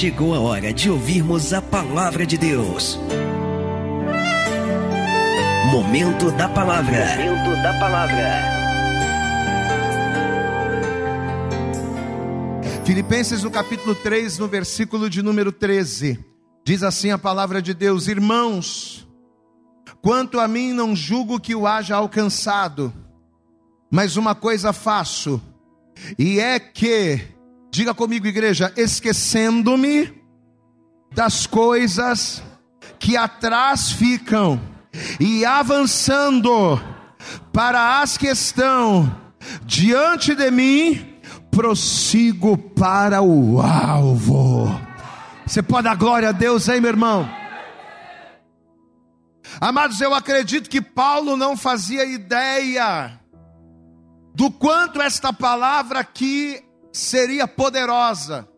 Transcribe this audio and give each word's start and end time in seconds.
chegou 0.00 0.34
a 0.34 0.40
hora 0.40 0.72
de 0.72 0.88
ouvirmos 0.88 1.52
a 1.52 1.60
palavra 1.60 2.24
de 2.24 2.38
Deus. 2.38 2.98
Momento 5.70 6.30
da 6.30 6.48
palavra. 6.48 7.04
Momento 7.18 7.62
da 7.62 7.78
palavra. 7.78 8.42
Filipenses 12.86 13.42
no 13.42 13.50
capítulo 13.50 13.94
3, 13.94 14.38
no 14.38 14.48
versículo 14.48 15.10
de 15.10 15.20
número 15.20 15.52
13. 15.52 16.18
Diz 16.64 16.82
assim 16.82 17.10
a 17.10 17.18
palavra 17.18 17.60
de 17.60 17.74
Deus: 17.74 18.08
Irmãos, 18.08 19.06
quanto 20.00 20.40
a 20.40 20.48
mim 20.48 20.72
não 20.72 20.96
julgo 20.96 21.38
que 21.38 21.54
o 21.54 21.66
haja 21.66 21.96
alcançado, 21.96 22.90
mas 23.90 24.16
uma 24.16 24.34
coisa 24.34 24.72
faço, 24.72 25.42
e 26.18 26.40
é 26.40 26.58
que, 26.58 27.20
diga 27.70 27.94
comigo, 27.94 28.26
igreja, 28.26 28.72
esquecendo-me 28.76 30.12
das 31.12 31.46
coisas 31.46 32.42
que 32.98 33.16
atrás 33.16 33.92
ficam 33.92 34.60
e 35.18 35.44
avançando 35.44 36.80
para 37.52 38.00
as 38.00 38.16
que 38.16 38.26
estão 38.26 39.14
diante 39.64 40.34
de 40.34 40.50
mim, 40.50 41.16
prossigo 41.50 42.56
para 42.56 43.22
o 43.22 43.60
alvo. 43.60 44.68
Você 45.46 45.62
pode 45.62 45.84
dar 45.84 45.96
glória 45.96 46.28
a 46.28 46.32
Deus 46.32 46.68
aí, 46.68 46.80
meu 46.80 46.90
irmão? 46.90 47.28
Amados, 49.60 50.00
eu 50.00 50.14
acredito 50.14 50.70
que 50.70 50.80
Paulo 50.80 51.36
não 51.36 51.56
fazia 51.56 52.04
ideia 52.04 53.18
do 54.34 54.50
quanto 54.50 55.02
esta 55.02 55.32
palavra 55.32 56.00
aqui 56.00 56.62
seria 56.92 57.46
poderosa. 57.46 58.48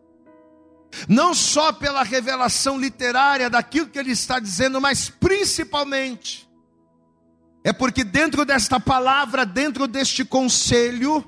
Não 1.07 1.33
só 1.33 1.73
pela 1.73 2.03
revelação 2.03 2.77
literária 2.77 3.49
daquilo 3.49 3.87
que 3.87 3.97
ele 3.97 4.11
está 4.11 4.39
dizendo, 4.39 4.79
mas 4.79 5.09
principalmente 5.09 6.47
é 7.63 7.71
porque 7.71 8.03
dentro 8.03 8.43
desta 8.43 8.79
palavra, 8.79 9.45
dentro 9.45 9.87
deste 9.87 10.25
conselho, 10.25 11.23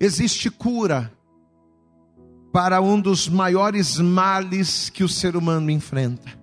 existe 0.00 0.50
cura 0.50 1.12
para 2.52 2.80
um 2.80 2.98
dos 2.98 3.28
maiores 3.28 3.98
males 3.98 4.88
que 4.88 5.04
o 5.04 5.08
ser 5.08 5.36
humano 5.36 5.70
enfrenta. 5.70 6.42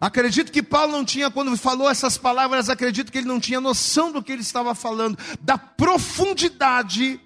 Acredito 0.00 0.50
que 0.50 0.62
Paulo 0.62 0.92
não 0.92 1.04
tinha, 1.04 1.30
quando 1.30 1.56
falou 1.56 1.88
essas 1.88 2.16
palavras, 2.16 2.68
acredito 2.68 3.12
que 3.12 3.18
ele 3.18 3.26
não 3.26 3.40
tinha 3.40 3.60
noção 3.60 4.10
do 4.10 4.22
que 4.22 4.32
ele 4.32 4.42
estava 4.42 4.74
falando, 4.74 5.18
da 5.40 5.58
profundidade 5.58 7.20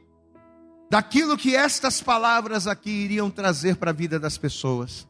daquilo 0.93 1.39
que 1.39 1.57
estas 1.57 2.03
palavras 2.03 2.67
aqui 2.67 2.91
iriam 2.91 3.31
trazer 3.31 3.77
para 3.77 3.93
a 3.93 3.95
vida 3.95 4.21
das 4.21 4.37
pessoas. 4.37 5.09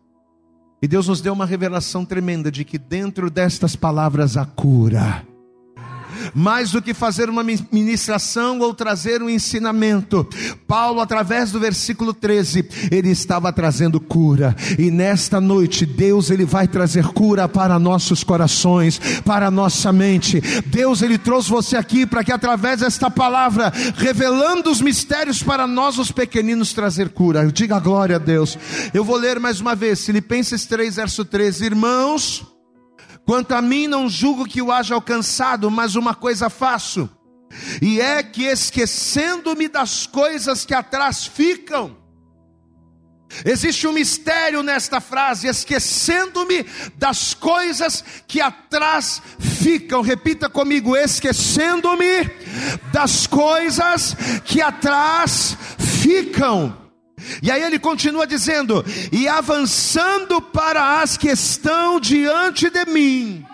E 0.81 0.87
Deus 0.87 1.09
nos 1.09 1.21
deu 1.21 1.33
uma 1.33 1.45
revelação 1.45 2.05
tremenda 2.05 2.53
de 2.53 2.65
que 2.65 2.79
dentro 2.79 3.29
destas 3.29 3.75
palavras 3.75 4.37
há 4.37 4.47
cura 4.47 5.27
mais 6.35 6.73
do 6.73 6.83
que 6.83 6.95
fazer 6.95 7.29
uma 7.29 7.43
ministração 7.43 8.59
ou 8.61 8.75
trazer 8.75 9.23
um 9.23 9.29
ensinamento. 9.29 10.27
Paulo, 10.67 11.01
através 11.01 11.51
do 11.51 11.61
versículo 11.61 12.13
13, 12.13 12.69
ele 12.91 13.11
estava 13.11 13.53
trazendo 13.53 14.01
cura, 14.01 14.55
e 14.79 14.91
nesta 14.91 15.41
noite, 15.41 15.85
Deus 15.85 16.31
ele 16.31 16.45
vai 16.45 16.67
trazer 16.67 17.07
cura 17.09 17.49
para 17.49 17.79
nossos 17.79 18.25
corações, 18.25 19.01
para 19.25 19.51
nossa 19.51 19.93
mente. 19.93 20.41
Deus 20.67 21.03
ele 21.03 21.19
trouxe 21.19 21.51
você 21.51 21.77
aqui 21.77 22.07
para 22.07 22.25
que 22.25 22.33
através 22.33 22.81
desta 22.81 23.11
palavra, 23.11 23.73
revelando 23.97 24.71
os 24.71 24.81
mistérios 24.81 25.43
para 25.43 25.67
nós, 25.67 25.99
os 25.99 26.11
pequeninos, 26.11 26.73
trazer 26.73 27.11
cura. 27.11 27.51
Diga 27.53 27.79
glória 27.79 28.17
a 28.17 28.19
Deus. 28.19 28.59
Eu 28.93 29.05
vou 29.05 29.17
ler 29.17 29.39
mais 29.39 29.61
uma 29.61 29.75
vez, 29.75 30.05
Filipenses 30.05 30.67
3, 30.67 30.97
verso 30.97 31.25
13. 31.25 31.65
Irmãos, 31.65 32.52
Quanto 33.25 33.53
a 33.53 33.63
mim, 33.63 33.87
não 33.87 34.09
julgo 34.09 34.45
que 34.45 34.61
o 34.61 34.73
haja 34.73 34.95
alcançado, 34.95 35.71
mas 35.71 35.95
uma 35.95 36.15
coisa 36.15 36.51
faço, 36.51 37.09
e 37.81 38.01
é 38.01 38.23
que 38.23 38.45
esquecendo-me 38.45 39.69
das 39.69 40.07
coisas 40.07 40.65
que 40.65 40.75
atrás 40.75 41.25
ficam, 41.27 41.97
existe 43.45 43.87
um 43.87 43.93
mistério 43.93 44.63
nesta 44.63 45.01
frase, 45.01 45.47
esquecendo-me 45.47 46.67
das 46.97 47.33
coisas 47.33 48.05
que 48.27 48.41
atrás 48.41 49.23
ficam, 49.39 50.03
repita 50.03 50.49
comigo, 50.49 50.97
esquecendo-me 50.97 52.29
das 52.93 53.27
coisas 53.27 54.17
que 54.45 54.61
atrás 54.61 55.57
ficam. 55.79 56.82
E 57.43 57.51
aí 57.51 57.63
ele 57.63 57.79
continua 57.79 58.27
dizendo: 58.27 58.85
e 59.11 59.29
avançando 59.29 60.41
para 60.41 61.01
as 61.01 61.17
que 61.17 61.29
estão 61.29 62.01
diante 62.01 62.71
de 62.71 62.85
mim, 62.87 63.45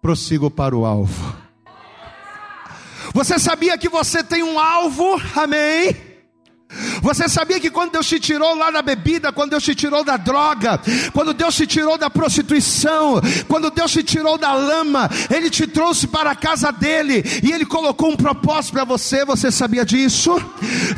prossigo 0.00 0.50
para 0.50 0.76
o 0.76 0.84
alvo. 0.84 1.36
Você 3.14 3.38
sabia 3.38 3.76
que 3.76 3.88
você 3.88 4.22
tem 4.22 4.42
um 4.42 4.58
alvo? 4.58 5.20
Amém? 5.36 6.11
Você 7.02 7.28
sabia 7.28 7.58
que 7.58 7.68
quando 7.68 7.90
Deus 7.90 8.06
te 8.06 8.20
tirou 8.20 8.54
lá 8.54 8.70
da 8.70 8.80
bebida, 8.80 9.32
quando 9.32 9.50
Deus 9.50 9.64
te 9.64 9.74
tirou 9.74 10.04
da 10.04 10.16
droga, 10.16 10.80
quando 11.12 11.34
Deus 11.34 11.56
te 11.56 11.66
tirou 11.66 11.98
da 11.98 12.08
prostituição, 12.08 13.20
quando 13.48 13.70
Deus 13.72 13.90
te 13.90 14.04
tirou 14.04 14.38
da 14.38 14.54
lama, 14.54 15.10
Ele 15.28 15.50
te 15.50 15.66
trouxe 15.66 16.06
para 16.06 16.30
a 16.30 16.36
casa 16.36 16.70
dele 16.70 17.24
e 17.42 17.50
Ele 17.50 17.66
colocou 17.66 18.12
um 18.12 18.16
propósito 18.16 18.74
para 18.74 18.84
você. 18.84 19.24
Você 19.24 19.50
sabia 19.50 19.84
disso? 19.84 20.40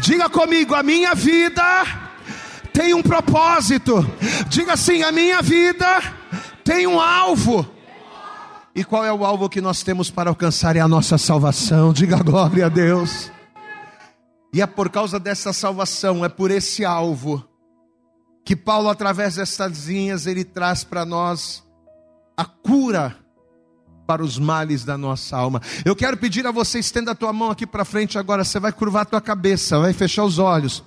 Diga 0.01 0.29
comigo, 0.29 0.75
a 0.75 0.83
minha 0.83 1.15
vida 1.15 1.65
tem 2.71 2.93
um 2.93 3.03
propósito. 3.03 4.07
Diga 4.49 4.75
assim, 4.75 5.03
a 5.03 5.11
minha 5.11 5.41
vida 5.41 6.03
tem 6.63 6.87
um 6.87 7.01
alvo. 7.01 7.67
E 8.75 8.85
qual 8.85 9.07
é 9.07 9.13
o 9.13 9.25
alvo 9.25 9.49
que 9.49 9.63
nós 9.63 9.83
temos 9.83 10.11
para 10.11 10.29
alcançar? 10.29 10.77
É 10.77 10.81
a 10.81 10.89
nossa 10.89 11.17
salvação. 11.17 11.95
Diga 11.95 12.19
glória 12.23 12.67
a 12.67 12.69
Deus. 12.69 13.34
E 14.55 14.63
é 14.63 14.69
por 14.69 14.89
causa 14.89 15.19
dessa 15.19 15.53
salvação, 15.53 16.25
é 16.25 16.29
por 16.29 16.49
esse 16.49 16.85
alvo, 16.85 17.45
que 18.45 18.55
Paulo, 18.55 18.89
através 18.89 19.35
destas 19.35 19.87
linhas, 19.87 20.29
ele 20.29 20.45
traz 20.45 20.85
para 20.85 21.05
nós 21.05 21.67
a 22.37 22.45
cura 22.45 23.19
para 24.07 24.23
os 24.23 24.39
males 24.39 24.85
da 24.85 24.99
nossa 24.99 25.37
alma. 25.37 25.63
Eu 25.85 25.97
quero 25.97 26.17
pedir 26.17 26.47
a 26.47 26.51
você, 26.51 26.79
estenda 26.79 27.13
a 27.13 27.15
tua 27.15 27.33
mão 27.33 27.51
aqui 27.51 27.67
para 27.67 27.85
frente 27.85 28.19
agora, 28.19 28.45
você 28.45 28.61
vai 28.61 28.71
curvar 28.71 29.03
a 29.03 29.07
tua 29.07 29.21
cabeça, 29.21 29.79
vai 29.79 29.95
fechar 29.95 30.25
os 30.25 30.39
olhos. 30.39 30.83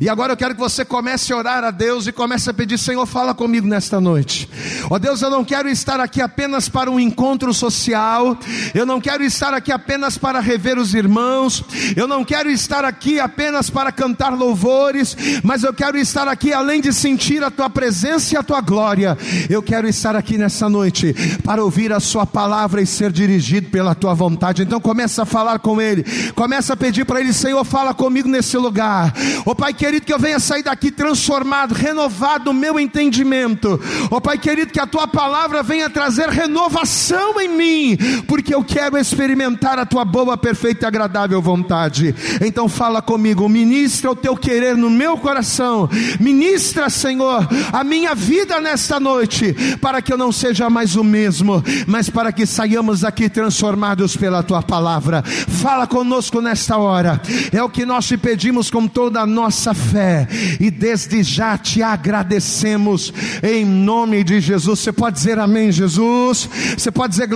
E 0.00 0.08
agora 0.08 0.32
eu 0.32 0.36
quero 0.36 0.54
que 0.54 0.60
você 0.60 0.84
comece 0.84 1.32
a 1.32 1.36
orar 1.36 1.62
a 1.62 1.70
Deus 1.70 2.06
e 2.06 2.12
comece 2.12 2.50
a 2.50 2.54
pedir, 2.54 2.76
Senhor, 2.76 3.06
fala 3.06 3.32
comigo 3.34 3.68
nesta 3.68 4.00
noite. 4.00 4.50
Ó 4.90 4.96
oh, 4.96 4.98
Deus, 4.98 5.22
eu 5.22 5.30
não 5.30 5.44
quero 5.44 5.68
estar 5.68 6.00
aqui 6.00 6.20
apenas 6.20 6.68
para 6.68 6.90
um 6.90 6.98
encontro 6.98 7.54
social, 7.54 8.36
eu 8.74 8.84
não 8.84 9.00
quero 9.00 9.22
estar 9.22 9.54
aqui 9.54 9.70
apenas 9.70 10.18
para 10.18 10.40
rever 10.40 10.76
os 10.76 10.92
irmãos, 10.92 11.64
eu 11.94 12.08
não 12.08 12.24
quero 12.24 12.50
estar 12.50 12.84
aqui 12.84 13.20
apenas 13.20 13.70
para 13.70 13.92
cantar 13.92 14.36
louvores, 14.36 15.16
mas 15.44 15.62
eu 15.62 15.72
quero 15.72 15.96
estar 15.98 16.26
aqui 16.26 16.52
além 16.52 16.80
de 16.80 16.92
sentir 16.92 17.44
a 17.44 17.50
tua 17.50 17.70
presença 17.70 18.34
e 18.34 18.36
a 18.36 18.42
tua 18.42 18.60
glória. 18.60 19.16
Eu 19.48 19.62
quero 19.62 19.86
estar 19.86 20.16
aqui 20.16 20.36
nessa 20.36 20.68
noite 20.68 21.14
para 21.44 21.62
ouvir 21.62 21.92
a 21.92 22.00
sua 22.00 22.26
palavra 22.26 22.55
palavra 22.56 22.80
e 22.80 22.86
ser 22.86 23.12
dirigido 23.12 23.68
pela 23.68 23.94
tua 23.94 24.14
vontade. 24.14 24.62
Então 24.62 24.80
começa 24.80 25.24
a 25.24 25.26
falar 25.26 25.58
com 25.58 25.78
ele, 25.78 26.02
começa 26.34 26.72
a 26.72 26.76
pedir 26.76 27.04
para 27.04 27.20
ele, 27.20 27.34
Senhor, 27.34 27.62
fala 27.66 27.92
comigo 27.92 28.30
nesse 28.30 28.56
lugar. 28.56 29.12
Ó 29.44 29.50
oh, 29.50 29.54
Pai 29.54 29.74
querido, 29.74 30.06
que 30.06 30.12
eu 30.12 30.18
venha 30.18 30.40
sair 30.40 30.62
daqui 30.62 30.90
transformado, 30.90 31.74
renovado 31.74 32.50
o 32.50 32.54
meu 32.54 32.80
entendimento. 32.80 33.78
Ó 34.10 34.16
oh, 34.16 34.20
Pai 34.22 34.38
querido, 34.38 34.72
que 34.72 34.80
a 34.80 34.86
tua 34.86 35.06
palavra 35.06 35.62
venha 35.62 35.90
trazer 35.90 36.30
renovação 36.30 37.38
em 37.38 37.48
mim, 37.48 37.98
porque 38.26 38.54
eu 38.54 38.64
quero 38.64 38.96
experimentar 38.96 39.78
a 39.78 39.84
tua 39.84 40.06
boa, 40.06 40.38
perfeita 40.38 40.86
e 40.86 40.88
agradável 40.88 41.42
vontade. 41.42 42.14
Então 42.40 42.70
fala 42.70 43.02
comigo, 43.02 43.46
ministra 43.50 44.10
o 44.10 44.16
teu 44.16 44.34
querer 44.34 44.78
no 44.78 44.88
meu 44.88 45.18
coração. 45.18 45.90
Ministra, 46.18 46.88
Senhor, 46.88 47.46
a 47.70 47.84
minha 47.84 48.14
vida 48.14 48.58
nesta 48.62 48.98
noite, 48.98 49.54
para 49.78 50.00
que 50.00 50.10
eu 50.10 50.16
não 50.16 50.32
seja 50.32 50.70
mais 50.70 50.96
o 50.96 51.04
mesmo, 51.04 51.62
mas 51.86 52.08
para 52.08 52.32
que 52.32 52.45
saiamos 52.46 53.00
daqui 53.00 53.28
transformados 53.28 54.16
pela 54.16 54.42
tua 54.42 54.62
palavra. 54.62 55.22
Fala 55.22 55.86
conosco 55.86 56.40
nesta 56.40 56.76
hora, 56.76 57.20
é 57.52 57.62
o 57.62 57.68
que 57.68 57.84
nós 57.84 58.06
te 58.06 58.16
pedimos 58.16 58.70
com 58.70 58.86
toda 58.86 59.20
a 59.20 59.26
nossa 59.26 59.74
fé, 59.74 60.28
e 60.60 60.70
desde 60.70 61.22
já 61.22 61.58
te 61.58 61.82
agradecemos, 61.82 63.12
em 63.42 63.64
nome 63.64 64.22
de 64.24 64.40
Jesus. 64.40 64.80
Você 64.80 64.92
pode 64.92 65.16
dizer 65.16 65.38
amém, 65.38 65.72
Jesus? 65.72 66.48
Você 66.76 66.90
pode 66.90 67.10
dizer 67.10 67.28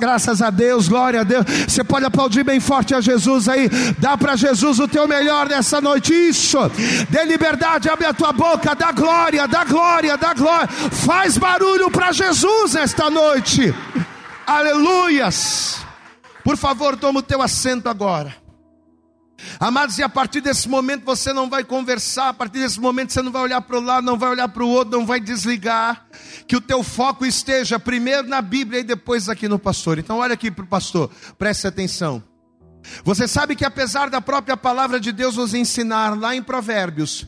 graças 0.00 0.42
a 0.42 0.50
Deus, 0.50 0.88
glória 0.88 1.20
a 1.20 1.24
Deus. 1.24 1.44
Você 1.66 1.84
pode 1.84 2.04
aplaudir 2.04 2.44
bem 2.44 2.60
forte 2.60 2.94
a 2.94 3.00
Jesus 3.00 3.48
aí, 3.48 3.68
dá 3.98 4.16
para 4.16 4.36
Jesus 4.36 4.78
o 4.78 4.88
teu 4.88 5.06
melhor 5.06 5.48
nessa 5.48 5.80
noite. 5.80 6.12
Isso, 6.12 6.58
dê 7.08 7.24
liberdade, 7.24 7.88
abre 7.88 8.06
a 8.06 8.14
tua 8.14 8.32
boca, 8.32 8.74
dá 8.74 8.92
glória, 8.92 9.46
dá 9.46 9.64
glória, 9.64 10.16
dá 10.16 10.34
glória. 10.34 10.68
Faz 10.68 11.36
barulho 11.38 11.90
para 11.90 12.12
Jesus 12.12 12.74
nesta 12.74 13.10
noite. 13.10 13.74
Aleluias! 14.48 15.84
Por 16.42 16.56
favor, 16.56 16.96
toma 16.96 17.20
o 17.20 17.22
teu 17.22 17.42
assento 17.42 17.86
agora. 17.86 18.34
Amados, 19.60 19.98
e 19.98 20.02
a 20.02 20.08
partir 20.08 20.40
desse 20.40 20.66
momento 20.70 21.04
você 21.04 21.34
não 21.34 21.50
vai 21.50 21.62
conversar, 21.62 22.30
a 22.30 22.32
partir 22.32 22.60
desse 22.60 22.80
momento 22.80 23.12
você 23.12 23.20
não 23.20 23.30
vai 23.30 23.42
olhar 23.42 23.60
para 23.60 23.76
o 23.76 23.80
lado, 23.82 24.06
não 24.06 24.16
vai 24.16 24.30
olhar 24.30 24.48
para 24.48 24.64
o 24.64 24.68
outro, 24.70 24.98
não 24.98 25.04
vai 25.04 25.20
desligar. 25.20 26.06
Que 26.46 26.56
o 26.56 26.62
teu 26.62 26.82
foco 26.82 27.26
esteja 27.26 27.78
primeiro 27.78 28.26
na 28.26 28.40
Bíblia 28.40 28.80
e 28.80 28.84
depois 28.84 29.28
aqui 29.28 29.46
no 29.48 29.58
pastor. 29.58 29.98
Então 29.98 30.16
olha 30.16 30.32
aqui 30.32 30.50
para 30.50 30.64
o 30.64 30.68
pastor, 30.68 31.10
preste 31.36 31.66
atenção. 31.66 32.24
Você 33.04 33.28
sabe 33.28 33.54
que 33.54 33.66
apesar 33.66 34.08
da 34.08 34.22
própria 34.22 34.56
palavra 34.56 34.98
de 34.98 35.12
Deus 35.12 35.36
nos 35.36 35.52
ensinar 35.52 36.18
lá 36.18 36.34
em 36.34 36.42
Provérbios, 36.42 37.26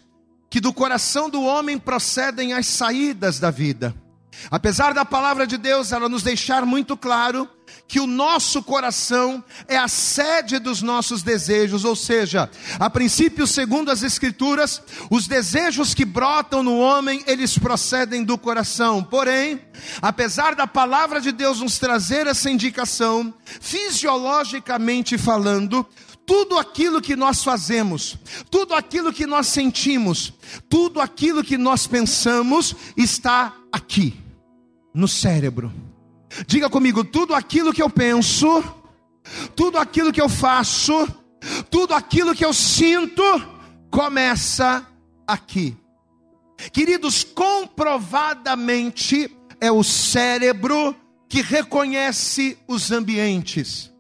que 0.49 0.59
do 0.59 0.73
coração 0.73 1.29
do 1.29 1.43
homem 1.43 1.77
procedem 1.79 2.55
as 2.55 2.67
saídas 2.67 3.39
da 3.39 3.51
vida. 3.51 3.95
Apesar 4.51 4.95
da 4.95 5.05
palavra 5.05 5.47
de 5.47 5.57
Deus 5.57 5.93
ela 5.93 6.09
nos 6.09 6.23
deixar 6.23 6.65
muito 6.65 6.97
claro 6.97 7.49
que 7.87 8.01
o 8.01 8.07
nosso 8.07 8.63
coração 8.63 9.43
é 9.67 9.77
a 9.77 9.89
sede 9.89 10.59
dos 10.59 10.81
nossos 10.81 11.23
desejos, 11.23 11.85
ou 11.85 11.97
seja, 11.97 12.49
a 12.79 12.89
princípio, 12.89 13.47
segundo 13.47 13.91
as 13.91 14.03
escrituras, 14.03 14.83
os 15.11 15.27
desejos 15.27 15.93
que 15.93 16.05
brotam 16.05 16.63
no 16.63 16.79
homem, 16.79 17.23
eles 17.27 17.59
procedem 17.59 18.23
do 18.23 18.39
coração. 18.39 19.03
Porém, 19.03 19.61
apesar 20.01 20.55
da 20.55 20.67
palavra 20.67 21.21
de 21.21 21.33
Deus 21.33 21.61
nos 21.61 21.79
trazer 21.79 22.27
essa 22.27 22.51
indicação, 22.51 23.35
fisiologicamente 23.61 25.19
falando, 25.19 25.87
tudo 26.25 26.59
aquilo 26.59 27.01
que 27.01 27.17
nós 27.17 27.43
fazemos, 27.43 28.17
tudo 28.49 28.73
aquilo 28.73 29.13
que 29.13 29.27
nós 29.27 29.49
sentimos, 29.49 30.33
tudo 30.69 31.01
aquilo 31.01 31.43
que 31.43 31.59
nós 31.59 31.89
pensamos 31.89 32.77
está 32.97 33.53
aqui, 33.73 34.17
no 34.95 35.09
cérebro. 35.09 35.73
Diga 36.47 36.69
comigo, 36.69 37.05
tudo 37.05 37.35
aquilo 37.35 37.73
que 37.73 37.83
eu 37.83 37.91
penso, 37.91 38.63
tudo 39.57 39.79
aquilo 39.79 40.13
que 40.13 40.21
eu 40.21 40.29
faço, 40.29 41.09
tudo 41.71 41.95
aquilo 41.95 42.35
que 42.35 42.45
eu 42.45 42.53
sinto, 42.53 43.23
começa 43.91 44.87
aqui. 45.27 45.77
Queridos, 46.73 47.25
comprovadamente 47.25 49.35
é 49.61 49.73
o 49.73 49.83
cérebro 49.83 50.95
que 51.29 51.43
reconhece 51.43 52.57
os 52.69 52.91
ambientes. 52.91 53.91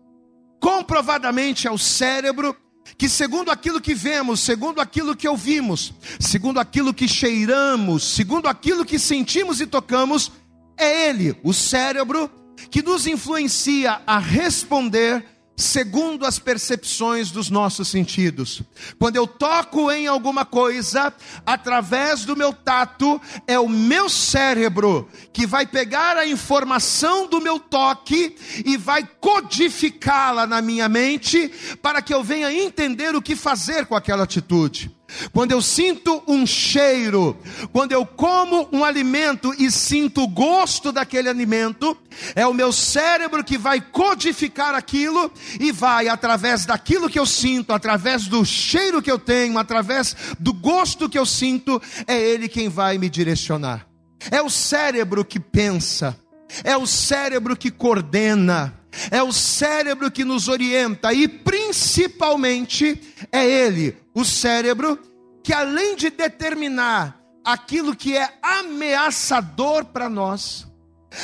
Comprovadamente 0.60 1.66
é 1.66 1.70
o 1.70 1.78
cérebro 1.78 2.54
que, 2.98 3.08
segundo 3.08 3.50
aquilo 3.50 3.80
que 3.80 3.94
vemos, 3.94 4.40
segundo 4.40 4.80
aquilo 4.80 5.16
que 5.16 5.28
ouvimos, 5.28 5.94
segundo 6.18 6.60
aquilo 6.60 6.92
que 6.92 7.08
cheiramos, 7.08 8.02
segundo 8.02 8.46
aquilo 8.46 8.84
que 8.84 8.98
sentimos 8.98 9.60
e 9.60 9.66
tocamos, 9.66 10.30
é 10.80 11.08
ele, 11.08 11.36
o 11.42 11.52
cérebro, 11.52 12.30
que 12.70 12.82
nos 12.82 13.06
influencia 13.06 14.00
a 14.06 14.18
responder 14.18 15.24
segundo 15.60 16.24
as 16.24 16.38
percepções 16.38 17.30
dos 17.30 17.50
nossos 17.50 17.88
sentidos. 17.88 18.62
Quando 18.98 19.16
eu 19.16 19.26
toco 19.26 19.90
em 19.90 20.06
alguma 20.06 20.44
coisa, 20.44 21.12
através 21.44 22.24
do 22.24 22.36
meu 22.36 22.52
tato, 22.52 23.20
é 23.46 23.58
o 23.58 23.68
meu 23.68 24.08
cérebro 24.08 25.08
que 25.32 25.46
vai 25.46 25.66
pegar 25.66 26.16
a 26.16 26.26
informação 26.26 27.26
do 27.26 27.40
meu 27.40 27.58
toque 27.58 28.34
e 28.64 28.76
vai 28.76 29.06
codificá-la 29.20 30.46
na 30.46 30.62
minha 30.62 30.88
mente 30.88 31.52
para 31.82 32.02
que 32.02 32.12
eu 32.12 32.24
venha 32.24 32.52
entender 32.52 33.14
o 33.14 33.22
que 33.22 33.36
fazer 33.36 33.86
com 33.86 33.94
aquela 33.94 34.24
atitude. 34.24 34.90
Quando 35.32 35.52
eu 35.52 35.60
sinto 35.60 36.22
um 36.26 36.46
cheiro, 36.46 37.36
quando 37.72 37.92
eu 37.92 38.04
como 38.06 38.68
um 38.72 38.84
alimento 38.84 39.54
e 39.58 39.70
sinto 39.70 40.22
o 40.22 40.28
gosto 40.28 40.92
daquele 40.92 41.28
alimento, 41.28 41.96
é 42.34 42.46
o 42.46 42.54
meu 42.54 42.72
cérebro 42.72 43.44
que 43.44 43.58
vai 43.58 43.80
codificar 43.80 44.74
aquilo 44.74 45.30
e 45.58 45.72
vai, 45.72 46.08
através 46.08 46.64
daquilo 46.64 47.08
que 47.08 47.18
eu 47.18 47.26
sinto, 47.26 47.72
através 47.72 48.26
do 48.26 48.44
cheiro 48.44 49.02
que 49.02 49.10
eu 49.10 49.18
tenho, 49.18 49.58
através 49.58 50.16
do 50.38 50.52
gosto 50.52 51.08
que 51.08 51.18
eu 51.18 51.26
sinto, 51.26 51.80
é 52.06 52.18
ele 52.20 52.48
quem 52.48 52.68
vai 52.68 52.98
me 52.98 53.08
direcionar. 53.08 53.86
É 54.30 54.42
o 54.42 54.50
cérebro 54.50 55.24
que 55.24 55.40
pensa, 55.40 56.16
é 56.62 56.76
o 56.76 56.86
cérebro 56.86 57.56
que 57.56 57.70
coordena, 57.70 58.80
é 59.10 59.22
o 59.22 59.32
cérebro 59.32 60.10
que 60.10 60.24
nos 60.24 60.48
orienta 60.48 61.12
e 61.12 61.28
principalmente 61.28 63.00
é 63.32 63.44
ele, 63.46 63.96
o 64.20 64.24
cérebro, 64.24 64.98
que 65.42 65.52
além 65.52 65.96
de 65.96 66.10
determinar 66.10 67.20
aquilo 67.44 67.96
que 67.96 68.16
é 68.16 68.38
ameaçador 68.42 69.86
para 69.86 70.08
nós, 70.08 70.66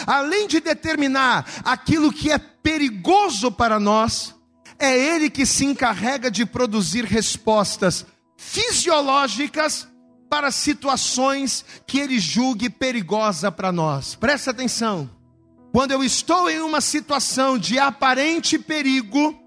além 0.07 0.49
de 0.49 0.61
determinar 0.61 1.47
aquilo 1.65 2.13
que 2.13 2.31
é 2.31 2.39
perigoso 2.39 3.53
para 3.53 3.79
nós, 3.79 4.35
é 4.79 4.97
ele 4.97 5.31
que 5.31 5.47
se 5.47 5.65
encarrega 5.65 6.31
de 6.31 6.45
produzir 6.45 7.05
respostas 7.05 8.05
fisiológicas 8.37 9.89
para 10.29 10.51
situações 10.51 11.65
que 11.87 11.99
ele 11.99 12.19
julgue 12.19 12.69
perigosa 12.69 13.51
para 13.51 13.71
nós. 13.71 14.15
Presta 14.15 14.51
atenção. 14.51 15.09
Quando 15.73 15.93
eu 15.93 16.03
estou 16.03 16.51
em 16.51 16.61
uma 16.61 16.81
situação 16.81 17.59
de 17.59 17.79
aparente 17.79 18.59
perigo, 18.59 19.39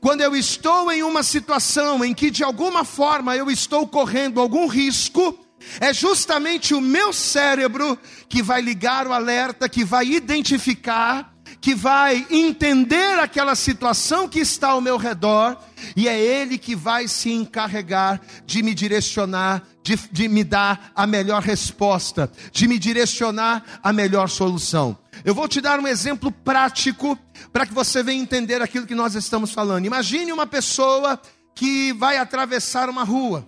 quando 0.00 0.20
eu 0.20 0.34
estou 0.34 0.90
em 0.90 1.02
uma 1.02 1.22
situação 1.22 2.04
em 2.04 2.14
que 2.14 2.30
de 2.30 2.42
alguma 2.44 2.84
forma 2.84 3.36
eu 3.36 3.50
estou 3.50 3.86
correndo 3.86 4.40
algum 4.40 4.66
risco, 4.66 5.38
é 5.80 5.92
justamente 5.92 6.74
o 6.74 6.80
meu 6.80 7.12
cérebro 7.12 7.98
que 8.28 8.42
vai 8.42 8.60
ligar 8.60 9.06
o 9.06 9.12
alerta, 9.12 9.68
que 9.68 9.84
vai 9.84 10.06
identificar, 10.06 11.34
que 11.60 11.74
vai 11.74 12.26
entender 12.30 13.18
aquela 13.18 13.54
situação 13.54 14.28
que 14.28 14.38
está 14.38 14.68
ao 14.68 14.80
meu 14.80 14.96
redor, 14.96 15.56
e 15.96 16.08
é 16.08 16.18
ele 16.18 16.58
que 16.58 16.76
vai 16.76 17.08
se 17.08 17.30
encarregar 17.30 18.20
de 18.44 18.62
me 18.62 18.74
direcionar, 18.74 19.62
de, 19.82 19.96
de 20.12 20.28
me 20.28 20.44
dar 20.44 20.92
a 20.94 21.06
melhor 21.06 21.42
resposta, 21.42 22.30
de 22.52 22.68
me 22.68 22.78
direcionar 22.78 23.80
a 23.82 23.92
melhor 23.92 24.28
solução. 24.28 24.96
Eu 25.26 25.34
vou 25.34 25.48
te 25.48 25.60
dar 25.60 25.80
um 25.80 25.88
exemplo 25.88 26.30
prático 26.30 27.18
para 27.52 27.66
que 27.66 27.74
você 27.74 28.00
venha 28.00 28.22
entender 28.22 28.62
aquilo 28.62 28.86
que 28.86 28.94
nós 28.94 29.16
estamos 29.16 29.50
falando. 29.50 29.84
Imagine 29.84 30.30
uma 30.30 30.46
pessoa 30.46 31.20
que 31.52 31.92
vai 31.94 32.16
atravessar 32.16 32.88
uma 32.88 33.02
rua. 33.02 33.44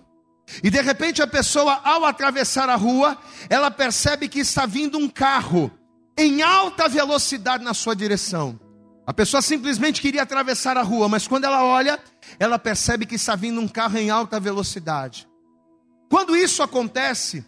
E 0.61 0.69
de 0.69 0.81
repente 0.81 1.21
a 1.21 1.27
pessoa, 1.27 1.79
ao 1.81 2.03
atravessar 2.03 2.67
a 2.67 2.75
rua, 2.75 3.17
ela 3.49 3.71
percebe 3.71 4.27
que 4.27 4.39
está 4.39 4.65
vindo 4.65 4.97
um 4.97 5.07
carro 5.07 5.71
em 6.17 6.41
alta 6.41 6.89
velocidade 6.89 7.63
na 7.63 7.73
sua 7.73 7.95
direção. 7.95 8.59
A 9.07 9.13
pessoa 9.13 9.41
simplesmente 9.41 10.01
queria 10.01 10.23
atravessar 10.23 10.75
a 10.75 10.83
rua, 10.83 11.07
mas 11.07 11.29
quando 11.29 11.45
ela 11.45 11.63
olha, 11.63 11.97
ela 12.37 12.59
percebe 12.59 13.05
que 13.05 13.15
está 13.15 13.37
vindo 13.37 13.61
um 13.61 13.69
carro 13.69 13.97
em 13.97 14.09
alta 14.09 14.37
velocidade. 14.37 15.29
Quando 16.11 16.35
isso 16.35 16.61
acontece, 16.61 17.45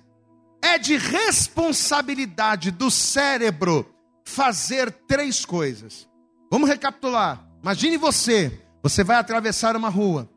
é 0.61 0.77
de 0.77 0.95
responsabilidade 0.95 2.71
do 2.71 2.89
cérebro 2.89 3.93
fazer 4.31 4.91
três 5.07 5.45
coisas. 5.45 6.07
Vamos 6.49 6.69
recapitular. 6.69 7.45
Imagine 7.61 7.97
você, 7.97 8.51
você 8.81 9.03
vai 9.03 9.17
atravessar 9.17 9.75
uma 9.75 9.89
rua 9.89 10.29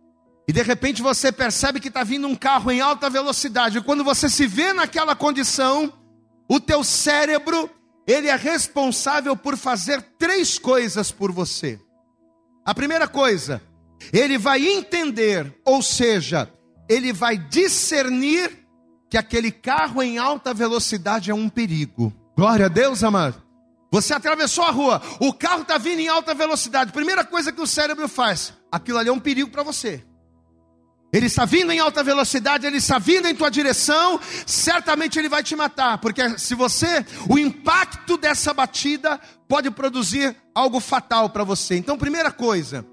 e 0.47 0.53
de 0.53 0.63
repente 0.63 1.01
você 1.01 1.33
percebe 1.33 1.81
que 1.81 1.89
está 1.89 2.05
vindo 2.05 2.27
um 2.27 2.35
carro 2.35 2.71
em 2.71 2.81
alta 2.81 3.09
velocidade. 3.09 3.79
E 3.79 3.83
quando 3.83 4.05
você 4.05 4.29
se 4.29 4.47
vê 4.47 4.73
naquela 4.73 5.17
condição, 5.17 5.93
o 6.49 6.61
teu 6.61 6.85
cérebro 6.85 7.71
ele 8.07 8.29
é 8.29 8.37
responsável 8.37 9.35
por 9.35 9.57
fazer 9.57 10.03
três 10.19 10.59
coisas 10.59 11.11
por 11.11 11.33
você. 11.33 11.81
A 12.65 12.75
primeira 12.75 13.09
coisa, 13.09 13.63
ele 14.13 14.37
vai 14.37 14.67
entender, 14.67 15.55
ou 15.65 15.83
seja, 15.83 16.51
ele 16.89 17.13
vai 17.13 17.39
discernir 17.39 18.67
que 19.09 19.17
aquele 19.17 19.51
carro 19.51 20.03
em 20.03 20.19
alta 20.19 20.53
velocidade 20.53 21.31
é 21.31 21.35
um 21.35 21.49
perigo. 21.49 22.13
Glória 22.37 22.67
a 22.67 22.69
Deus, 22.69 23.03
amado. 23.03 23.44
Você 23.95 24.13
atravessou 24.13 24.65
a 24.65 24.73
rua, 24.73 25.01
o 25.21 25.33
carro 25.33 25.63
está 25.63 25.79
vindo 25.79 26.01
em 26.01 26.09
alta 26.09 26.35
velocidade. 26.35 26.91
Primeira 26.91 27.23
coisa 27.25 27.53
que 27.53 27.61
o 27.61 27.67
cérebro 27.67 28.09
faz, 28.09 28.53
aquilo 28.73 28.99
ali 28.99 29.09
é 29.09 29.13
um 29.13 29.21
perigo 29.21 29.51
para 29.51 29.63
você. 29.63 30.05
Ele 31.13 31.27
está 31.27 31.45
vindo 31.45 31.71
em 31.71 31.79
alta 31.79 32.03
velocidade, 32.03 32.67
ele 32.67 32.79
está 32.79 32.99
vindo 32.99 33.29
em 33.29 33.37
tua 33.37 33.49
direção, 33.49 34.19
certamente 34.45 35.17
ele 35.17 35.29
vai 35.29 35.45
te 35.45 35.55
matar, 35.55 35.99
porque 35.99 36.37
se 36.41 36.57
você, 36.57 37.07
o 37.31 37.39
impacto 37.39 38.17
dessa 38.17 38.53
batida 38.53 39.21
pode 39.49 39.71
produzir 39.71 40.35
algo 40.53 40.81
fatal 40.81 41.31
para 41.31 41.45
você. 41.45 41.77
Então, 41.77 41.97
primeira 41.97 42.33
coisa, 42.33 42.85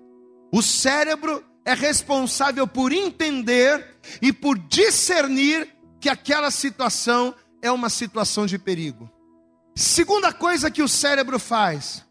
o 0.54 0.62
cérebro 0.62 1.44
é 1.66 1.74
responsável 1.74 2.68
por 2.68 2.92
entender 2.92 3.98
e 4.22 4.32
por 4.32 4.56
discernir 4.56 5.68
que 6.00 6.10
aquela 6.10 6.52
situação 6.52 7.34
é 7.60 7.72
uma 7.72 7.90
situação 7.90 8.46
de 8.46 8.60
perigo. 8.60 9.10
Segunda 9.76 10.34
coisa 10.34 10.70
que 10.70 10.84
o 10.84 10.88
cérebro 10.88 11.40
faz, 11.40 12.06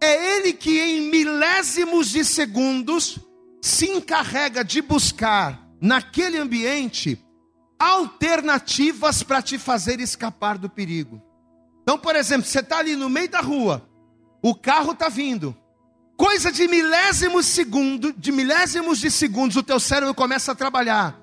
é 0.00 0.36
ele 0.36 0.52
que 0.52 0.80
em 0.80 1.10
milésimos 1.10 2.10
de 2.10 2.24
segundos 2.24 3.18
se 3.60 3.88
encarrega 3.88 4.62
de 4.62 4.82
buscar 4.82 5.66
naquele 5.80 6.38
ambiente 6.38 7.18
alternativas 7.78 9.22
para 9.22 9.42
te 9.42 9.58
fazer 9.58 10.00
escapar 10.00 10.58
do 10.58 10.68
perigo. 10.68 11.22
Então, 11.82 11.98
por 11.98 12.16
exemplo, 12.16 12.46
você 12.46 12.60
está 12.60 12.78
ali 12.78 12.96
no 12.96 13.10
meio 13.10 13.28
da 13.28 13.40
rua, 13.40 13.88
o 14.42 14.54
carro 14.54 14.92
está 14.92 15.08
vindo, 15.08 15.56
coisa 16.16 16.50
de 16.50 16.66
milésimos 16.68 17.46
segundo, 17.46 18.12
de 18.12 18.32
milésimos 18.32 18.98
de 18.98 19.10
segundos, 19.10 19.56
o 19.56 19.62
teu 19.62 19.80
cérebro 19.80 20.14
começa 20.14 20.52
a 20.52 20.54
trabalhar. 20.54 21.20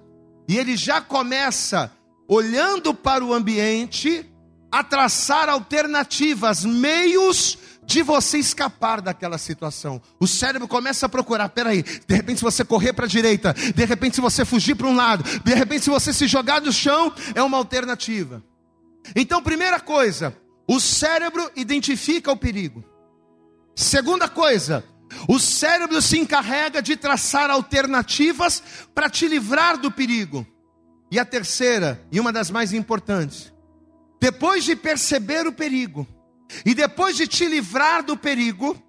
E 0.48 0.58
ele 0.58 0.76
já 0.76 1.02
começa, 1.02 1.92
olhando 2.28 2.94
para 2.94 3.24
o 3.24 3.34
ambiente, 3.34 4.31
a 4.72 4.84
traçar 4.84 5.50
alternativas, 5.50 6.64
meios 6.64 7.58
de 7.84 8.02
você 8.02 8.38
escapar 8.38 9.02
daquela 9.02 9.38
situação. 9.38 10.02
O 10.20 10.28
cérebro 10.28 10.68
começa 10.68 11.08
a 11.08 11.10
procurar, 11.10 11.50
peraí, 11.50 11.84
de 11.84 12.16
repente 12.16 12.38
se 12.38 12.44
você 12.44 12.64
correr 12.64 12.94
para 12.94 13.06
a 13.06 13.10
direita, 13.10 13.54
de 13.54 13.86
repente 13.86 14.16
se 14.16 14.22
você 14.22 14.46
fugir 14.46 14.76
para 14.76 14.88
um 14.88 14.96
lado, 14.96 15.24
de 15.44 15.54
repente 15.54 15.84
se 15.84 15.90
você 15.90 16.14
se 16.14 16.28
jogar 16.28 16.62
no 16.62 16.72
chão, 16.72 17.14
é 17.36 17.44
uma 17.44 17.58
alternativa. 17.58 18.44
Então, 19.16 19.42
primeira 19.42 19.80
coisa, 19.80 20.36
o 20.68 20.80
cérebro 20.80 21.52
identifica 21.56 22.32
o 22.32 22.38
perigo. 22.38 22.84
Segunda 23.76 24.30
coisa, 24.30 24.86
o 25.28 25.40
cérebro 25.40 26.02
se 26.02 26.18
encarrega 26.18 26.82
de 26.82 26.96
traçar 26.96 27.50
alternativas 27.50 28.62
para 28.94 29.10
te 29.10 29.28
livrar 29.28 29.78
do 29.78 29.92
perigo. 29.92 30.46
E 31.10 31.20
a 31.20 31.26
terceira, 31.26 32.02
e 32.12 32.20
uma 32.20 32.32
das 32.32 32.50
mais 32.50 32.72
importantes, 32.72 33.52
depois 34.22 34.64
de 34.64 34.76
perceber 34.76 35.48
o 35.48 35.52
perigo, 35.52 36.08
e 36.64 36.76
depois 36.76 37.18
de 37.18 37.26
te 37.28 37.48
livrar 37.48 38.04
do 38.04 38.16
perigo, 38.16 38.80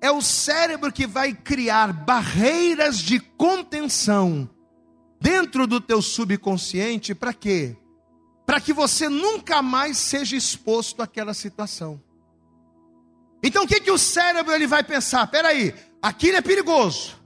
é 0.00 0.12
o 0.12 0.22
cérebro 0.22 0.92
que 0.92 1.08
vai 1.08 1.32
criar 1.32 1.92
barreiras 1.92 3.00
de 3.00 3.18
contenção 3.18 4.48
dentro 5.20 5.66
do 5.66 5.80
teu 5.80 6.00
subconsciente 6.00 7.16
para 7.16 7.32
quê? 7.32 7.76
Para 8.46 8.60
que 8.60 8.72
você 8.72 9.08
nunca 9.08 9.60
mais 9.60 9.98
seja 9.98 10.36
exposto 10.36 11.02
àquela 11.02 11.34
situação. 11.34 12.00
Então 13.42 13.64
o 13.64 13.66
que 13.66 13.80
que 13.80 13.90
o 13.90 13.98
cérebro 13.98 14.54
ele 14.54 14.68
vai 14.68 14.84
pensar? 14.84 15.26
Peraí, 15.26 15.74
aquilo 16.00 16.36
é 16.36 16.40
perigoso. 16.40 17.16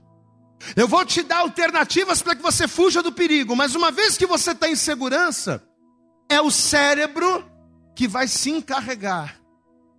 Eu 0.75 0.87
vou 0.87 1.05
te 1.05 1.21
dar 1.21 1.39
alternativas 1.39 2.23
para 2.23 2.35
que 2.35 2.41
você 2.41 2.67
fuja 2.67 3.03
do 3.03 3.11
perigo, 3.11 3.55
mas 3.55 3.75
uma 3.75 3.91
vez 3.91 4.17
que 4.17 4.25
você 4.25 4.49
está 4.49 4.67
em 4.67 4.75
segurança, 4.75 5.63
é 6.27 6.41
o 6.41 6.49
cérebro 6.49 7.50
que 7.95 8.07
vai 8.07 8.27
se 8.27 8.49
encarregar 8.49 9.41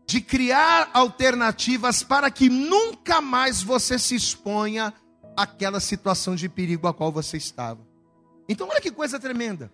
de 0.07 0.21
criar 0.21 0.91
alternativas 0.93 2.03
para 2.03 2.31
que 2.31 2.49
nunca 2.49 3.21
mais 3.21 3.63
você 3.63 3.99
se 3.99 4.15
exponha 4.15 4.93
àquela 5.35 5.81
situação 5.81 6.35
de 6.35 6.49
perigo 6.49 6.87
a 6.87 6.93
qual 6.93 7.11
você 7.11 7.37
estava. 7.37 7.81
Então, 8.49 8.69
olha 8.69 8.81
que 8.81 8.91
coisa 8.91 9.19
tremenda. 9.19 9.73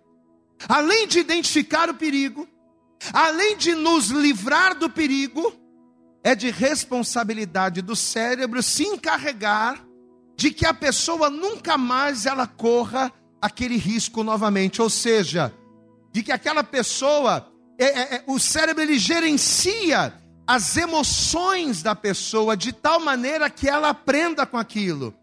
Além 0.69 1.09
de 1.09 1.19
identificar 1.19 1.89
o 1.91 1.95
perigo, 1.95 2.47
além 3.13 3.57
de 3.57 3.75
nos 3.75 4.11
livrar 4.11 4.79
do 4.79 4.89
perigo, 4.89 5.53
é 6.23 6.35
de 6.35 6.51
responsabilidade 6.51 7.81
do 7.83 7.97
cérebro 7.97 8.63
se 8.63 8.85
encarregar 8.85 9.85
de 10.37 10.53
que 10.53 10.67
a 10.67 10.75
pessoa 10.75 11.31
nunca 11.31 11.77
mais 11.77 12.27
ela 12.27 12.47
corra 12.47 13.13
aquele 13.41 13.77
risco 13.77 14.23
novamente, 14.23 14.81
ou 14.81 14.91
seja, 14.91 15.53
de 16.13 16.23
que 16.23 16.31
aquela 16.31 16.63
pessoa, 16.63 17.48
é, 17.79 17.85
é, 17.85 18.15
é, 18.17 18.25
o 18.27 18.39
cérebro 18.39 18.83
ele 18.83 18.99
gerencia 18.99 20.13
as 20.47 20.77
emoções 20.77 21.83
da 21.83 21.95
pessoa 21.95 22.57
de 22.57 22.73
tal 22.73 22.99
maneira 22.99 23.49
que 23.49 23.69
ela 23.69 23.91
aprenda 23.91 24.45
com 24.45 24.57
aquilo. 24.57 25.15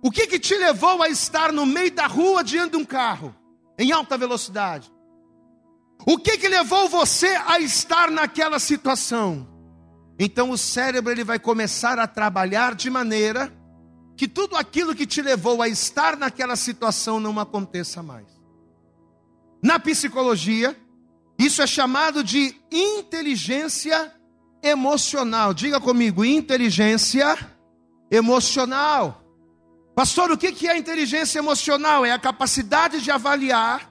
O 0.00 0.10
que, 0.10 0.26
que 0.28 0.38
te 0.38 0.54
levou 0.54 1.02
a 1.02 1.08
estar 1.08 1.52
no 1.52 1.66
meio 1.66 1.90
da 1.90 2.06
rua 2.06 2.44
diante 2.44 2.72
de 2.72 2.76
um 2.76 2.84
carro 2.84 3.34
em 3.76 3.90
alta 3.90 4.16
velocidade? 4.16 4.92
O 6.06 6.16
que, 6.16 6.38
que 6.38 6.48
levou 6.48 6.88
você 6.88 7.36
a 7.46 7.58
estar 7.58 8.10
naquela 8.10 8.60
situação? 8.60 9.48
Então 10.18 10.50
o 10.50 10.58
cérebro 10.58 11.10
ele 11.10 11.24
vai 11.24 11.38
começar 11.38 11.98
a 11.98 12.06
trabalhar 12.06 12.74
de 12.74 12.88
maneira 12.88 13.52
que 14.16 14.28
tudo 14.28 14.56
aquilo 14.56 14.94
que 14.94 15.06
te 15.06 15.22
levou 15.22 15.60
a 15.62 15.68
estar 15.68 16.16
naquela 16.16 16.54
situação 16.54 17.18
não 17.18 17.38
aconteça 17.38 18.02
mais. 18.02 18.26
Na 19.62 19.78
psicologia, 19.78 20.76
isso 21.38 21.62
é 21.62 21.66
chamado 21.66 22.24
de 22.24 22.54
inteligência 22.70 24.12
emocional. 24.62 25.54
Diga 25.54 25.80
comigo, 25.80 26.24
inteligência 26.24 27.38
emocional. 28.10 29.22
Pastor, 29.94 30.30
o 30.32 30.38
que 30.38 30.68
é 30.68 30.76
inteligência 30.76 31.38
emocional? 31.38 32.04
É 32.04 32.12
a 32.12 32.18
capacidade 32.18 33.00
de 33.00 33.10
avaliar, 33.10 33.90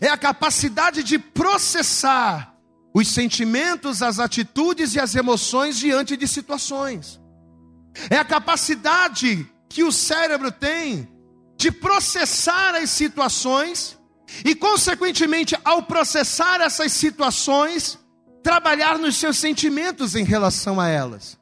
é 0.00 0.08
a 0.08 0.16
capacidade 0.16 1.02
de 1.02 1.18
processar 1.18 2.54
os 2.94 3.08
sentimentos, 3.08 4.02
as 4.02 4.18
atitudes 4.18 4.94
e 4.94 5.00
as 5.00 5.14
emoções 5.14 5.78
diante 5.78 6.16
de 6.16 6.26
situações. 6.26 7.20
É 8.10 8.16
a 8.16 8.24
capacidade 8.24 9.46
que 9.68 9.82
o 9.82 9.92
cérebro 9.92 10.50
tem 10.50 11.08
de 11.56 11.70
processar 11.70 12.74
as 12.74 12.90
situações 12.90 13.95
e, 14.44 14.54
consequentemente, 14.54 15.56
ao 15.64 15.82
processar 15.82 16.60
essas 16.60 16.92
situações, 16.92 17.98
trabalhar 18.42 18.98
nos 18.98 19.16
seus 19.16 19.38
sentimentos 19.38 20.14
em 20.14 20.24
relação 20.24 20.78
a 20.80 20.88
elas. 20.88 21.38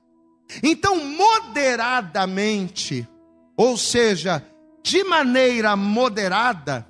Então, 0.62 1.05
moderadamente, 1.05 3.09
ou 3.57 3.76
seja, 3.76 4.45
de 4.83 5.03
maneira 5.05 5.76
moderada, 5.76 6.87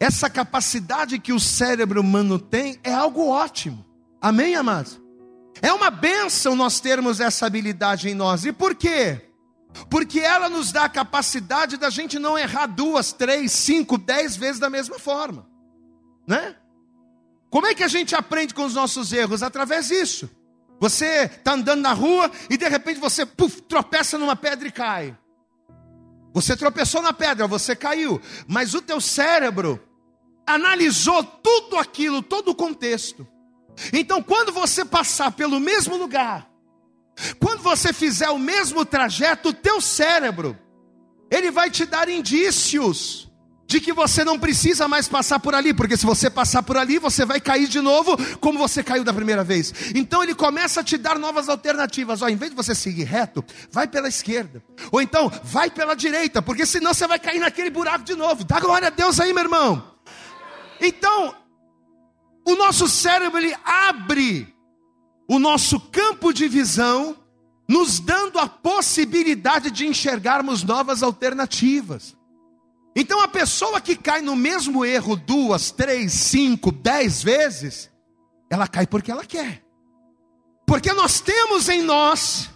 essa 0.00 0.30
capacidade 0.30 1.18
que 1.18 1.32
o 1.32 1.40
cérebro 1.40 2.00
humano 2.00 2.38
tem 2.38 2.78
é 2.84 2.92
algo 2.92 3.28
ótimo. 3.28 3.84
Amém, 4.20 4.54
amados? 4.54 5.00
É 5.60 5.72
uma 5.72 5.90
benção 5.90 6.54
nós 6.54 6.78
termos 6.78 7.18
essa 7.20 7.46
habilidade 7.46 8.08
em 8.08 8.14
nós. 8.14 8.44
E 8.44 8.52
por 8.52 8.76
quê? 8.76 9.27
Porque 9.90 10.20
ela 10.20 10.48
nos 10.48 10.72
dá 10.72 10.84
a 10.84 10.88
capacidade 10.88 11.76
da 11.76 11.90
gente 11.90 12.18
não 12.18 12.38
errar 12.38 12.66
duas, 12.66 13.12
três, 13.12 13.52
cinco, 13.52 13.98
dez 13.98 14.36
vezes 14.36 14.58
da 14.58 14.70
mesma 14.70 14.98
forma. 14.98 15.48
Né? 16.26 16.56
Como 17.50 17.66
é 17.66 17.74
que 17.74 17.82
a 17.82 17.88
gente 17.88 18.14
aprende 18.14 18.54
com 18.54 18.64
os 18.64 18.74
nossos 18.74 19.12
erros? 19.12 19.42
Através 19.42 19.88
disso. 19.88 20.30
Você 20.80 21.24
está 21.24 21.54
andando 21.54 21.80
na 21.80 21.92
rua 21.92 22.30
e 22.48 22.56
de 22.56 22.68
repente 22.68 23.00
você 23.00 23.26
puff, 23.26 23.62
tropeça 23.62 24.16
numa 24.16 24.36
pedra 24.36 24.68
e 24.68 24.72
cai. 24.72 25.16
Você 26.32 26.56
tropeçou 26.56 27.02
na 27.02 27.12
pedra, 27.12 27.46
você 27.46 27.74
caiu, 27.74 28.20
mas 28.46 28.74
o 28.74 28.82
teu 28.82 29.00
cérebro 29.00 29.82
analisou 30.46 31.24
tudo 31.24 31.76
aquilo, 31.76 32.22
todo 32.22 32.50
o 32.50 32.54
contexto. 32.54 33.26
Então, 33.92 34.22
quando 34.22 34.52
você 34.52 34.84
passar 34.84 35.32
pelo 35.32 35.58
mesmo 35.60 35.96
lugar, 35.96 36.47
quando 37.38 37.62
você 37.62 37.92
fizer 37.92 38.30
o 38.30 38.38
mesmo 38.38 38.84
trajeto, 38.84 39.50
o 39.50 39.52
teu 39.52 39.80
cérebro, 39.80 40.58
ele 41.30 41.50
vai 41.50 41.70
te 41.70 41.84
dar 41.84 42.08
indícios 42.08 43.28
de 43.68 43.80
que 43.82 43.92
você 43.92 44.24
não 44.24 44.38
precisa 44.38 44.88
mais 44.88 45.06
passar 45.08 45.38
por 45.38 45.54
ali, 45.54 45.74
porque 45.74 45.94
se 45.94 46.06
você 46.06 46.30
passar 46.30 46.62
por 46.62 46.78
ali, 46.78 46.98
você 46.98 47.26
vai 47.26 47.38
cair 47.38 47.68
de 47.68 47.82
novo 47.82 48.16
como 48.38 48.58
você 48.58 48.82
caiu 48.82 49.04
da 49.04 49.12
primeira 49.12 49.44
vez. 49.44 49.92
Então 49.94 50.22
ele 50.22 50.34
começa 50.34 50.80
a 50.80 50.82
te 50.84 50.96
dar 50.96 51.18
novas 51.18 51.50
alternativas. 51.50 52.22
Ó, 52.22 52.28
em 52.28 52.36
vez 52.36 52.50
de 52.50 52.56
você 52.56 52.74
seguir 52.74 53.04
reto, 53.04 53.44
vai 53.70 53.86
pela 53.86 54.08
esquerda. 54.08 54.64
Ou 54.90 55.02
então, 55.02 55.30
vai 55.44 55.70
pela 55.70 55.94
direita, 55.94 56.40
porque 56.40 56.64
senão 56.64 56.94
você 56.94 57.06
vai 57.06 57.18
cair 57.18 57.40
naquele 57.40 57.68
buraco 57.68 58.04
de 58.04 58.14
novo. 58.14 58.42
Dá 58.42 58.58
glória 58.58 58.88
a 58.88 58.90
Deus 58.90 59.20
aí, 59.20 59.34
meu 59.34 59.44
irmão. 59.44 59.94
Então, 60.80 61.34
o 62.46 62.56
nosso 62.56 62.88
cérebro 62.88 63.38
ele 63.38 63.54
abre 63.62 64.54
o 65.28 65.38
nosso 65.38 65.78
campo 65.78 66.32
de 66.32 66.48
visão, 66.48 67.14
nos 67.68 68.00
dando 68.00 68.38
a 68.38 68.48
possibilidade 68.48 69.70
de 69.70 69.86
enxergarmos 69.86 70.62
novas 70.62 71.02
alternativas. 71.02 72.16
Então, 72.96 73.20
a 73.20 73.28
pessoa 73.28 73.78
que 73.78 73.94
cai 73.94 74.22
no 74.22 74.34
mesmo 74.34 74.86
erro 74.86 75.14
duas, 75.14 75.70
três, 75.70 76.12
cinco, 76.14 76.72
dez 76.72 77.22
vezes, 77.22 77.90
ela 78.48 78.66
cai 78.66 78.86
porque 78.86 79.10
ela 79.10 79.24
quer. 79.24 79.62
Porque 80.66 80.92
nós 80.94 81.20
temos 81.20 81.68
em 81.68 81.82
nós 81.82 82.48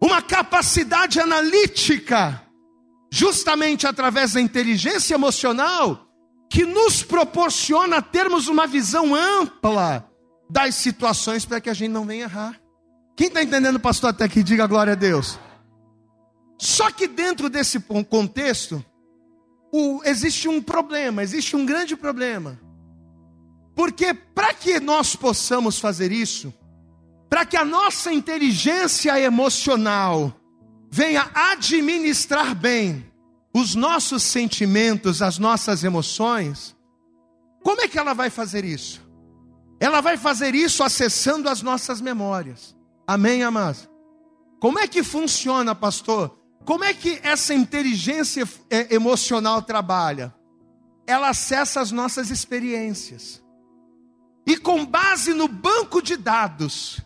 uma 0.00 0.20
capacidade 0.20 1.20
analítica, 1.20 2.42
justamente 3.10 3.86
através 3.86 4.32
da 4.32 4.40
inteligência 4.40 5.14
emocional, 5.14 6.08
que 6.50 6.64
nos 6.64 7.02
proporciona 7.02 8.02
termos 8.02 8.48
uma 8.48 8.66
visão 8.66 9.14
ampla 9.14 10.07
das 10.48 10.74
situações 10.74 11.44
para 11.44 11.60
que 11.60 11.68
a 11.68 11.74
gente 11.74 11.90
não 11.90 12.04
venha 12.04 12.24
errar. 12.24 12.60
Quem 13.16 13.28
está 13.28 13.42
entendendo, 13.42 13.80
pastor, 13.80 14.10
até 14.10 14.24
aqui, 14.24 14.42
diga 14.42 14.66
glória 14.66 14.92
a 14.92 14.96
Deus. 14.96 15.38
Só 16.58 16.90
que 16.90 17.06
dentro 17.06 17.48
desse 17.48 17.80
contexto, 17.80 18.84
o, 19.72 20.00
existe 20.04 20.48
um 20.48 20.62
problema, 20.62 21.22
existe 21.22 21.54
um 21.54 21.66
grande 21.66 21.96
problema. 21.96 22.58
Porque 23.74 24.12
para 24.12 24.54
que 24.54 24.80
nós 24.80 25.14
possamos 25.14 25.78
fazer 25.78 26.10
isso, 26.10 26.52
para 27.28 27.44
que 27.44 27.56
a 27.56 27.64
nossa 27.64 28.12
inteligência 28.12 29.18
emocional 29.20 30.34
venha 30.90 31.30
administrar 31.34 32.54
bem 32.54 33.06
os 33.54 33.74
nossos 33.74 34.22
sentimentos, 34.22 35.22
as 35.22 35.38
nossas 35.38 35.84
emoções, 35.84 36.76
como 37.62 37.80
é 37.80 37.88
que 37.88 37.98
ela 37.98 38.14
vai 38.14 38.30
fazer 38.30 38.64
isso? 38.64 39.07
Ela 39.80 40.00
vai 40.00 40.16
fazer 40.16 40.54
isso 40.54 40.82
acessando 40.82 41.48
as 41.48 41.62
nossas 41.62 42.00
memórias. 42.00 42.76
Amém, 43.06 43.42
amados? 43.42 43.88
Como 44.60 44.78
é 44.78 44.88
que 44.88 45.02
funciona, 45.02 45.74
pastor? 45.74 46.36
Como 46.64 46.84
é 46.84 46.92
que 46.92 47.20
essa 47.22 47.54
inteligência 47.54 48.46
é, 48.68 48.94
emocional 48.94 49.62
trabalha? 49.62 50.34
Ela 51.06 51.30
acessa 51.30 51.80
as 51.80 51.90
nossas 51.90 52.30
experiências. 52.30 53.42
E 54.46 54.56
com 54.56 54.84
base 54.84 55.32
no 55.32 55.48
banco 55.48 56.02
de 56.02 56.16
dados, 56.16 57.00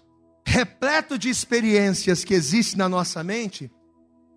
repleto 0.44 1.18
de 1.18 1.28
experiências 1.28 2.24
que 2.24 2.34
existe 2.34 2.76
na 2.76 2.88
nossa 2.88 3.22
mente, 3.22 3.70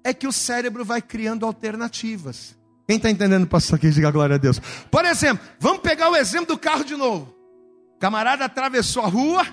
é 0.03 0.13
que 0.13 0.27
o 0.27 0.31
cérebro 0.31 0.85
vai 0.85 1.01
criando 1.01 1.45
alternativas. 1.45 2.55
Quem 2.87 2.97
está 2.97 3.09
entendendo, 3.09 3.47
pastor, 3.47 3.77
aqui, 3.77 3.89
diga 3.89 4.11
glória 4.11 4.35
a 4.35 4.37
Deus. 4.37 4.61
Por 4.91 5.03
exemplo, 5.05 5.43
vamos 5.59 5.81
pegar 5.81 6.09
o 6.09 6.15
exemplo 6.15 6.55
do 6.55 6.59
carro 6.59 6.83
de 6.83 6.95
novo. 6.95 7.34
Camarada 8.05 8.45
atravessou 8.45 9.01
a 9.01 9.07
rua, 9.07 9.43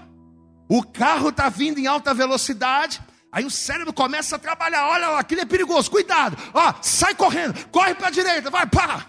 o 0.69 0.83
carro 0.83 1.31
está 1.31 1.49
vindo 1.49 1.79
em 1.79 1.87
alta 1.87 2.13
velocidade, 2.13 3.01
aí 3.33 3.47
o 3.47 3.51
cérebro 3.51 3.95
começa 3.95 4.37
a 4.37 4.39
trabalhar. 4.39 4.89
Olha 4.89 5.09
lá, 5.09 5.21
aquilo 5.21 5.41
é 5.41 5.47
perigoso, 5.47 5.91
cuidado. 5.91 6.37
Ó, 6.53 6.75
sai 6.83 7.15
correndo, 7.15 7.55
corre 7.69 7.95
para 7.95 8.09
a 8.09 8.11
direita, 8.11 8.51
vai, 8.51 8.67
pá. 8.67 9.07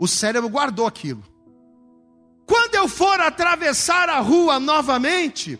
O 0.00 0.08
cérebro 0.08 0.50
guardou 0.50 0.84
aquilo. 0.84 1.22
Quando 2.44 2.74
eu 2.74 2.88
for 2.88 3.20
atravessar 3.20 4.08
a 4.08 4.18
rua 4.18 4.58
novamente, 4.58 5.56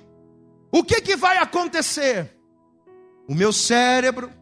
o 0.73 0.83
que, 0.83 1.00
que 1.00 1.14
vai 1.14 1.38
acontecer? 1.38 2.37
O 3.28 3.37
meu 3.37 3.52
cérebro 3.52 4.33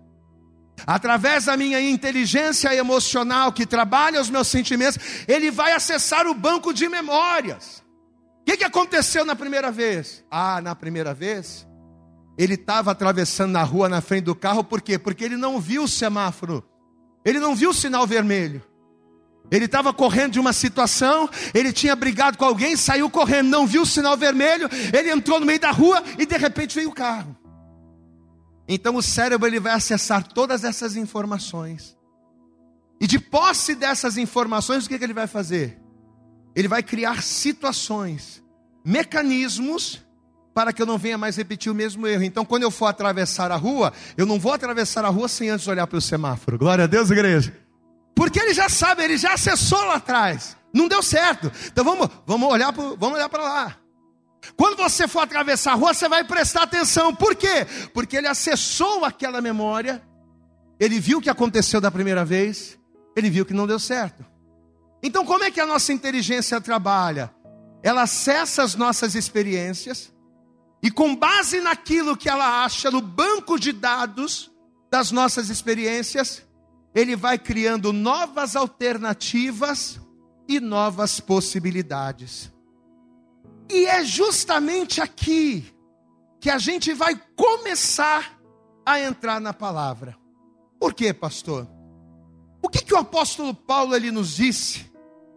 através 0.86 1.44
da 1.44 1.56
minha 1.56 1.78
inteligência 1.82 2.74
emocional 2.74 3.52
que 3.52 3.66
trabalha 3.66 4.18
os 4.18 4.30
meus 4.30 4.48
sentimentos, 4.48 4.98
ele 5.28 5.50
vai 5.50 5.72
acessar 5.72 6.26
o 6.26 6.32
banco 6.32 6.72
de 6.72 6.88
memórias. 6.88 7.81
O 8.42 8.44
que, 8.44 8.56
que 8.56 8.64
aconteceu 8.64 9.24
na 9.24 9.36
primeira 9.36 9.70
vez? 9.70 10.24
Ah, 10.28 10.60
na 10.60 10.74
primeira 10.74 11.14
vez, 11.14 11.66
ele 12.36 12.54
estava 12.54 12.90
atravessando 12.90 13.52
na 13.52 13.62
rua 13.62 13.88
na 13.88 14.00
frente 14.00 14.24
do 14.24 14.34
carro, 14.34 14.64
por 14.64 14.82
quê? 14.82 14.98
Porque 14.98 15.24
ele 15.24 15.36
não 15.36 15.60
viu 15.60 15.84
o 15.84 15.88
semáforo, 15.88 16.64
ele 17.24 17.38
não 17.38 17.54
viu 17.54 17.70
o 17.70 17.74
sinal 17.74 18.06
vermelho. 18.06 18.62
Ele 19.50 19.66
estava 19.66 19.92
correndo 19.92 20.32
de 20.32 20.40
uma 20.40 20.52
situação, 20.52 21.28
ele 21.52 21.72
tinha 21.72 21.94
brigado 21.94 22.38
com 22.38 22.44
alguém, 22.44 22.74
saiu 22.76 23.08
correndo, 23.10 23.48
não 23.48 23.66
viu 23.66 23.82
o 23.82 23.86
sinal 23.86 24.16
vermelho, 24.16 24.68
ele 24.92 25.10
entrou 25.10 25.38
no 25.38 25.46
meio 25.46 25.60
da 25.60 25.70
rua 25.70 26.02
e 26.18 26.24
de 26.24 26.36
repente 26.36 26.74
veio 26.74 26.88
o 26.88 26.94
carro. 26.94 27.36
Então 28.66 28.96
o 28.96 29.02
cérebro 29.02 29.46
ele 29.46 29.60
vai 29.60 29.74
acessar 29.74 30.26
todas 30.26 30.64
essas 30.64 30.96
informações. 30.96 31.96
E 32.98 33.06
de 33.06 33.18
posse 33.18 33.74
dessas 33.74 34.16
informações, 34.16 34.86
o 34.86 34.88
que, 34.88 34.98
que 34.98 35.04
ele 35.04 35.12
vai 35.12 35.26
fazer? 35.26 35.81
Ele 36.54 36.68
vai 36.68 36.82
criar 36.82 37.22
situações, 37.22 38.42
mecanismos 38.84 40.02
para 40.54 40.72
que 40.72 40.82
eu 40.82 40.86
não 40.86 40.98
venha 40.98 41.16
mais 41.16 41.36
repetir 41.36 41.72
o 41.72 41.74
mesmo 41.74 42.06
erro. 42.06 42.22
Então, 42.22 42.44
quando 42.44 42.62
eu 42.62 42.70
for 42.70 42.86
atravessar 42.86 43.50
a 43.50 43.56
rua, 43.56 43.92
eu 44.16 44.26
não 44.26 44.38
vou 44.38 44.52
atravessar 44.52 45.04
a 45.04 45.08
rua 45.08 45.28
sem 45.28 45.48
antes 45.48 45.66
olhar 45.66 45.86
para 45.86 45.96
o 45.96 46.00
semáforo. 46.00 46.58
Glória 46.58 46.84
a 46.84 46.86
Deus, 46.86 47.10
igreja. 47.10 47.56
Porque 48.14 48.38
ele 48.38 48.52
já 48.52 48.68
sabe, 48.68 49.02
ele 49.02 49.16
já 49.16 49.32
acessou 49.32 49.82
lá 49.84 49.94
atrás. 49.94 50.56
Não 50.72 50.88
deu 50.88 51.02
certo. 51.02 51.50
Então 51.66 51.84
vamos, 51.84 52.08
vamos 52.26 52.48
olhar 52.48 52.72
para 52.72 53.42
lá. 53.42 53.76
Quando 54.56 54.76
você 54.76 55.06
for 55.06 55.20
atravessar 55.20 55.72
a 55.72 55.74
rua, 55.74 55.94
você 55.94 56.08
vai 56.08 56.24
prestar 56.24 56.64
atenção. 56.64 57.14
Por 57.14 57.34
quê? 57.34 57.66
Porque 57.94 58.16
ele 58.16 58.26
acessou 58.26 59.04
aquela 59.04 59.40
memória, 59.40 60.02
ele 60.78 60.98
viu 60.98 61.18
o 61.18 61.22
que 61.22 61.30
aconteceu 61.30 61.80
da 61.80 61.90
primeira 61.90 62.24
vez, 62.24 62.78
ele 63.16 63.30
viu 63.30 63.46
que 63.46 63.54
não 63.54 63.66
deu 63.66 63.78
certo. 63.78 64.24
Então, 65.02 65.24
como 65.24 65.44
é 65.44 65.50
que 65.50 65.60
a 65.60 65.66
nossa 65.66 65.92
inteligência 65.92 66.60
trabalha? 66.60 67.34
Ela 67.82 68.02
acessa 68.02 68.62
as 68.62 68.76
nossas 68.76 69.14
experiências, 69.14 70.12
e 70.82 70.90
com 70.90 71.14
base 71.14 71.60
naquilo 71.60 72.16
que 72.16 72.28
ela 72.28 72.64
acha 72.64 72.90
no 72.90 73.00
banco 73.00 73.58
de 73.58 73.72
dados 73.72 74.50
das 74.90 75.10
nossas 75.10 75.48
experiências, 75.48 76.42
ele 76.94 77.16
vai 77.16 77.38
criando 77.38 77.92
novas 77.92 78.54
alternativas 78.56 80.00
e 80.48 80.60
novas 80.60 81.18
possibilidades. 81.18 82.52
E 83.70 83.86
é 83.86 84.04
justamente 84.04 85.00
aqui 85.00 85.64
que 86.40 86.50
a 86.50 86.58
gente 86.58 86.92
vai 86.92 87.20
começar 87.36 88.38
a 88.84 89.00
entrar 89.00 89.40
na 89.40 89.54
palavra. 89.54 90.16
Por 90.78 90.92
quê, 90.92 91.14
pastor? 91.14 91.68
O 92.60 92.68
que, 92.68 92.84
que 92.84 92.92
o 92.92 92.98
apóstolo 92.98 93.54
Paulo 93.54 93.94
ele 93.94 94.10
nos 94.10 94.36
disse? 94.36 94.91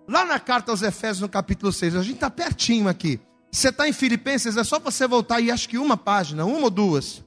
Lá 0.07 0.25
na 0.25 0.39
carta 0.39 0.71
aos 0.71 0.81
Efésios, 0.81 1.21
no 1.21 1.29
capítulo 1.29 1.71
6, 1.71 1.95
a 1.95 2.03
gente 2.03 2.15
está 2.15 2.29
pertinho 2.29 2.87
aqui. 2.87 3.19
Você 3.51 3.69
está 3.69 3.87
em 3.87 3.93
Filipenses, 3.93 4.57
é 4.57 4.63
só 4.63 4.79
você 4.79 5.07
voltar 5.07 5.37
aí, 5.37 5.49
acho 5.49 5.67
que 5.69 5.77
uma 5.77 5.97
página, 5.97 6.45
uma 6.45 6.59
ou 6.59 6.69
duas. 6.69 7.23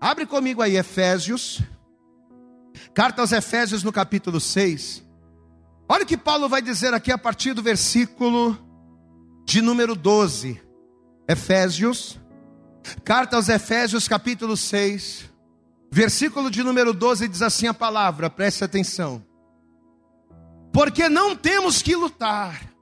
Abre 0.00 0.26
comigo 0.26 0.60
aí, 0.60 0.76
Efésios. 0.76 1.62
Carta 2.92 3.22
aos 3.22 3.32
Efésios, 3.32 3.82
no 3.82 3.92
capítulo 3.92 4.40
6. 4.40 5.04
Olha 5.88 6.04
o 6.04 6.06
que 6.06 6.16
Paulo 6.16 6.48
vai 6.48 6.60
dizer 6.60 6.92
aqui 6.92 7.10
a 7.10 7.16
partir 7.16 7.54
do 7.54 7.62
versículo 7.62 8.58
de 9.46 9.62
número 9.62 9.94
12, 9.94 10.60
Efésios, 11.26 12.20
carta 13.02 13.36
aos 13.36 13.48
Efésios, 13.48 14.06
capítulo 14.06 14.54
6, 14.54 15.24
versículo 15.90 16.50
de 16.50 16.62
número 16.62 16.92
12, 16.92 17.26
diz 17.26 17.40
assim 17.40 17.66
a 17.66 17.72
palavra, 17.72 18.28
preste 18.28 18.62
atenção. 18.62 19.24
Porque 20.78 21.08
não 21.08 21.34
temos 21.34 21.82
que 21.82 21.96
lutar 21.96 22.72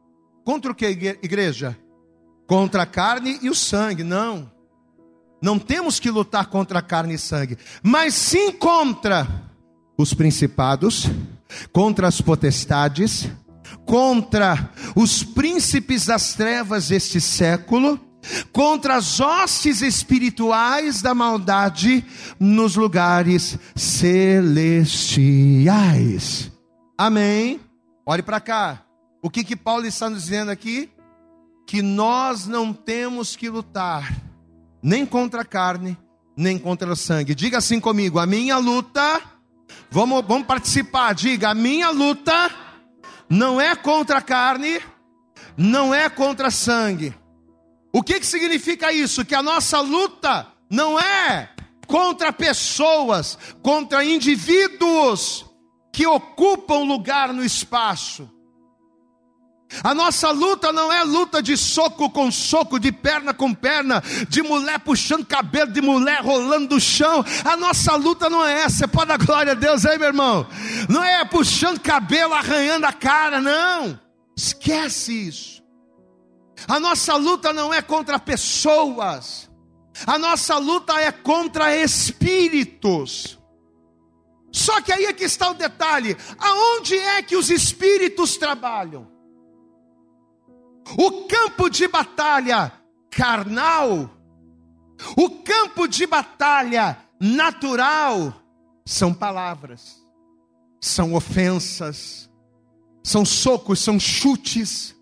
contra 0.45 0.71
o 0.71 0.75
que, 0.75 0.85
igreja? 0.85 1.75
Contra 2.47 2.83
a 2.83 2.87
carne 2.87 3.39
e 3.41 3.49
o 3.49 3.55
sangue, 3.55 4.05
não. 4.05 4.53
Não 5.41 5.59
temos 5.59 5.99
que 5.99 6.11
lutar 6.11 6.45
contra 6.49 6.81
a 6.81 6.83
carne 6.83 7.15
e 7.15 7.19
sangue, 7.19 7.57
mas 7.83 8.13
sim 8.13 8.53
contra 8.53 9.27
os 9.97 10.13
principados, 10.13 11.07
contra 11.73 12.07
as 12.07 12.21
potestades, 12.21 13.31
contra 13.87 14.71
os 14.95 15.23
príncipes 15.23 16.05
das 16.05 16.35
trevas 16.35 16.89
deste 16.89 17.19
século, 17.19 17.99
contra 18.53 18.97
as 18.97 19.21
hostes 19.21 19.81
espirituais 19.81 21.01
da 21.01 21.15
maldade 21.15 22.05
nos 22.39 22.77
lugares 22.77 23.59
celestiais. 23.75 24.93
Amém. 26.99 27.66
Olhe 28.09 28.23
para 28.23 28.41
cá. 28.41 28.85
O 29.21 29.29
que 29.29 29.43
que 29.43 29.57
Paulo 29.57 29.85
está 29.85 30.09
nos 30.09 30.23
dizendo 30.23 30.53
aqui? 30.53 30.89
Que 31.67 31.83
nós 31.83 32.47
não 32.47 32.73
temos 32.73 33.35
que 33.35 33.51
lutar 33.51 34.23
nem 34.81 35.05
contra 35.05 35.41
a 35.41 35.45
carne, 35.45 35.99
nem 36.37 36.57
contra 36.57 36.93
o 36.93 36.95
sangue. 36.95 37.35
Diga 37.35 37.59
assim 37.59 37.81
comigo: 37.81 38.21
a 38.21 38.27
minha 38.27 38.59
luta. 38.59 39.21
Vamos, 39.91 40.25
vamos 40.25 40.47
participar. 40.47 41.15
Diga: 41.17 41.51
a 41.51 41.55
minha 41.55 41.91
luta 41.91 42.49
não 43.29 43.61
é 43.61 43.75
contra 43.75 44.19
a 44.19 44.23
carne, 44.23 44.81
não 45.57 45.93
é 45.93 46.09
contra 46.09 46.49
sangue. 46.49 47.13
O 47.93 48.05
que, 48.05 48.21
que 48.21 48.27
significa 48.27 48.93
isso? 48.93 49.25
Que 49.25 49.35
a 49.35 49.43
nossa 49.43 49.81
luta 49.81 50.47
não 50.71 51.01
é 51.01 51.51
contra 51.89 52.33
pessoas, 52.33 53.37
contra 53.63 54.05
indivíduos 54.05 55.46
que 55.97 56.07
ocupam 56.07 56.85
lugar 56.85 57.33
no 57.33 57.43
espaço. 57.43 58.31
A 59.83 59.95
nossa 59.95 60.31
luta 60.31 60.71
não 60.71 60.93
é 60.93 61.03
luta 61.03 61.43
de 61.43 61.57
soco 61.57 62.11
com 62.11 62.31
soco, 62.31 62.79
de 62.79 62.93
perna 62.93 63.33
com 63.33 63.55
perna, 63.55 64.03
de 64.29 64.43
mulher 64.43 64.79
puxando 64.81 65.25
cabelo, 65.25 65.73
de 65.73 65.81
mulher 65.81 66.21
rolando 66.21 66.69
do 66.69 66.81
chão. 66.81 67.25
A 67.47 67.57
nossa 67.57 67.97
luta 67.97 68.29
não 68.29 68.45
é 68.45 68.61
essa. 68.61 68.87
Pode 68.87 69.09
dar 69.09 69.17
glória 69.17 69.53
a 69.53 69.55
Deus 69.55 69.87
aí, 69.87 69.99
meu 69.99 70.09
irmão. 70.09 70.47
Não 70.87 71.03
é 71.03 71.25
puxando 71.25 71.81
cabelo, 71.81 72.35
arranhando 72.35 72.85
a 72.85 72.93
cara, 72.93 73.41
não. 73.41 73.99
Esquece 74.37 75.29
isso. 75.29 75.63
A 76.69 76.79
nossa 76.79 77.17
luta 77.17 77.55
não 77.55 77.73
é 77.73 77.81
contra 77.81 78.19
pessoas. 78.19 79.51
A 80.07 80.19
nossa 80.19 80.59
luta 80.59 80.93
é 81.01 81.11
contra 81.11 81.75
espíritos. 81.75 83.39
Só 84.57 84.81
que 84.81 84.91
aí 84.91 85.05
é 85.05 85.13
que 85.13 85.25
está 85.25 85.51
o 85.51 85.55
detalhe: 85.55 86.17
aonde 86.39 86.99
é 86.99 87.23
que 87.23 87.37
os 87.37 87.51
espíritos 87.51 88.39
trabalham? 88.39 89.07
O 90.97 91.27
campo 91.27 91.69
de 91.69 91.87
batalha 91.87 92.73
carnal, 93.11 94.11
o 95.15 95.29
campo 95.43 95.87
de 95.87 96.07
batalha 96.07 96.97
natural 97.21 98.33
são 98.87 99.13
palavras, 99.13 100.03
são 100.81 101.13
ofensas, 101.13 102.31
são 103.05 103.27
socos, 103.27 103.79
são 103.79 104.01
chutes. 104.01 104.97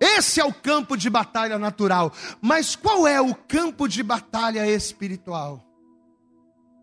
Esse 0.00 0.40
é 0.40 0.44
o 0.44 0.52
campo 0.52 0.96
de 0.96 1.08
batalha 1.08 1.56
natural. 1.56 2.12
Mas 2.40 2.74
qual 2.74 3.06
é 3.06 3.20
o 3.20 3.32
campo 3.32 3.86
de 3.86 4.02
batalha 4.02 4.66
espiritual? 4.66 5.71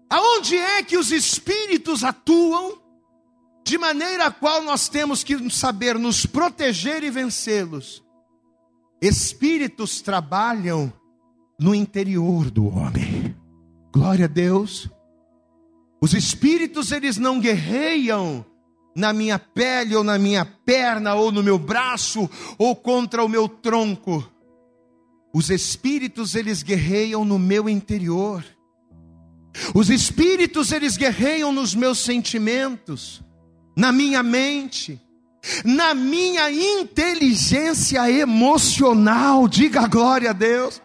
Aonde 0.10 0.58
é 0.58 0.84
que 0.84 0.98
os 0.98 1.12
espíritos 1.12 2.04
atuam? 2.04 2.80
De 3.66 3.78
maneira 3.78 4.26
a 4.26 4.32
qual 4.32 4.64
nós 4.64 4.90
temos 4.90 5.24
que 5.24 5.50
saber 5.52 6.00
nos 6.00 6.26
proteger 6.26 7.04
e 7.04 7.12
vencê-los 7.12 8.04
Espíritos 9.02 10.02
trabalham 10.02 10.92
no 11.58 11.74
interior 11.74 12.52
do 12.52 12.68
homem. 12.68 13.34
Glória 13.94 14.26
a 14.26 14.28
Deus. 14.28 14.90
Os 16.02 16.14
espíritos, 16.14 16.92
eles 16.92 17.18
não 17.18 17.40
guerreiam 17.40 18.46
na 18.94 19.14
minha 19.14 19.40
pele, 19.40 19.96
ou 19.96 20.04
na 20.04 20.20
minha 20.20 20.44
perna, 20.44 21.16
ou 21.16 21.32
no 21.32 21.42
meu 21.42 21.58
braço, 21.58 22.30
ou 22.58 22.76
contra 22.76 23.24
o 23.24 23.30
meu 23.30 23.48
tronco. 23.48 24.30
Os 25.34 25.50
espíritos, 25.50 26.36
eles 26.36 26.62
guerreiam 26.62 27.24
no 27.24 27.40
meu 27.40 27.70
interior. 27.70 28.44
Os 29.74 29.90
espíritos, 29.90 30.72
eles 30.72 30.98
guerreiam 30.98 31.52
nos 31.52 31.74
meus 31.74 32.00
sentimentos, 32.00 33.22
na 33.76 33.92
minha 33.92 34.22
mente, 34.22 35.02
na 35.64 35.94
minha 35.94 36.52
inteligência 36.52 38.10
emocional. 38.12 39.48
Diga 39.48 39.88
glória 39.88 40.30
a 40.32 40.34
Deus. 40.34 40.82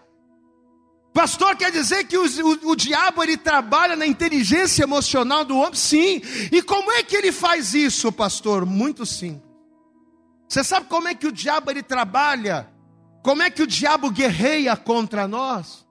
Pastor, 1.13 1.57
quer 1.57 1.71
dizer 1.71 2.05
que 2.05 2.19
o, 2.19 2.25
o, 2.25 2.71
o, 2.71 2.77
diabo 2.77 3.23
ele 3.23 3.37
trabalha 3.37 3.95
na 3.95 4.05
inteligência 4.05 4.83
emocional 4.83 5.45
do 5.45 5.57
homem? 5.57 5.75
Sim. 5.75 6.21
E 6.51 6.61
como 6.61 6.91
é 6.91 7.05
que 7.05 7.15
ele 7.15 7.31
faz 7.31 7.73
isso, 7.73 8.11
pastor? 8.11 8.67
Muito 8.67 9.07
simples. 9.07 9.45
Você 10.49 10.65
sabe 10.65 10.87
como 10.89 11.07
é 11.07 11.15
que 11.15 11.29
o 11.29 11.33
diabo 11.33 11.71
ele 11.71 11.85
trabalha? 11.85 12.69
Como 13.23 13.43
é 13.43 13.51
que 13.51 13.63
o 13.63 13.67
diabo 13.67 14.11
guerreia 14.11 14.77
contra 14.77 15.29
nós? 15.29 15.84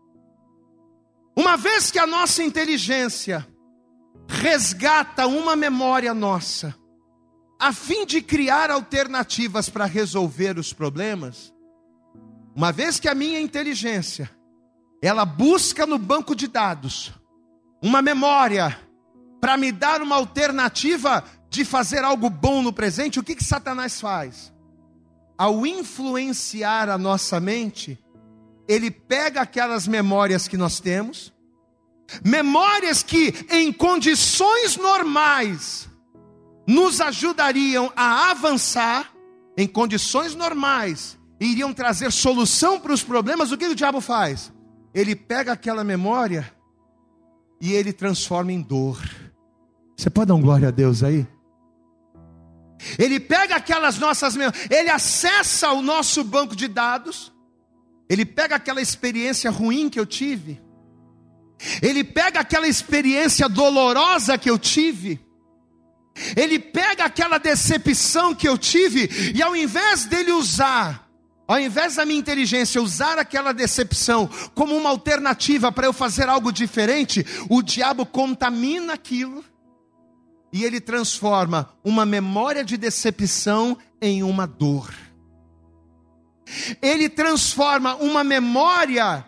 Uma 1.35 1.57
vez 1.57 1.89
que 1.89 1.99
a 1.99 2.05
nossa 2.05 2.43
inteligência 2.43 3.47
resgata 4.27 5.27
uma 5.27 5.55
memória 5.55 6.13
nossa, 6.13 6.75
a 7.59 7.73
fim 7.73 8.05
de 8.05 8.21
criar 8.21 8.69
alternativas 8.69 9.69
para 9.69 9.85
resolver 9.85 10.57
os 10.59 10.73
problemas, 10.73 11.53
uma 12.55 12.71
vez 12.71 12.99
que 12.99 13.07
a 13.07 13.15
minha 13.15 13.39
inteligência 13.39 14.29
ela 15.01 15.25
busca 15.25 15.85
no 15.85 15.97
banco 15.97 16.35
de 16.35 16.47
dados 16.47 17.13
uma 17.81 18.01
memória 18.01 18.79
para 19.41 19.57
me 19.57 19.71
dar 19.71 20.01
uma 20.01 20.15
alternativa 20.15 21.23
de 21.49 21.65
fazer 21.65 22.03
algo 22.03 22.29
bom 22.29 22.61
no 22.61 22.71
presente, 22.71 23.19
o 23.19 23.23
que, 23.23 23.35
que 23.35 23.43
Satanás 23.43 23.99
faz? 23.99 24.53
Ao 25.37 25.65
influenciar 25.65 26.89
a 26.89 26.97
nossa 26.97 27.39
mente, 27.39 28.02
ele 28.67 28.89
pega 28.89 29.41
aquelas 29.41 29.87
memórias 29.87 30.47
que 30.47 30.57
nós 30.57 30.79
temos, 30.79 31.33
memórias 32.23 33.03
que 33.03 33.33
em 33.49 33.71
condições 33.71 34.77
normais 34.77 35.89
nos 36.67 37.01
ajudariam 37.01 37.91
a 37.95 38.31
avançar, 38.31 39.11
em 39.57 39.67
condições 39.67 40.33
normais, 40.33 41.17
iriam 41.39 41.73
trazer 41.73 42.11
solução 42.11 42.79
para 42.79 42.93
os 42.93 43.03
problemas, 43.03 43.51
o 43.51 43.57
que 43.57 43.67
o 43.67 43.75
diabo 43.75 44.01
faz? 44.01 44.51
ele 44.93 45.15
pega 45.15 45.51
aquela 45.51 45.83
memória 45.83 46.53
e 47.59 47.73
ele 47.73 47.91
transforma 47.91 48.51
em 48.51 48.61
dor. 48.61 49.01
Você 49.97 50.09
pode 50.09 50.27
dar 50.27 50.35
um 50.35 50.41
glória 50.41 50.67
a 50.67 50.71
Deus 50.71 51.01
aí? 51.01 51.25
Ele 52.99 53.19
pega 53.19 53.55
aquelas 53.55 53.97
nossas 53.97 54.35
memórias, 54.35 54.69
ele 54.69 54.89
acessa 54.89 55.71
o 55.71 55.81
nosso 55.81 56.23
banco 56.23 56.55
de 56.55 56.67
dados, 56.67 57.32
ele 58.13 58.25
pega 58.25 58.55
aquela 58.55 58.81
experiência 58.81 59.49
ruim 59.49 59.89
que 59.89 59.99
eu 59.99 60.05
tive, 60.05 60.61
ele 61.81 62.03
pega 62.03 62.39
aquela 62.39 62.67
experiência 62.67 63.47
dolorosa 63.49 64.37
que 64.37 64.49
eu 64.49 64.57
tive, 64.57 65.19
ele 66.35 66.59
pega 66.59 67.05
aquela 67.05 67.37
decepção 67.37 68.35
que 68.35 68.47
eu 68.47 68.57
tive, 68.57 69.09
e 69.33 69.41
ao 69.41 69.55
invés 69.55 70.05
dele 70.05 70.31
usar 70.31 71.03
ao 71.45 71.59
invés 71.59 71.95
da 71.95 72.05
minha 72.05 72.19
inteligência 72.19 72.81
usar 72.81 73.19
aquela 73.19 73.53
decepção 73.53 74.29
como 74.55 74.75
uma 74.75 74.89
alternativa 74.89 75.71
para 75.71 75.85
eu 75.85 75.93
fazer 75.93 76.29
algo 76.29 76.51
diferente, 76.51 77.25
o 77.49 77.61
diabo 77.61 78.05
contamina 78.05 78.93
aquilo 78.93 79.43
e 80.51 80.63
ele 80.63 80.79
transforma 80.79 81.69
uma 81.83 82.05
memória 82.05 82.63
de 82.63 82.77
decepção 82.77 83.77
em 84.01 84.23
uma 84.23 84.45
dor. 84.45 84.93
Ele 86.81 87.09
transforma 87.09 87.95
uma 87.95 88.23
memória 88.23 89.25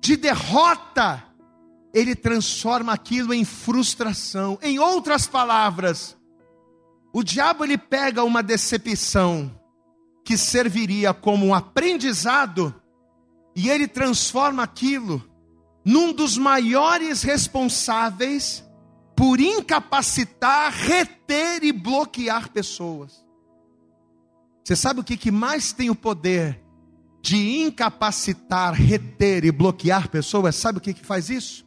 de 0.00 0.16
derrota, 0.16 1.24
ele 1.92 2.14
transforma 2.14 2.92
aquilo 2.92 3.32
em 3.32 3.44
frustração. 3.44 4.58
Em 4.62 4.78
outras 4.78 5.26
palavras, 5.26 6.16
o 7.12 7.22
diabo 7.22 7.64
ele 7.64 7.78
pega 7.78 8.22
uma 8.22 8.42
decepção 8.42 9.58
que 10.24 10.36
serviria 10.36 11.14
como 11.14 11.46
um 11.46 11.54
aprendizado, 11.54 12.74
e 13.56 13.68
ele 13.70 13.88
transforma 13.88 14.62
aquilo 14.62 15.28
num 15.84 16.12
dos 16.12 16.36
maiores 16.36 17.22
responsáveis 17.22 18.62
por 19.16 19.40
incapacitar, 19.40 20.70
reter 20.70 21.64
e 21.64 21.72
bloquear 21.72 22.50
pessoas. 22.50 23.24
Você 24.68 24.76
sabe 24.76 25.00
o 25.00 25.02
que, 25.02 25.16
que 25.16 25.30
mais 25.30 25.72
tem 25.72 25.88
o 25.88 25.94
poder 25.94 26.62
de 27.22 27.62
incapacitar, 27.62 28.74
reter 28.74 29.46
e 29.46 29.50
bloquear 29.50 30.10
pessoas? 30.10 30.56
Sabe 30.56 30.76
o 30.76 30.80
que, 30.82 30.92
que 30.92 31.06
faz 31.06 31.30
isso? 31.30 31.66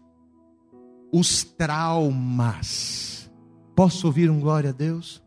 Os 1.11 1.43
traumas. 1.43 3.27
Posso 3.75 4.05
ouvir 4.05 4.29
um 4.29 4.39
glória 4.39 4.69
a 4.69 4.73
Deus? 4.73 5.19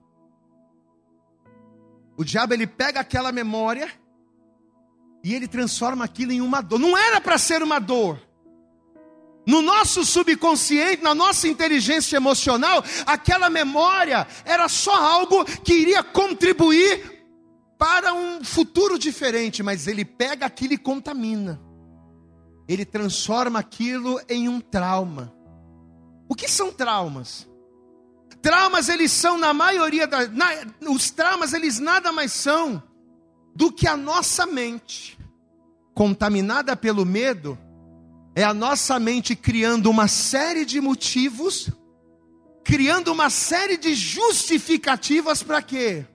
O 2.17 2.23
diabo 2.23 2.55
ele 2.55 2.65
pega 2.65 3.01
aquela 3.01 3.33
memória 3.33 3.91
e 5.25 5.35
ele 5.35 5.49
transforma 5.49 6.05
aquilo 6.05 6.31
em 6.31 6.41
uma 6.41 6.61
dor. 6.61 6.79
Não 6.79 6.97
era 6.97 7.21
para 7.21 7.39
ser 7.39 7.61
uma 7.61 7.81
dor. 7.81 8.21
No 9.45 9.61
nosso 9.61 10.05
subconsciente, 10.05 11.03
na 11.03 11.13
nossa 11.13 11.49
inteligência 11.49 12.19
emocional, 12.19 12.85
aquela 13.05 13.51
memória 13.51 14.29
era 14.45 14.69
só 14.69 14.95
algo 14.95 15.45
que 15.45 15.75
iria 15.75 16.05
contribuir 16.05 17.14
para 17.85 18.15
um 18.15 18.43
futuro 18.43 18.99
diferente, 18.99 19.63
mas 19.63 19.87
ele 19.87 20.07
pega 20.07 20.47
aquilo 20.47 20.73
e 20.73 20.79
contamina. 20.79 21.61
Ele 22.67 22.83
transforma 22.83 23.59
aquilo 23.59 24.19
em 24.27 24.49
um 24.49 24.59
trauma. 24.59 25.35
O 26.27 26.35
que 26.35 26.49
são 26.49 26.73
traumas? 26.73 27.47
Traumas 28.41 28.89
eles 28.89 29.13
são 29.13 29.37
na 29.37 29.53
maioria 29.53 30.07
das, 30.07 30.33
na, 30.33 30.47
os 30.89 31.11
traumas 31.11 31.53
eles 31.53 31.79
nada 31.79 32.11
mais 32.11 32.33
são 32.33 32.83
do 33.55 33.71
que 33.71 33.87
a 33.87 33.99
nossa 33.99 34.47
mente 34.47 35.19
contaminada 35.93 36.75
pelo 36.75 37.05
medo. 37.05 37.59
É 38.35 38.45
a 38.45 38.55
nossa 38.55 38.99
mente 38.99 39.37
criando 39.37 39.91
uma 39.91 40.09
série 40.09 40.65
de 40.65 40.81
motivos, 40.81 41.69
criando 42.65 43.13
uma 43.13 43.29
série 43.29 43.77
de 43.77 43.95
justificativas 43.95 45.43
para 45.43 45.61
quê? 45.61 46.07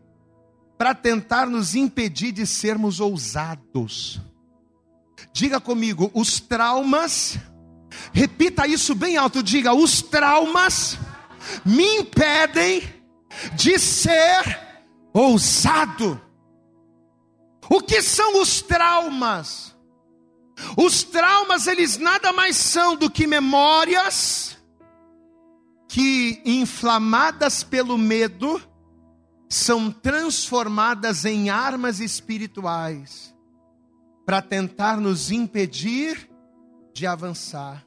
Para 0.79 0.95
tentar 0.95 1.45
nos 1.45 1.75
impedir 1.75 2.31
de 2.31 2.47
sermos 2.47 3.01
ousados. 3.01 4.21
Diga 5.33 5.59
comigo, 5.59 6.09
os 6.13 6.39
traumas, 6.39 7.37
repita 8.13 8.65
isso 8.65 8.95
bem 8.95 9.17
alto, 9.17 9.43
diga, 9.43 9.73
os 9.73 10.01
traumas 10.01 10.97
me 11.65 11.85
impedem 11.97 12.81
de 13.55 13.77
ser 13.77 14.57
ousado. 15.13 16.19
O 17.69 17.81
que 17.81 18.01
são 18.01 18.41
os 18.41 18.61
traumas? 18.61 19.75
Os 20.77 21.03
traumas, 21.03 21.67
eles 21.67 21.97
nada 21.97 22.31
mais 22.31 22.55
são 22.55 22.95
do 22.95 23.11
que 23.11 23.27
memórias 23.27 24.57
que, 25.89 26.41
inflamadas 26.45 27.63
pelo 27.63 27.97
medo, 27.97 28.61
são 29.49 29.91
transformadas 29.91 31.25
em 31.25 31.49
armas 31.49 31.99
espirituais 31.99 33.35
para 34.25 34.41
tentar 34.41 34.97
nos 34.97 35.31
impedir 35.31 36.29
de 36.93 37.07
avançar 37.07 37.83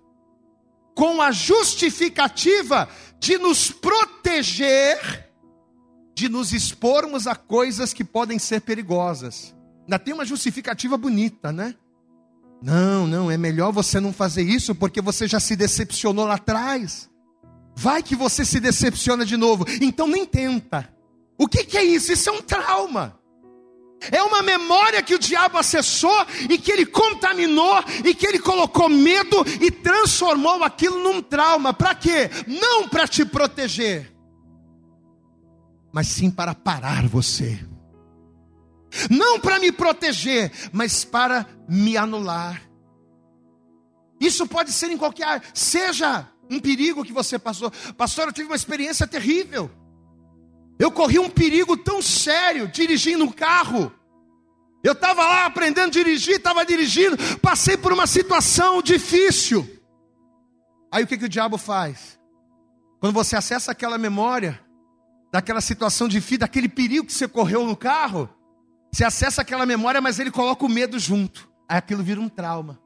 com 0.95 1.23
a 1.23 1.31
justificativa 1.31 2.89
de 3.19 3.39
nos 3.39 3.71
proteger, 3.71 5.31
de 6.15 6.29
nos 6.29 6.53
expormos 6.53 7.27
a 7.27 7.35
coisas 7.35 7.93
que 7.93 8.05
podem 8.05 8.39
ser 8.39 8.61
perigosas. 8.61 9.55
Ainda 9.83 9.99
tem 9.99 10.13
uma 10.13 10.25
justificativa 10.25 10.97
bonita, 10.97 11.53
né? 11.53 11.75
Não, 12.63 13.07
não, 13.07 13.31
é 13.31 13.37
melhor 13.37 13.73
você 13.73 13.99
não 13.99 14.13
fazer 14.13 14.43
isso 14.43 14.75
porque 14.75 15.01
você 15.01 15.27
já 15.27 15.41
se 15.41 15.57
decepcionou 15.57 16.27
lá 16.27 16.35
atrás. 16.35 17.11
Vai 17.75 18.03
que 18.03 18.15
você 18.15 18.45
se 18.45 18.61
decepciona 18.61 19.25
de 19.25 19.37
novo, 19.37 19.65
então 19.81 20.07
nem 20.07 20.27
tenta. 20.27 20.92
O 21.39 21.49
que, 21.49 21.65
que 21.65 21.79
é 21.79 21.85
isso? 21.85 22.13
Isso 22.13 22.29
é 22.29 22.33
um 22.33 22.43
trauma. 22.43 23.19
É 24.11 24.23
uma 24.23 24.43
memória 24.43 25.03
que 25.03 25.15
o 25.15 25.19
diabo 25.19 25.59
acessou 25.59 26.27
e 26.51 26.59
que 26.59 26.73
ele 26.73 26.87
contaminou 26.87 27.77
e 28.05 28.15
que 28.15 28.27
ele 28.27 28.41
colocou 28.41 28.89
medo 28.89 29.45
e 29.61 29.71
transformou 29.71 30.65
aquilo 30.65 30.99
num 31.03 31.23
trauma. 31.23 31.73
Para 31.73 31.95
quê? 31.95 32.29
Não 32.47 32.89
para 32.89 33.07
te 33.07 33.25
proteger, 33.25 34.13
mas 35.93 36.09
sim 36.09 36.31
para 36.31 36.55
parar 36.55 37.07
você. 37.07 37.65
Não 39.09 39.39
para 39.39 39.59
me 39.59 39.71
proteger, 39.71 40.51
mas 40.73 41.05
para 41.05 41.47
me 41.69 41.97
anular. 41.97 42.63
Isso 44.21 44.47
pode 44.47 44.73
ser 44.73 44.91
em 44.91 44.99
qualquer 44.99 45.25
área, 45.25 45.43
seja 45.55 46.29
um 46.51 46.61
perigo 46.61 47.05
que 47.05 47.13
você 47.13 47.39
passou. 47.39 47.71
Pastor, 47.97 48.27
eu 48.27 48.33
tive 48.33 48.49
uma 48.49 48.57
experiência 48.57 49.07
terrível. 49.07 49.71
Eu 50.79 50.91
corri 50.91 51.19
um 51.19 51.31
perigo 51.31 51.77
tão 51.77 52.03
sério 52.03 52.69
dirigindo 52.69 53.25
um 53.25 53.31
carro. 53.31 53.93
Eu 54.83 54.93
estava 54.93 55.23
lá 55.23 55.47
aprendendo 55.47 55.89
a 55.89 55.91
dirigir, 55.91 56.37
estava 56.37 56.65
dirigindo, 56.67 57.17
passei 57.39 57.77
por 57.77 57.93
uma 57.93 58.07
situação 58.07 58.83
difícil. 58.83 59.69
Aí 60.91 61.05
o 61.05 61.07
que, 61.07 61.17
que 61.17 61.25
o 61.25 61.29
diabo 61.29 61.57
faz? 61.57 62.19
Quando 63.01 63.15
você 63.15 63.37
acessa 63.37 63.73
aquela 63.73 63.97
memória, 63.97 64.61
daquela 65.33 65.61
situação 65.61 66.09
difícil, 66.09 66.41
daquele 66.41 66.69
perigo 66.69 67.07
que 67.07 67.13
você 67.13 67.27
correu 67.27 67.65
no 67.65 67.77
carro, 67.77 68.29
você 68.93 69.05
acessa 69.05 69.41
aquela 69.41 69.65
memória, 69.65 70.01
mas 70.01 70.19
ele 70.19 70.31
coloca 70.31 70.67
o 70.67 70.69
medo 70.69 70.99
junto. 70.99 71.49
Aí 71.69 71.79
aquilo 71.79 72.03
vira 72.03 72.21
um 72.21 72.29
trauma. 72.29 72.79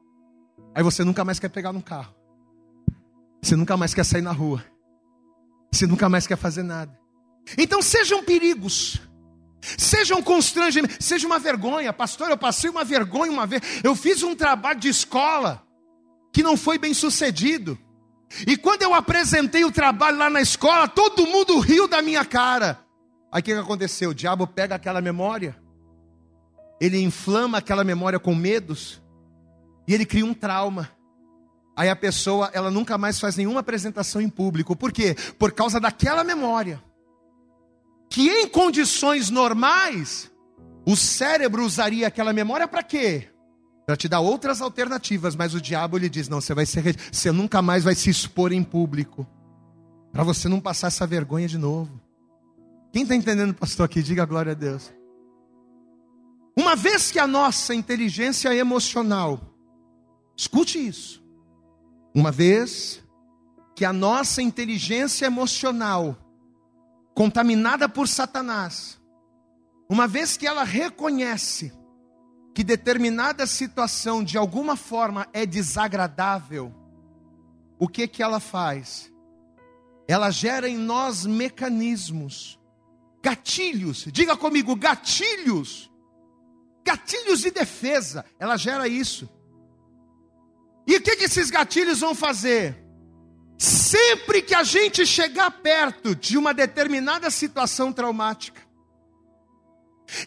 Aí 0.73 0.81
você 0.81 1.03
nunca 1.03 1.25
mais 1.25 1.39
quer 1.39 1.49
pegar 1.49 1.73
no 1.73 1.81
carro. 1.81 2.15
Você 3.41 3.55
nunca 3.55 3.75
mais 3.75 3.93
quer 3.93 4.05
sair 4.05 4.21
na 4.21 4.31
rua. 4.31 4.63
Você 5.71 5.85
nunca 5.85 6.07
mais 6.07 6.25
quer 6.25 6.37
fazer 6.37 6.63
nada. 6.63 6.97
Então 7.55 7.81
sejam 7.81 8.23
perigos. 8.23 8.99
Sejam 9.77 10.21
constrangimentos, 10.21 10.97
seja 11.05 11.27
uma 11.27 11.39
vergonha, 11.39 11.91
pastor. 11.91 12.29
Eu 12.29 12.37
passei 12.37 12.69
uma 12.69 12.83
vergonha 12.83 13.31
uma 13.31 13.45
vez. 13.45 13.61
Eu 13.83 13.95
fiz 13.95 14.23
um 14.23 14.35
trabalho 14.35 14.79
de 14.79 14.87
escola 14.87 15.63
que 16.31 16.43
não 16.43 16.55
foi 16.55 16.77
bem 16.77 16.93
sucedido. 16.93 17.77
E 18.45 18.57
quando 18.57 18.83
eu 18.83 18.93
apresentei 18.93 19.65
o 19.65 19.71
trabalho 19.71 20.17
lá 20.17 20.29
na 20.29 20.41
escola, 20.41 20.87
todo 20.87 21.25
mundo 21.25 21.59
riu 21.59 21.87
da 21.87 22.01
minha 22.01 22.23
cara. 22.25 22.79
Aí 23.31 23.41
o 23.41 23.43
que, 23.43 23.53
aconteceu? 23.53 24.11
O 24.11 24.15
diabo 24.15 24.47
pega 24.47 24.75
aquela 24.75 25.01
memória, 25.01 25.57
ele 26.79 27.01
inflama 27.01 27.57
aquela 27.57 27.83
memória 27.83 28.19
com 28.19 28.35
medos, 28.35 29.01
e 29.87 29.93
ele 29.93 30.05
cria 30.05 30.25
um 30.25 30.33
trauma. 30.33 30.89
Aí 31.75 31.89
a 31.89 31.95
pessoa, 31.95 32.49
ela 32.53 32.71
nunca 32.71 32.97
mais 32.97 33.19
faz 33.19 33.35
nenhuma 33.35 33.59
apresentação 33.61 34.21
em 34.21 34.29
público. 34.29 34.75
Por 34.75 34.91
quê? 34.91 35.15
Por 35.37 35.51
causa 35.51 35.79
daquela 35.79 36.23
memória 36.23 36.81
que 38.17 38.27
em 38.27 38.47
condições 38.47 39.29
normais, 39.29 40.31
o 40.87 40.95
cérebro 40.95 41.63
usaria 41.63 42.07
aquela 42.07 42.33
memória 42.33 42.67
para 42.67 42.81
quê? 42.81 43.29
Para 43.85 43.95
te 43.95 44.09
dar 44.09 44.21
outras 44.21 44.59
alternativas, 44.59 45.35
mas 45.35 45.53
o 45.53 45.61
diabo 45.61 45.99
lhe 45.99 46.09
diz: 46.09 46.27
não, 46.27 46.41
você 46.41 46.51
vai 46.55 46.65
ser, 46.65 46.97
você 47.11 47.31
nunca 47.31 47.61
mais 47.61 47.83
vai 47.83 47.93
se 47.93 48.09
expor 48.09 48.51
em 48.51 48.63
público, 48.63 49.23
para 50.11 50.23
você 50.23 50.49
não 50.49 50.59
passar 50.59 50.87
essa 50.87 51.05
vergonha 51.05 51.47
de 51.47 51.59
novo. 51.59 52.01
Quem 52.91 53.03
está 53.03 53.13
entendendo, 53.15 53.53
pastor, 53.53 53.85
aqui? 53.85 54.01
Diga 54.01 54.25
glória 54.25 54.53
a 54.53 54.55
Deus. 54.55 54.91
Uma 56.57 56.75
vez 56.75 57.11
que 57.11 57.19
a 57.19 57.27
nossa 57.27 57.75
inteligência 57.75 58.51
emocional, 58.51 59.39
escute 60.35 60.79
isso, 60.79 61.23
uma 62.15 62.31
vez 62.31 62.99
que 63.75 63.85
a 63.85 63.93
nossa 63.93 64.41
inteligência 64.41 65.27
emocional 65.27 66.17
contaminada 67.17 67.89
por 67.89 68.07
Satanás, 68.07 69.01
uma 69.89 70.07
vez 70.07 70.37
que 70.37 70.45
ela 70.45 70.63
reconhece 70.63 71.73
que 72.53 72.63
determinada 72.63 73.47
situação 73.47 74.23
de 74.23 74.37
alguma 74.37 74.75
forma 74.75 75.27
é 75.33 75.43
desagradável, 75.43 76.71
o 77.79 77.87
que 77.87 78.07
que 78.07 78.21
ela 78.21 78.39
faz? 78.39 79.11
Ela 80.07 80.29
gera 80.29 80.69
em 80.69 80.77
nós 80.77 81.25
mecanismos, 81.25 82.59
gatilhos, 83.23 84.05
diga 84.11 84.37
comigo, 84.37 84.75
gatilhos, 84.75 85.91
gatilhos 86.85 87.39
de 87.39 87.49
defesa, 87.49 88.25
ela 88.37 88.57
gera 88.57 88.87
isso. 88.87 89.27
E 90.85 90.95
o 90.95 91.01
que, 91.01 91.15
que 91.15 91.23
esses 91.23 91.49
gatilhos 91.49 92.01
vão 92.01 92.13
fazer? 92.13 92.86
Sempre 93.57 94.41
que 94.41 94.53
a 94.53 94.63
gente 94.63 95.05
chegar 95.05 95.49
perto 95.49 96.13
de 96.15 96.37
uma 96.37 96.53
determinada 96.53 97.31
situação 97.31 97.91
traumática, 97.91 98.61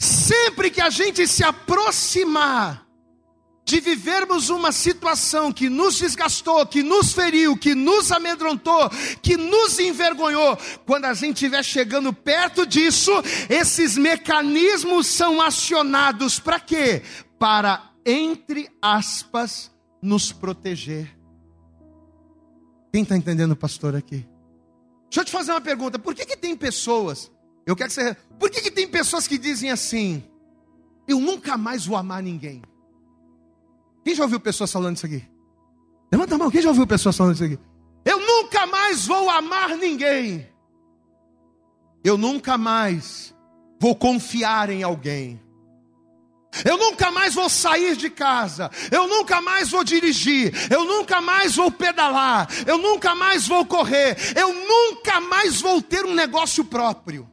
sempre 0.00 0.70
que 0.70 0.80
a 0.80 0.90
gente 0.90 1.26
se 1.28 1.44
aproximar 1.44 2.90
de 3.64 3.78
vivermos 3.78 4.50
uma 4.50 4.72
situação 4.72 5.52
que 5.52 5.68
nos 5.68 5.96
desgastou, 5.96 6.66
que 6.66 6.82
nos 6.82 7.12
feriu, 7.12 7.56
que 7.56 7.72
nos 7.72 8.10
amedrontou, 8.10 8.90
que 9.22 9.36
nos 9.36 9.78
envergonhou, 9.78 10.58
quando 10.84 11.04
a 11.04 11.14
gente 11.14 11.34
estiver 11.34 11.62
chegando 11.62 12.12
perto 12.12 12.66
disso, 12.66 13.12
esses 13.48 13.96
mecanismos 13.96 15.06
são 15.06 15.40
acionados 15.40 16.40
para 16.40 16.58
quê? 16.58 17.02
Para, 17.38 17.92
entre 18.04 18.68
aspas, 18.82 19.70
nos 20.02 20.32
proteger. 20.32 21.19
Quem 22.92 23.02
está 23.02 23.16
entendendo, 23.16 23.54
pastor, 23.54 23.94
aqui? 23.94 24.26
Deixa 25.04 25.20
eu 25.20 25.24
te 25.24 25.32
fazer 25.32 25.52
uma 25.52 25.60
pergunta: 25.60 25.98
por 25.98 26.14
que, 26.14 26.24
que 26.24 26.36
tem 26.36 26.56
pessoas, 26.56 27.30
eu 27.66 27.76
quero 27.76 27.88
que 27.88 27.94
você. 27.94 28.16
Por 28.38 28.50
que, 28.50 28.60
que 28.60 28.70
tem 28.70 28.88
pessoas 28.88 29.26
que 29.26 29.38
dizem 29.38 29.70
assim, 29.70 30.22
eu 31.06 31.20
nunca 31.20 31.56
mais 31.56 31.86
vou 31.86 31.96
amar 31.96 32.22
ninguém? 32.22 32.62
Quem 34.04 34.14
já 34.14 34.22
ouviu 34.22 34.40
pessoas 34.40 34.72
falando 34.72 34.96
isso 34.96 35.06
aqui? 35.06 35.24
Levanta 36.10 36.34
a 36.34 36.38
mão, 36.38 36.50
quem 36.50 36.62
já 36.62 36.68
ouviu 36.70 36.86
pessoas 36.86 37.16
falando 37.16 37.34
isso 37.34 37.44
aqui? 37.44 37.58
Eu 38.04 38.18
nunca 38.18 38.66
mais 38.66 39.06
vou 39.06 39.28
amar 39.30 39.76
ninguém. 39.76 40.48
Eu 42.02 42.16
nunca 42.16 42.56
mais 42.56 43.34
vou 43.78 43.94
confiar 43.94 44.70
em 44.70 44.82
alguém. 44.82 45.40
Eu 46.64 46.76
nunca 46.76 47.10
mais 47.10 47.34
vou 47.34 47.48
sair 47.48 47.96
de 47.96 48.10
casa, 48.10 48.70
eu 48.90 49.06
nunca 49.06 49.40
mais 49.40 49.70
vou 49.70 49.84
dirigir, 49.84 50.52
eu 50.70 50.84
nunca 50.84 51.20
mais 51.20 51.54
vou 51.54 51.70
pedalar, 51.70 52.48
eu 52.66 52.76
nunca 52.76 53.14
mais 53.14 53.46
vou 53.46 53.64
correr, 53.64 54.16
eu 54.36 54.52
nunca 54.52 55.20
mais 55.20 55.60
vou 55.60 55.80
ter 55.80 56.04
um 56.04 56.14
negócio 56.14 56.64
próprio. 56.64 57.30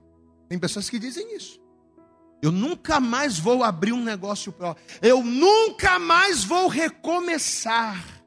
Tem 0.48 0.60
pessoas 0.60 0.90
que 0.90 1.00
dizem 1.00 1.36
isso. 1.36 1.60
Eu 2.42 2.52
nunca 2.52 3.00
mais 3.00 3.40
vou 3.40 3.64
abrir 3.64 3.92
um 3.92 4.04
negócio 4.04 4.52
próprio, 4.52 4.86
eu 5.02 5.24
nunca 5.24 5.98
mais 5.98 6.44
vou 6.44 6.68
recomeçar. 6.68 8.18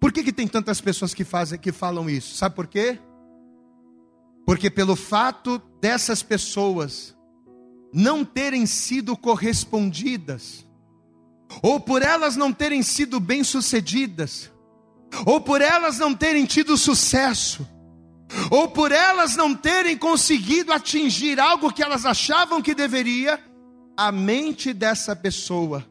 Por 0.00 0.12
que, 0.12 0.22
que 0.22 0.32
tem 0.32 0.46
tantas 0.46 0.80
pessoas 0.80 1.12
que 1.12 1.24
fazem 1.24 1.58
que 1.58 1.72
falam 1.72 2.08
isso? 2.08 2.36
Sabe 2.36 2.54
por 2.54 2.68
quê? 2.68 3.00
Porque 4.46 4.70
pelo 4.70 4.94
fato 4.94 5.58
dessas 5.80 6.22
pessoas 6.22 7.15
não 7.96 8.22
terem 8.26 8.66
sido 8.66 9.16
correspondidas, 9.16 10.66
ou 11.62 11.80
por 11.80 12.02
elas 12.02 12.36
não 12.36 12.52
terem 12.52 12.82
sido 12.82 13.18
bem-sucedidas, 13.18 14.52
ou 15.24 15.40
por 15.40 15.62
elas 15.62 15.98
não 15.98 16.14
terem 16.14 16.44
tido 16.44 16.76
sucesso, 16.76 17.66
ou 18.50 18.68
por 18.68 18.92
elas 18.92 19.34
não 19.34 19.54
terem 19.54 19.96
conseguido 19.96 20.74
atingir 20.74 21.40
algo 21.40 21.72
que 21.72 21.82
elas 21.82 22.04
achavam 22.04 22.60
que 22.60 22.74
deveria, 22.74 23.40
a 23.96 24.12
mente 24.12 24.74
dessa 24.74 25.16
pessoa 25.16 25.82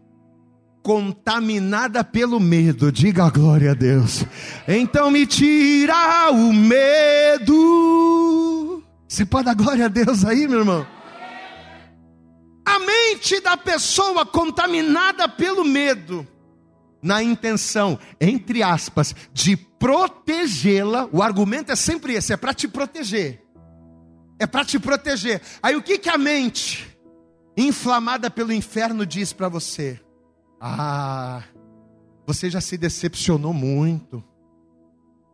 contaminada 0.83 2.03
pelo 2.03 2.39
medo, 2.39 2.91
diga 2.91 3.25
a 3.25 3.31
glória 3.31 3.71
a 3.71 3.73
Deus. 3.73 4.23
Então 4.67 5.09
me 5.09 5.25
tira 5.25 6.29
o 6.29 6.53
medo. 6.53 7.53
Você 9.07 9.25
pode 9.25 9.45
dar 9.45 9.55
glória 9.55 9.85
a 9.85 9.87
Deus 9.87 10.23
aí, 10.23 10.47
meu 10.47 10.59
irmão? 10.59 10.85
Mente 12.79 13.39
da 13.39 13.55
pessoa 13.55 14.25
contaminada 14.25 15.27
pelo 15.27 15.63
medo, 15.63 16.27
na 17.01 17.21
intenção, 17.21 17.99
entre 18.19 18.63
aspas, 18.63 19.15
de 19.31 19.55
protegê-la, 19.55 21.07
o 21.11 21.21
argumento 21.21 21.71
é 21.71 21.75
sempre 21.75 22.13
esse: 22.13 22.33
é 22.33 22.37
para 22.37 22.53
te 22.53 22.67
proteger. 22.67 23.43
É 24.39 24.47
para 24.47 24.65
te 24.65 24.79
proteger. 24.79 25.41
Aí 25.61 25.75
o 25.75 25.83
que, 25.83 25.97
que 25.97 26.09
a 26.09 26.17
mente, 26.17 26.97
inflamada 27.55 28.29
pelo 28.29 28.51
inferno, 28.51 29.05
diz 29.05 29.31
para 29.31 29.47
você? 29.47 29.99
Ah, 30.59 31.43
você 32.25 32.49
já 32.49 32.59
se 32.59 32.77
decepcionou 32.77 33.53
muito. 33.53 34.23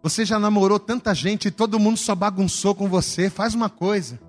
Você 0.04 0.26
já 0.26 0.40
namorou 0.40 0.80
tanta 0.80 1.14
gente 1.14 1.48
e 1.48 1.52
todo 1.52 1.80
mundo 1.80 1.98
só 1.98 2.14
bagunçou 2.14 2.76
com 2.76 2.90
você. 2.90 3.30
Faz 3.30 3.54
uma 3.54 3.70
coisa: 3.70 4.20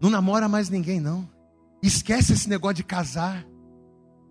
não 0.00 0.10
namora 0.10 0.48
mais 0.48 0.68
ninguém, 0.68 1.00
não. 1.00 1.33
Esquece 1.86 2.32
esse 2.32 2.48
negócio 2.48 2.76
de 2.76 2.84
casar. 2.84 3.44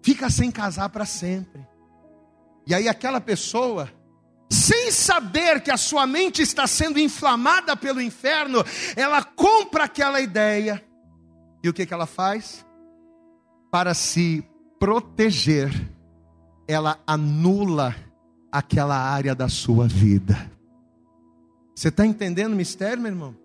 Fica 0.01 0.27
sem 0.29 0.49
casar 0.49 0.89
para 0.89 1.05
sempre. 1.05 1.65
E 2.65 2.73
aí 2.73 2.87
aquela 2.87 3.21
pessoa, 3.21 3.87
sem 4.49 4.89
saber 4.91 5.61
que 5.61 5.69
a 5.69 5.77
sua 5.77 6.07
mente 6.07 6.41
está 6.41 6.65
sendo 6.65 6.99
inflamada 6.99 7.77
pelo 7.77 8.01
inferno, 8.01 8.63
ela 8.95 9.23
compra 9.23 9.83
aquela 9.83 10.19
ideia. 10.19 10.83
E 11.63 11.69
o 11.69 11.73
que, 11.73 11.85
que 11.85 11.93
ela 11.93 12.07
faz? 12.07 12.65
Para 13.71 13.93
se 13.93 14.43
proteger, 14.79 15.71
ela 16.67 16.99
anula 17.05 17.95
aquela 18.51 18.97
área 18.97 19.35
da 19.35 19.47
sua 19.47 19.87
vida. 19.87 20.51
Você 21.75 21.89
está 21.89 22.03
entendendo 22.03 22.53
o 22.53 22.55
mistério, 22.57 23.01
meu 23.01 23.11
irmão? 23.11 23.42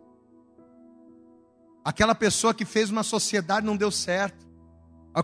Aquela 1.88 2.14
pessoa 2.14 2.52
que 2.52 2.66
fez 2.66 2.90
uma 2.90 3.02
sociedade 3.02 3.64
não 3.64 3.74
deu 3.74 3.90
certo. 3.90 4.46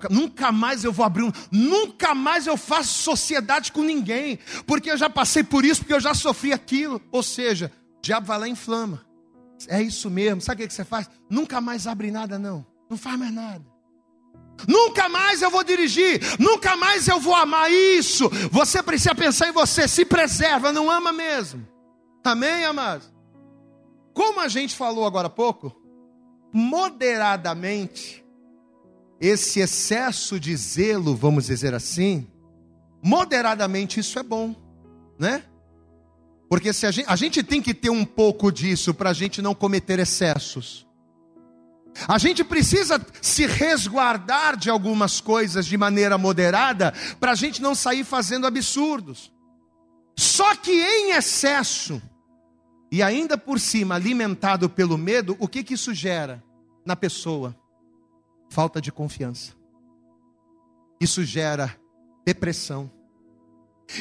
Nunca 0.09 0.51
mais 0.51 0.83
eu 0.83 0.91
vou 0.91 1.05
abrir 1.05 1.25
um, 1.25 1.33
nunca 1.53 2.15
mais 2.15 2.47
eu 2.47 2.57
faço 2.57 3.03
sociedade 3.03 3.71
com 3.71 3.83
ninguém, 3.83 4.39
porque 4.67 4.91
eu 4.91 4.97
já 4.97 5.11
passei 5.11 5.45
por 5.45 5.63
isso, 5.63 5.83
porque 5.83 5.93
eu 5.93 6.01
já 6.01 6.15
sofri 6.15 6.55
aquilo. 6.55 7.03
Ou 7.13 7.23
seja, 7.23 7.71
o 7.99 8.01
diabo 8.01 8.29
vai 8.29 8.39
lá 8.39 8.49
e 8.49 8.53
inflama. 8.53 9.05
É 9.69 9.83
isso 9.83 10.09
mesmo. 10.09 10.41
Sabe 10.41 10.65
o 10.65 10.67
que 10.67 10.73
você 10.73 10.87
faz? 10.87 11.07
Nunca 11.29 11.61
mais 11.61 11.87
abre 11.87 12.11
nada, 12.11 12.39
não. 12.39 12.65
Não 12.89 12.97
faz 12.97 13.19
mais 13.19 13.35
nada. 13.35 13.67
Nunca 14.67 15.07
mais 15.07 15.43
eu 15.43 15.51
vou 15.51 15.65
dirigir, 15.65 16.19
nunca 16.41 16.79
mais 16.79 17.07
eu 17.09 17.21
vou 17.21 17.35
amar 17.35 17.71
isso. 17.71 18.27
Você 18.51 18.83
precisa 18.83 19.15
pensar 19.15 19.49
em 19.49 19.53
você, 19.53 19.87
se 19.87 20.07
preserva, 20.07 20.73
não 20.73 20.91
ama 20.91 21.13
mesmo. 21.13 21.69
Amém, 22.25 22.65
amados? 22.65 23.13
Como 24.15 24.41
a 24.41 24.49
gente 24.49 24.75
falou 24.75 25.05
agora 25.05 25.27
há 25.27 25.31
pouco, 25.31 25.84
moderadamente, 26.55 28.25
esse 29.21 29.59
excesso 29.59 30.39
de 30.39 30.57
zelo, 30.57 31.17
vamos 31.17 31.47
dizer 31.47 31.75
assim, 31.75 32.29
moderadamente 33.03 33.99
isso 33.99 34.17
é 34.21 34.23
bom, 34.23 34.55
né? 35.19 35.43
Porque 36.49 36.73
se 36.73 36.87
a 36.87 36.93
gente, 36.93 37.07
a 37.09 37.17
gente 37.17 37.43
tem 37.43 37.61
que 37.61 37.75
ter 37.75 37.91
um 37.91 38.05
pouco 38.05 38.53
disso 38.53 38.95
para 38.95 39.11
a 39.11 39.13
gente 39.13 39.43
não 39.43 39.53
cometer 39.53 39.99
excessos. 39.99 40.87
A 42.07 42.19
gente 42.19 42.45
precisa 42.45 43.05
se 43.21 43.47
resguardar 43.47 44.57
de 44.57 44.71
algumas 44.71 45.21
coisas 45.21 45.67
de 45.67 45.77
maneira 45.77 46.17
moderada 46.17 46.93
para 47.19 47.33
a 47.33 47.35
gente 47.35 47.61
não 47.61 47.75
sair 47.75 48.05
fazendo 48.05 48.47
absurdos. 48.47 49.33
Só 50.17 50.55
que 50.55 50.71
em 50.71 51.13
excesso, 51.13 52.01
e 52.95 53.03
ainda 53.03 53.37
por 53.37 53.59
cima 53.59 53.95
alimentado 53.95 54.69
pelo 54.69 54.97
medo, 54.97 55.37
o 55.39 55.49
que, 55.49 55.63
que 55.65 55.75
isso 55.75 55.93
gera 55.93 56.43
na 56.85 56.95
pessoa? 56.95 57.57
Falta 58.51 58.81
de 58.81 58.93
confiança. 58.93 59.53
Isso 61.01 61.25
gera 61.25 61.77
depressão. 62.25 62.91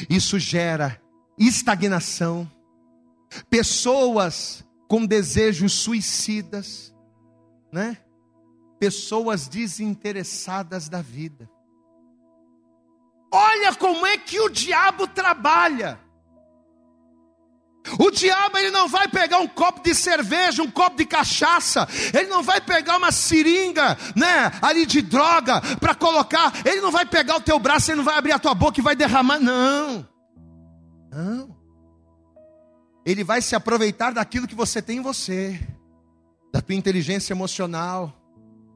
Isso 0.08 0.38
gera 0.38 1.00
estagnação. 1.38 2.50
Pessoas 3.50 4.64
com 4.86 5.04
desejos 5.04 5.72
suicidas 5.72 6.94
né? 7.74 7.98
Pessoas 8.78 9.48
desinteressadas 9.48 10.88
da 10.88 11.02
vida. 11.02 11.50
Olha 13.32 13.74
como 13.74 14.06
é 14.06 14.16
que 14.16 14.38
o 14.40 14.48
diabo 14.48 15.08
trabalha. 15.08 15.98
O 17.98 18.10
diabo 18.10 18.56
ele 18.56 18.70
não 18.70 18.88
vai 18.88 19.06
pegar 19.08 19.38
um 19.38 19.46
copo 19.46 19.82
de 19.82 19.94
cerveja, 19.94 20.62
um 20.62 20.70
copo 20.70 20.96
de 20.96 21.04
cachaça, 21.04 21.86
ele 22.14 22.28
não 22.28 22.42
vai 22.42 22.60
pegar 22.60 22.96
uma 22.96 23.12
seringa, 23.12 23.96
né, 24.16 24.50
ali 24.62 24.86
de 24.86 25.02
droga 25.02 25.60
para 25.78 25.94
colocar, 25.94 26.52
ele 26.64 26.80
não 26.80 26.90
vai 26.90 27.04
pegar 27.04 27.36
o 27.36 27.40
teu 27.40 27.58
braço, 27.58 27.90
ele 27.90 27.98
não 27.98 28.04
vai 28.04 28.16
abrir 28.16 28.32
a 28.32 28.38
tua 28.38 28.54
boca 28.54 28.80
e 28.80 28.82
vai 28.82 28.96
derramar, 28.96 29.38
não. 29.38 30.08
Não. 31.10 31.54
Ele 33.04 33.22
vai 33.22 33.42
se 33.42 33.54
aproveitar 33.54 34.12
daquilo 34.12 34.48
que 34.48 34.54
você 34.54 34.80
tem 34.80 34.98
em 34.98 35.02
você 35.02 35.60
da 36.50 36.62
tua 36.62 36.74
inteligência 36.74 37.34
emocional, 37.34 38.16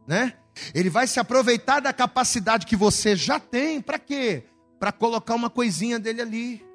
né? 0.06 0.34
Ele 0.74 0.90
vai 0.90 1.06
se 1.06 1.20
aproveitar 1.20 1.80
da 1.80 1.92
capacidade 1.92 2.66
que 2.66 2.76
você 2.76 3.16
já 3.16 3.38
tem, 3.38 3.80
para 3.80 3.98
quê? 3.98 4.44
Para 4.78 4.92
colocar 4.92 5.34
uma 5.34 5.48
coisinha 5.48 5.98
dele 5.98 6.20
ali. 6.20 6.67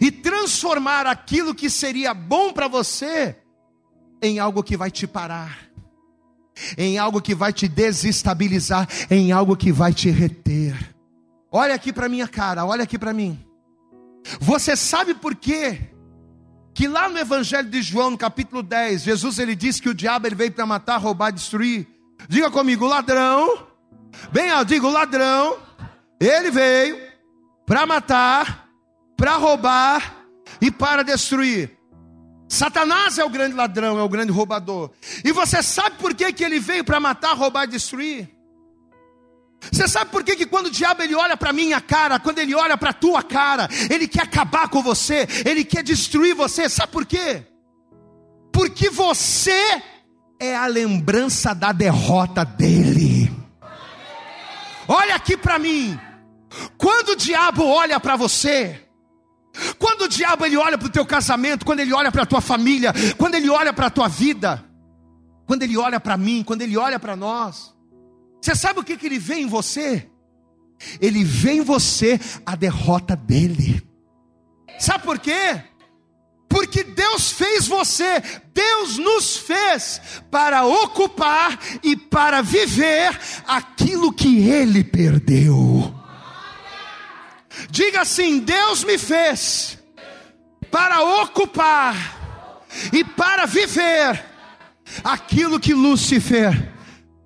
E 0.00 0.10
transformar 0.10 1.06
aquilo 1.06 1.54
que 1.54 1.68
seria 1.68 2.14
bom 2.14 2.52
para 2.52 2.68
você 2.68 3.36
em 4.22 4.38
algo 4.38 4.62
que 4.62 4.76
vai 4.76 4.90
te 4.90 5.06
parar, 5.06 5.58
em 6.76 6.98
algo 6.98 7.20
que 7.20 7.34
vai 7.34 7.52
te 7.52 7.68
desestabilizar, 7.68 8.88
em 9.10 9.32
algo 9.32 9.56
que 9.56 9.72
vai 9.72 9.92
te 9.92 10.10
reter. 10.10 10.94
Olha 11.50 11.74
aqui 11.74 11.92
para 11.92 12.08
minha 12.08 12.28
cara, 12.28 12.64
olha 12.64 12.84
aqui 12.84 12.98
para 12.98 13.12
mim. 13.12 13.38
Você 14.38 14.76
sabe 14.76 15.14
por 15.14 15.34
quê 15.34 15.90
que 16.74 16.86
lá 16.86 17.08
no 17.08 17.18
Evangelho 17.18 17.68
de 17.68 17.82
João, 17.82 18.10
no 18.10 18.18
capítulo 18.18 18.62
10, 18.62 19.02
Jesus 19.02 19.38
ele 19.38 19.54
disse 19.54 19.82
que 19.82 19.88
o 19.88 19.94
diabo 19.94 20.26
ele 20.26 20.34
veio 20.34 20.52
para 20.52 20.66
matar, 20.66 20.98
roubar, 20.98 21.30
destruir. 21.30 21.86
Diga 22.28 22.50
comigo, 22.50 22.86
ladrão. 22.86 23.66
Bem, 24.32 24.48
eu 24.48 24.64
digo 24.64 24.88
ladrão. 24.88 25.58
Ele 26.20 26.50
veio 26.50 26.98
para 27.66 27.86
matar, 27.86 28.69
para 29.20 29.36
roubar 29.36 30.24
e 30.62 30.70
para 30.70 31.04
destruir. 31.04 31.76
Satanás 32.48 33.18
é 33.18 33.24
o 33.24 33.28
grande 33.28 33.54
ladrão, 33.54 33.98
é 33.98 34.02
o 34.02 34.08
grande 34.08 34.32
roubador. 34.32 34.90
E 35.22 35.30
você 35.30 35.62
sabe 35.62 35.96
por 35.98 36.14
que, 36.14 36.32
que 36.32 36.42
ele 36.42 36.58
veio 36.58 36.82
para 36.82 36.98
matar, 36.98 37.36
roubar 37.36 37.64
e 37.64 37.66
destruir? 37.66 38.30
Você 39.70 39.86
sabe 39.86 40.10
por 40.10 40.24
que, 40.24 40.36
que 40.36 40.46
quando 40.46 40.68
o 40.68 40.70
diabo 40.70 41.02
ele 41.02 41.14
olha 41.14 41.36
para 41.36 41.52
minha 41.52 41.82
cara, 41.82 42.18
quando 42.18 42.38
ele 42.38 42.54
olha 42.54 42.78
para 42.78 42.94
tua 42.94 43.22
cara, 43.22 43.68
ele 43.90 44.08
quer 44.08 44.22
acabar 44.22 44.70
com 44.70 44.82
você, 44.82 45.28
ele 45.44 45.66
quer 45.66 45.82
destruir 45.82 46.34
você, 46.34 46.66
sabe 46.66 46.90
por 46.90 47.04
quê? 47.04 47.42
Porque 48.50 48.88
você 48.88 49.82
é 50.40 50.56
a 50.56 50.66
lembrança 50.66 51.54
da 51.54 51.72
derrota 51.72 52.42
dele. 52.42 53.30
Olha 54.88 55.14
aqui 55.14 55.36
para 55.36 55.58
mim. 55.58 56.00
Quando 56.78 57.10
o 57.10 57.16
diabo 57.16 57.66
olha 57.66 58.00
para 58.00 58.16
você, 58.16 58.86
quando 59.78 60.02
o 60.02 60.08
diabo 60.08 60.44
ele 60.44 60.56
olha 60.56 60.78
para 60.78 60.88
o 60.88 60.90
teu 60.90 61.04
casamento, 61.04 61.64
quando 61.64 61.80
ele 61.80 61.92
olha 61.92 62.10
para 62.10 62.22
a 62.22 62.26
tua 62.26 62.40
família, 62.40 62.92
quando 63.16 63.34
ele 63.34 63.48
olha 63.48 63.72
para 63.72 63.86
a 63.86 63.90
tua 63.90 64.08
vida, 64.08 64.64
quando 65.46 65.62
ele 65.62 65.76
olha 65.76 65.98
para 65.98 66.16
mim, 66.16 66.42
quando 66.44 66.62
ele 66.62 66.76
olha 66.76 66.98
para 66.98 67.16
nós, 67.16 67.74
você 68.40 68.54
sabe 68.54 68.80
o 68.80 68.84
que, 68.84 68.96
que 68.96 69.06
ele 69.06 69.18
vê 69.18 69.36
em 69.36 69.46
você? 69.46 70.08
Ele 71.00 71.22
vê 71.24 71.52
em 71.52 71.60
você 71.60 72.18
a 72.46 72.56
derrota 72.56 73.14
dele. 73.14 73.82
Sabe 74.78 75.04
por 75.04 75.18
quê? 75.18 75.60
Porque 76.48 76.82
Deus 76.82 77.30
fez 77.30 77.68
você, 77.68 78.20
Deus 78.52 78.98
nos 78.98 79.36
fez 79.36 80.00
para 80.32 80.66
ocupar 80.66 81.56
e 81.80 81.94
para 81.94 82.42
viver 82.42 83.16
aquilo 83.46 84.12
que 84.12 84.48
Ele 84.48 84.82
perdeu. 84.82 85.69
Diga 87.70 88.02
assim: 88.02 88.40
Deus 88.40 88.84
me 88.84 88.98
fez 88.98 89.78
para 90.70 91.02
ocupar 91.22 92.66
e 92.92 93.04
para 93.04 93.46
viver 93.46 94.24
aquilo 95.04 95.58
que 95.60 95.74
Lúcifer 95.74 96.72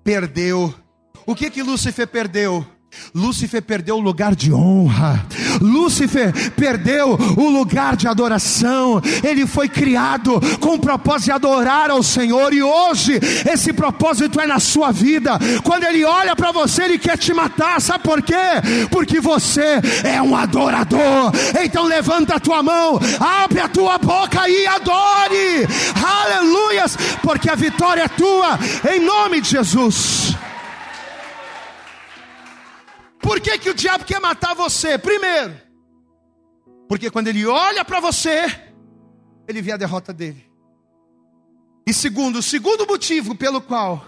perdeu 0.03 0.73
o 1.25 1.33
que 1.33 1.49
que 1.49 1.63
Lúcifer 1.63 2.07
perdeu? 2.07 2.65
Lúcifer 3.13 3.61
perdeu 3.61 3.97
o 3.97 4.01
lugar 4.01 4.35
de 4.35 4.53
honra, 4.53 5.25
Lúcifer 5.61 6.33
perdeu 6.51 7.17
o 7.37 7.49
lugar 7.49 7.95
de 7.95 8.07
adoração. 8.07 9.01
Ele 9.23 9.45
foi 9.45 9.67
criado 9.67 10.39
com 10.59 10.75
o 10.75 10.79
propósito 10.79 11.25
de 11.25 11.31
adorar 11.31 11.89
ao 11.89 12.03
Senhor, 12.03 12.53
e 12.53 12.61
hoje 12.61 13.19
esse 13.51 13.73
propósito 13.73 14.39
é 14.39 14.47
na 14.47 14.59
sua 14.59 14.91
vida. 14.91 15.39
Quando 15.63 15.83
ele 15.83 16.03
olha 16.03 16.35
para 16.35 16.51
você, 16.51 16.83
ele 16.83 16.97
quer 16.97 17.17
te 17.17 17.33
matar, 17.33 17.81
sabe 17.81 18.03
por 18.03 18.21
quê? 18.21 18.33
Porque 18.91 19.19
você 19.19 19.81
é 20.03 20.21
um 20.21 20.35
adorador. 20.35 21.31
Então 21.63 21.85
levanta 21.85 22.35
a 22.35 22.39
tua 22.39 22.61
mão, 22.61 22.99
abre 23.19 23.59
a 23.59 23.67
tua 23.67 23.97
boca 23.97 24.47
e 24.49 24.67
adore, 24.67 25.67
aleluias, 26.03 26.97
porque 27.21 27.49
a 27.49 27.55
vitória 27.55 28.03
é 28.03 28.07
tua, 28.07 28.59
em 28.93 28.99
nome 28.99 29.41
de 29.41 29.49
Jesus. 29.51 30.35
Por 33.25 33.41
que, 33.41 33.57
que 33.57 33.71
o 33.71 33.73
diabo 33.73 34.05
quer 34.05 34.21
matar 34.21 34.53
você? 34.53 34.99
Primeiro, 34.99 35.59
porque 36.87 37.09
quando 37.09 37.27
ele 37.27 37.43
olha 37.47 37.83
para 37.83 37.99
você, 37.99 38.45
ele 39.47 39.63
vê 39.63 39.71
a 39.71 39.77
derrota 39.77 40.13
dele. 40.13 40.45
E 41.87 41.91
segundo, 41.91 42.37
o 42.37 42.43
segundo 42.43 42.85
motivo 42.85 43.33
pelo 43.33 43.59
qual 43.59 44.05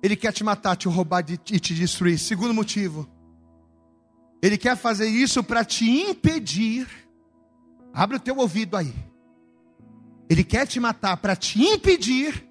ele 0.00 0.14
quer 0.14 0.32
te 0.32 0.44
matar, 0.44 0.76
te 0.76 0.86
roubar 0.86 1.24
e 1.28 1.58
te 1.58 1.74
destruir. 1.74 2.16
Segundo 2.16 2.54
motivo, 2.54 3.08
ele 4.40 4.56
quer 4.56 4.76
fazer 4.76 5.08
isso 5.08 5.42
para 5.42 5.64
te 5.64 5.90
impedir. 5.90 6.86
Abre 7.92 8.18
o 8.18 8.20
teu 8.20 8.36
ouvido 8.36 8.76
aí. 8.76 8.94
Ele 10.30 10.44
quer 10.44 10.64
te 10.64 10.78
matar 10.78 11.16
para 11.16 11.34
te 11.34 11.60
impedir 11.60 12.48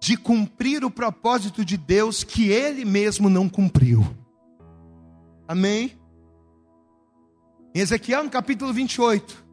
de 0.00 0.16
cumprir 0.16 0.84
o 0.84 0.90
propósito 0.92 1.64
de 1.64 1.76
Deus 1.76 2.22
que 2.22 2.50
ele 2.50 2.84
mesmo 2.84 3.28
não 3.28 3.48
cumpriu. 3.48 4.06
Amém? 5.48 5.98
Em 7.74 7.80
Ezequiel, 7.80 8.24
no 8.24 8.30
capítulo 8.30 8.70
28, 8.70 9.46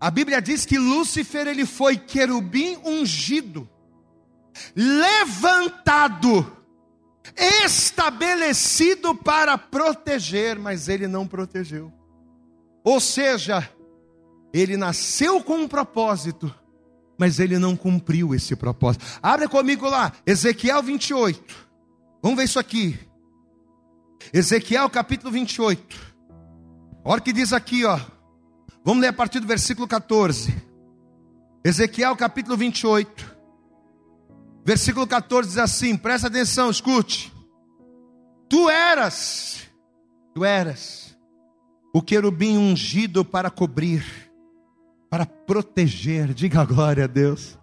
a 0.00 0.12
Bíblia 0.12 0.40
diz 0.40 0.64
que 0.64 0.78
Lúcifer 0.78 1.48
ele 1.48 1.66
foi 1.66 1.96
querubim 1.96 2.78
ungido, 2.84 3.68
levantado, 4.76 6.56
estabelecido 7.36 9.12
para 9.12 9.58
proteger, 9.58 10.56
mas 10.56 10.88
ele 10.88 11.08
não 11.08 11.26
protegeu. 11.26 11.92
Ou 12.84 13.00
seja, 13.00 13.68
ele 14.52 14.76
nasceu 14.76 15.42
com 15.42 15.54
um 15.54 15.68
propósito, 15.68 16.54
mas 17.18 17.40
ele 17.40 17.58
não 17.58 17.76
cumpriu 17.76 18.34
esse 18.36 18.54
propósito. 18.54 19.04
Abre 19.20 19.48
comigo 19.48 19.88
lá, 19.88 20.12
Ezequiel 20.24 20.80
28. 20.80 21.68
Vamos 22.22 22.38
ver 22.38 22.44
isso 22.44 22.58
aqui. 22.58 23.07
Ezequiel 24.32 24.88
capítulo 24.90 25.32
28. 25.32 25.96
Olha 27.04 27.20
o 27.20 27.22
que 27.22 27.32
diz 27.32 27.52
aqui, 27.52 27.84
ó. 27.84 27.98
Vamos 28.84 29.00
ler 29.00 29.08
a 29.08 29.12
partir 29.12 29.40
do 29.40 29.46
versículo 29.46 29.86
14. 29.86 30.54
Ezequiel 31.64 32.16
capítulo 32.16 32.56
28. 32.56 33.36
Versículo 34.64 35.06
14 35.06 35.48
diz 35.48 35.58
assim: 35.58 35.96
presta 35.96 36.28
atenção, 36.28 36.70
escute. 36.70 37.32
Tu 38.48 38.68
eras, 38.68 39.62
tu 40.34 40.44
eras 40.44 41.16
o 41.92 42.02
querubim 42.02 42.56
ungido 42.56 43.24
para 43.24 43.50
cobrir, 43.50 44.04
para 45.10 45.26
proteger, 45.26 46.32
diga 46.32 46.64
glória 46.64 47.04
a 47.04 47.06
Deus, 47.06 47.58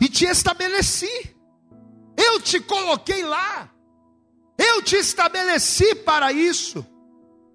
e 0.00 0.08
te 0.08 0.26
estabeleci, 0.26 1.34
eu 2.16 2.40
te 2.40 2.60
coloquei 2.60 3.24
lá, 3.24 3.70
eu 4.60 4.82
te 4.82 4.96
estabeleci 4.96 5.94
para 5.94 6.30
isso. 6.32 6.84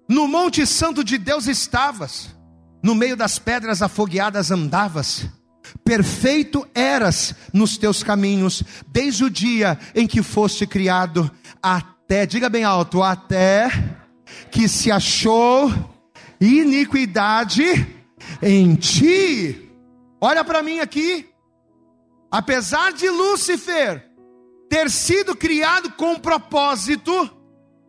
No 0.08 0.26
Monte 0.26 0.66
Santo 0.66 1.04
de 1.04 1.16
Deus 1.16 1.46
estavas, 1.46 2.34
no 2.82 2.94
meio 2.94 3.16
das 3.16 3.38
pedras 3.38 3.80
afogueadas 3.80 4.50
andavas, 4.50 5.28
perfeito 5.84 6.66
eras 6.74 7.34
nos 7.52 7.76
teus 7.76 8.02
caminhos, 8.02 8.62
desde 8.88 9.24
o 9.24 9.30
dia 9.30 9.78
em 9.94 10.06
que 10.06 10.22
foste 10.22 10.66
criado, 10.66 11.30
até, 11.62 12.26
diga 12.26 12.48
bem 12.48 12.64
alto, 12.64 13.02
até 13.02 13.68
que 14.50 14.68
se 14.68 14.90
achou 14.90 15.72
iniquidade 16.40 17.64
em 18.42 18.74
ti. 18.74 19.70
Olha 20.20 20.44
para 20.44 20.62
mim 20.62 20.80
aqui, 20.80 21.28
apesar 22.30 22.92
de 22.92 23.08
Lúcifer 23.08 24.05
ter 24.76 24.90
sido 24.90 25.34
criado 25.34 25.90
com 25.92 26.16
propósito, 26.16 27.30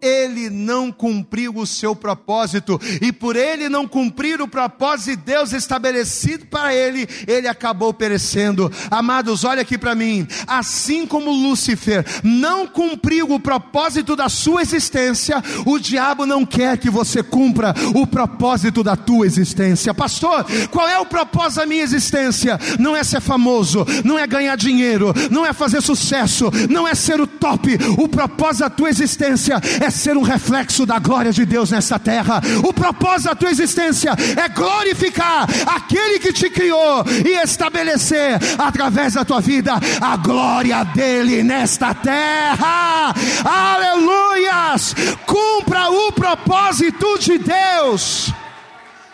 ele 0.02 0.50
não 0.50 0.92
cumpriu 0.92 1.56
o 1.56 1.66
seu 1.66 1.96
propósito, 1.96 2.80
e 3.02 3.12
por 3.12 3.36
ele 3.36 3.70
não 3.70 3.88
cumprir 3.88 4.42
o 4.42 4.48
propósito 4.48 5.12
de 5.12 5.16
Deus 5.18 5.54
estabelecido 5.54 6.46
para 6.46 6.74
ele, 6.74 7.08
ele 7.28 7.48
acabou 7.48 7.94
perecendo. 7.94 8.72
Amados, 8.92 9.44
olha 9.44 9.62
aqui 9.62 9.78
para 9.78 9.96
mim, 9.96 10.28
assim 10.46 11.06
como 11.06 11.32
Lúcifer 11.32 12.06
não 12.24 12.68
cumpriu 12.68 13.32
o 13.32 13.40
propósito 13.40 14.16
da 14.16 14.30
sua 14.30 14.62
existência, 14.62 15.44
o 15.66 15.80
diabo 15.80 16.26
não 16.26 16.46
quer 16.46 16.78
que 16.78 16.90
você 16.90 17.24
cumpra 17.24 17.74
o 17.96 18.06
propósito 18.06 18.84
da 18.84 18.96
tua 18.96 19.26
existência. 19.26 19.94
Pastor, 19.94 20.46
qual 20.72 20.88
é 20.88 21.00
o 21.00 21.06
propósito 21.06 21.60
da 21.60 21.66
minha 21.66 21.84
existência? 21.84 22.60
Não 22.80 22.96
é 22.96 23.04
ser 23.04 23.22
famoso, 23.22 23.86
não 24.04 24.18
é 24.18 24.28
ganhar 24.28 24.56
dinheiro, 24.56 25.14
não 25.32 25.46
é 25.46 25.54
fazer 25.54 25.82
sucesso, 25.82 26.52
não 26.70 26.88
é 26.88 26.94
ser 26.94 27.20
o 27.20 27.28
top. 27.28 27.78
O 27.98 28.08
propósito 28.08 28.62
da 28.62 28.70
tua 28.70 28.90
existência 28.90 29.60
é 29.82 29.87
é 29.88 29.90
ser 29.90 30.18
um 30.18 30.22
reflexo 30.22 30.86
da 30.86 31.00
glória 31.00 31.32
de 31.32 31.46
Deus 31.46 31.72
nessa 31.72 31.98
terra. 31.98 32.42
O 32.64 32.74
propósito 32.74 33.30
da 33.30 33.36
tua 33.36 33.50
existência 33.50 34.12
é 34.36 34.50
glorificar 34.50 35.48
aquele 35.66 36.20
que 36.20 36.34
te 36.34 36.50
criou 36.50 37.06
e 37.26 37.42
estabelecer 37.42 38.38
através 38.58 39.14
da 39.14 39.24
tua 39.24 39.40
vida 39.40 39.74
a 40.02 40.18
glória 40.18 40.84
dele 40.84 41.42
nesta 41.42 41.94
terra. 41.94 43.14
Aleluias! 43.46 44.94
Cumpra 45.26 45.90
o 45.90 46.12
propósito 46.12 47.18
de 47.20 47.38
Deus. 47.38 48.34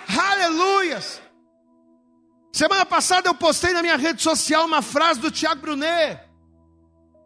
Aleluias! 0.09 1.21
Semana 2.51 2.85
passada 2.85 3.29
eu 3.29 3.35
postei 3.35 3.73
na 3.73 3.81
minha 3.83 3.97
rede 3.97 4.23
social 4.23 4.65
uma 4.65 4.81
frase 4.81 5.19
do 5.19 5.29
Tiago 5.29 5.61
Brunet. 5.61 6.19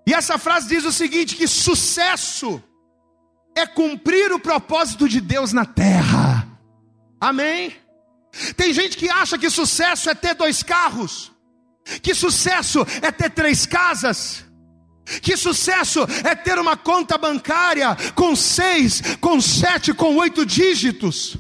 E 0.06 0.14
essa 0.14 0.38
frase 0.38 0.68
diz 0.68 0.84
o 0.84 0.92
seguinte: 0.92 1.36
que 1.36 1.48
sucesso 1.48 2.62
é 3.58 3.66
cumprir 3.66 4.32
o 4.32 4.40
propósito 4.40 5.10
de 5.10 5.20
Deus 5.20 5.52
na 5.52 5.66
terra. 5.66 6.48
Amém? 7.20 7.76
Tem 8.56 8.72
gente 8.72 8.96
que 8.96 9.10
acha 9.10 9.38
que 9.38 9.50
sucesso 9.50 10.10
é 10.10 10.16
ter 10.16 10.36
dois 10.36 10.62
carros, 10.62 11.32
que 12.02 12.14
sucesso 12.14 12.86
é 13.02 13.12
ter 13.12 13.32
três 13.32 13.66
casas, 13.66 14.46
que 15.22 15.36
sucesso 15.36 16.06
é 16.24 16.36
ter 16.36 16.60
uma 16.60 16.78
conta 16.78 17.18
bancária 17.18 17.98
com 18.14 18.36
seis, 18.36 19.02
com 19.20 19.42
sete, 19.42 19.94
com 19.94 20.16
oito 20.18 20.46
dígitos. 20.46 21.38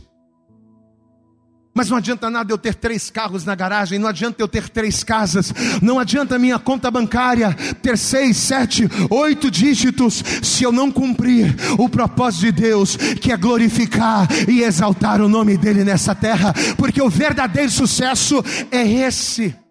Mas 1.78 1.92
não 1.92 1.98
adianta 1.98 2.28
nada 2.28 2.52
eu 2.52 2.58
ter 2.58 2.74
três 2.74 3.12
carros 3.12 3.46
na 3.46 3.54
garagem, 3.54 4.00
não 4.00 4.10
adianta 4.10 4.42
eu 4.42 4.48
ter 4.48 4.68
três 4.68 5.04
casas, 5.04 5.54
não 5.80 6.00
adianta 6.00 6.40
minha 6.40 6.58
conta 6.58 6.90
bancária 6.90 7.54
ter 7.84 7.96
seis, 7.96 8.36
sete, 8.38 8.90
oito 9.12 9.52
dígitos, 9.52 10.24
se 10.42 10.64
eu 10.64 10.72
não 10.72 10.92
cumprir 10.92 11.56
o 11.78 11.88
propósito 11.88 12.46
de 12.48 12.52
Deus, 12.52 12.98
que 13.22 13.32
é 13.32 13.38
glorificar 13.38 14.28
e 14.50 14.64
exaltar 14.64 15.22
o 15.22 15.30
nome 15.30 15.56
dEle 15.56 15.84
nessa 15.84 16.16
terra, 16.16 16.52
porque 16.78 17.00
o 17.00 17.12
verdadeiro 17.12 17.70
sucesso 17.70 18.44
é 18.72 18.82
esse. 18.82 19.66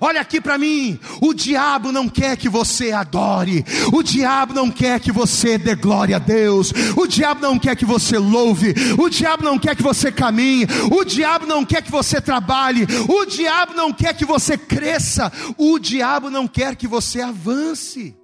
Olha 0.00 0.20
aqui 0.20 0.40
para 0.40 0.58
mim, 0.58 0.98
o 1.20 1.32
diabo 1.34 1.92
não 1.92 2.08
quer 2.08 2.36
que 2.36 2.48
você 2.48 2.92
adore, 2.92 3.64
o 3.92 4.02
diabo 4.02 4.52
não 4.52 4.70
quer 4.70 5.00
que 5.00 5.12
você 5.12 5.56
dê 5.58 5.74
glória 5.74 6.16
a 6.16 6.18
Deus, 6.18 6.72
o 6.96 7.06
diabo 7.06 7.40
não 7.40 7.58
quer 7.58 7.76
que 7.76 7.84
você 7.84 8.18
louve, 8.18 8.74
o 8.98 9.08
diabo 9.08 9.44
não 9.44 9.58
quer 9.58 9.76
que 9.76 9.82
você 9.82 10.10
caminhe, 10.10 10.66
o 10.90 11.04
diabo 11.04 11.46
não 11.46 11.64
quer 11.64 11.82
que 11.82 11.90
você 11.90 12.20
trabalhe, 12.20 12.86
o 13.08 13.24
diabo 13.24 13.74
não 13.74 13.92
quer 13.92 14.14
que 14.14 14.24
você 14.24 14.56
cresça, 14.56 15.32
o 15.56 15.78
diabo 15.78 16.30
não 16.30 16.46
quer 16.46 16.76
que 16.76 16.86
você 16.86 17.20
avance. 17.20 18.16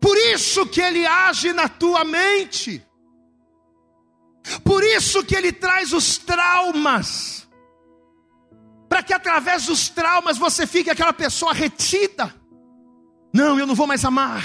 Por 0.00 0.16
isso 0.16 0.66
que 0.66 0.80
ele 0.80 1.06
age 1.06 1.52
na 1.52 1.68
tua 1.68 2.04
mente. 2.04 2.82
Por 4.64 4.82
isso 4.82 5.22
que 5.22 5.36
ele 5.36 5.52
traz 5.52 5.92
os 5.92 6.16
traumas 6.16 7.39
para 8.90 9.04
que 9.04 9.14
através 9.14 9.66
dos 9.66 9.88
traumas 9.88 10.36
você 10.36 10.66
fique 10.66 10.90
aquela 10.90 11.12
pessoa 11.12 11.54
retida. 11.54 12.34
Não, 13.32 13.56
eu 13.56 13.64
não 13.64 13.76
vou 13.76 13.86
mais 13.86 14.04
amar, 14.04 14.42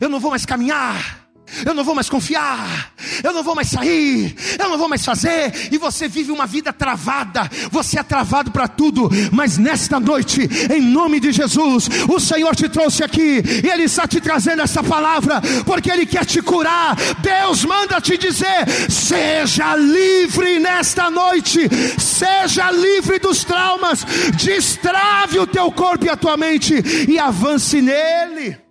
eu 0.00 0.08
não 0.08 0.20
vou 0.20 0.30
mais 0.30 0.46
caminhar, 0.46 1.23
eu 1.64 1.74
não 1.74 1.84
vou 1.84 1.94
mais 1.94 2.08
confiar, 2.08 2.92
eu 3.22 3.32
não 3.32 3.42
vou 3.42 3.54
mais 3.54 3.68
sair, 3.68 4.34
eu 4.58 4.68
não 4.68 4.78
vou 4.78 4.88
mais 4.88 5.04
fazer, 5.04 5.68
e 5.70 5.78
você 5.78 6.08
vive 6.08 6.32
uma 6.32 6.46
vida 6.46 6.72
travada, 6.72 7.50
você 7.70 7.98
é 7.98 8.02
travado 8.02 8.50
para 8.50 8.66
tudo, 8.68 9.10
mas 9.32 9.58
nesta 9.58 10.00
noite, 10.00 10.48
em 10.72 10.80
nome 10.80 11.20
de 11.20 11.32
Jesus, 11.32 11.88
o 12.08 12.18
Senhor 12.18 12.54
te 12.56 12.68
trouxe 12.68 13.04
aqui, 13.04 13.42
e 13.64 13.68
Ele 13.68 13.84
está 13.84 14.06
te 14.06 14.20
trazendo 14.20 14.62
essa 14.62 14.82
palavra, 14.82 15.40
porque 15.64 15.90
Ele 15.90 16.06
quer 16.06 16.24
te 16.24 16.40
curar. 16.42 16.96
Deus 17.20 17.64
manda 17.64 18.00
te 18.00 18.16
dizer: 18.16 18.90
seja 18.90 19.76
livre 19.76 20.58
nesta 20.58 21.10
noite, 21.10 21.68
seja 21.98 22.70
livre 22.70 23.18
dos 23.18 23.44
traumas, 23.44 24.04
destrave 24.36 25.38
o 25.38 25.46
teu 25.46 25.70
corpo 25.70 26.06
e 26.06 26.08
a 26.08 26.16
tua 26.16 26.36
mente, 26.36 26.74
e 27.08 27.18
avance 27.18 27.80
nele. 27.80 28.63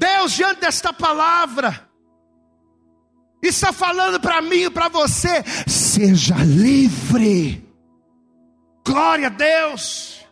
Deus, 0.00 0.32
diante 0.32 0.62
desta 0.62 0.94
palavra, 0.94 1.86
está 3.42 3.70
falando 3.70 4.18
para 4.18 4.40
mim 4.40 4.62
e 4.62 4.70
para 4.70 4.88
você: 4.88 5.44
seja 5.68 6.36
livre, 6.36 7.62
glória 8.82 9.26
a 9.26 9.30
Deus, 9.30 10.24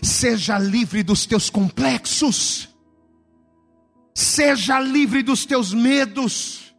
seja 0.00 0.56
livre 0.58 1.02
dos 1.02 1.26
teus 1.26 1.50
complexos, 1.50 2.68
seja 4.14 4.78
livre 4.78 5.24
dos 5.24 5.44
teus 5.44 5.74
medos, 5.74 6.72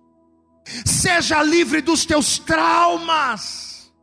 seja 0.85 1.43
livre 1.43 1.81
dos 1.81 2.05
teus 2.05 2.39
traumas. 2.39 3.93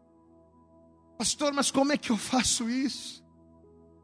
Pastor, 1.16 1.54
mas 1.54 1.70
como 1.70 1.92
é 1.92 1.96
que 1.96 2.10
eu 2.10 2.18
faço 2.18 2.68
isso? 2.68 3.24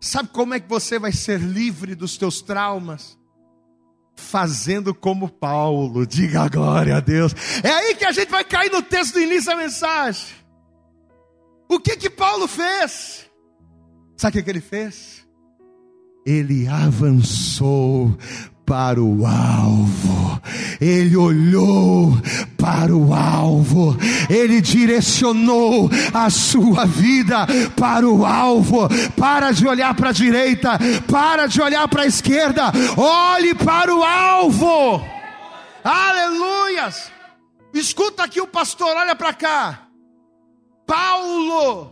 Sabe 0.00 0.30
como 0.30 0.54
é 0.54 0.60
que 0.60 0.68
você 0.68 0.98
vai 0.98 1.12
ser 1.12 1.40
livre 1.40 1.94
dos 1.94 2.16
teus 2.16 2.40
traumas? 2.40 3.17
Fazendo 4.18 4.94
como 4.94 5.28
Paulo. 5.28 6.06
Diga 6.06 6.48
glória 6.48 6.96
a 6.96 7.00
Deus. 7.00 7.34
É 7.62 7.70
aí 7.70 7.94
que 7.94 8.04
a 8.04 8.12
gente 8.12 8.28
vai 8.28 8.44
cair 8.44 8.70
no 8.70 8.82
texto 8.82 9.14
do 9.14 9.20
início 9.20 9.46
da 9.46 9.56
mensagem. 9.56 10.26
O 11.68 11.78
que 11.78 11.96
que 11.96 12.10
Paulo 12.10 12.48
fez? 12.48 13.30
Sabe 14.16 14.30
o 14.30 14.32
que, 14.32 14.42
que 14.42 14.50
ele 14.50 14.60
fez? 14.60 15.26
Ele 16.26 16.66
avançou 16.66 18.16
para 18.68 19.02
o 19.02 19.26
alvo, 19.26 20.38
ele 20.78 21.16
olhou 21.16 22.12
para 22.58 22.94
o 22.94 23.14
alvo, 23.14 23.96
ele 24.28 24.60
direcionou 24.60 25.88
a 26.12 26.28
sua 26.28 26.84
vida 26.84 27.46
para 27.74 28.06
o 28.06 28.26
alvo. 28.26 28.86
Para 29.16 29.52
de 29.52 29.66
olhar 29.66 29.94
para 29.94 30.10
a 30.10 30.12
direita, 30.12 30.78
para 31.10 31.46
de 31.46 31.62
olhar 31.62 31.88
para 31.88 32.02
a 32.02 32.06
esquerda, 32.06 32.70
olhe 32.98 33.54
para 33.54 33.94
o 33.94 34.04
alvo. 34.04 35.02
Aleluias! 35.82 37.10
Escuta 37.72 38.24
aqui 38.24 38.38
o 38.38 38.46
pastor, 38.46 38.94
olha 38.98 39.16
para 39.16 39.32
cá. 39.32 39.88
Paulo 40.86 41.90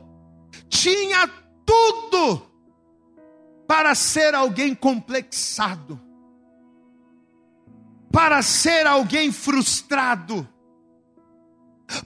tinha 0.68 1.27
tudo 1.64 2.43
para 3.66 3.95
ser 3.95 4.35
alguém 4.35 4.74
complexado 4.74 6.06
para 8.13 8.43
ser 8.43 8.87
alguém 8.87 9.31
frustrado. 9.33 10.49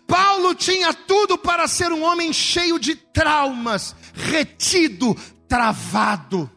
Paulo 0.07 0.55
tinha 0.55 0.93
tudo 0.93 1.39
para 1.39 1.67
ser 1.67 1.91
um 1.93 2.03
homem 2.03 2.33
cheio 2.33 2.79
de 2.79 2.95
traumas, 2.95 3.95
retido, 4.13 5.17
travado. 5.49 6.51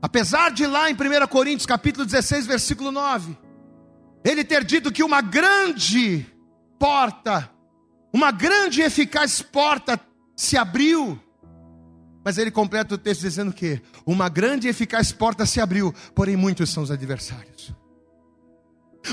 Apesar 0.00 0.50
de 0.50 0.66
lá 0.66 0.90
em 0.90 0.94
1 0.94 1.26
Coríntios 1.28 1.66
capítulo 1.66 2.04
16, 2.04 2.46
versículo 2.46 2.90
9, 2.90 3.38
ele 4.24 4.42
ter 4.42 4.64
dito 4.64 4.90
que 4.90 5.04
uma 5.04 5.20
grande 5.20 6.26
porta, 6.78 7.48
uma 8.12 8.32
grande 8.32 8.80
e 8.80 8.84
eficaz 8.84 9.40
porta 9.40 10.00
se 10.36 10.56
abriu. 10.56 11.20
Mas 12.24 12.38
ele 12.38 12.50
completa 12.50 12.94
o 12.94 12.98
texto 12.98 13.22
dizendo 13.22 13.52
que 13.52 13.80
uma 14.06 14.28
grande 14.28 14.66
e 14.66 14.70
eficaz 14.70 15.10
porta 15.12 15.44
se 15.44 15.60
abriu, 15.60 15.92
porém 16.14 16.36
muitos 16.36 16.70
são 16.70 16.82
os 16.82 16.90
adversários. 16.90 17.74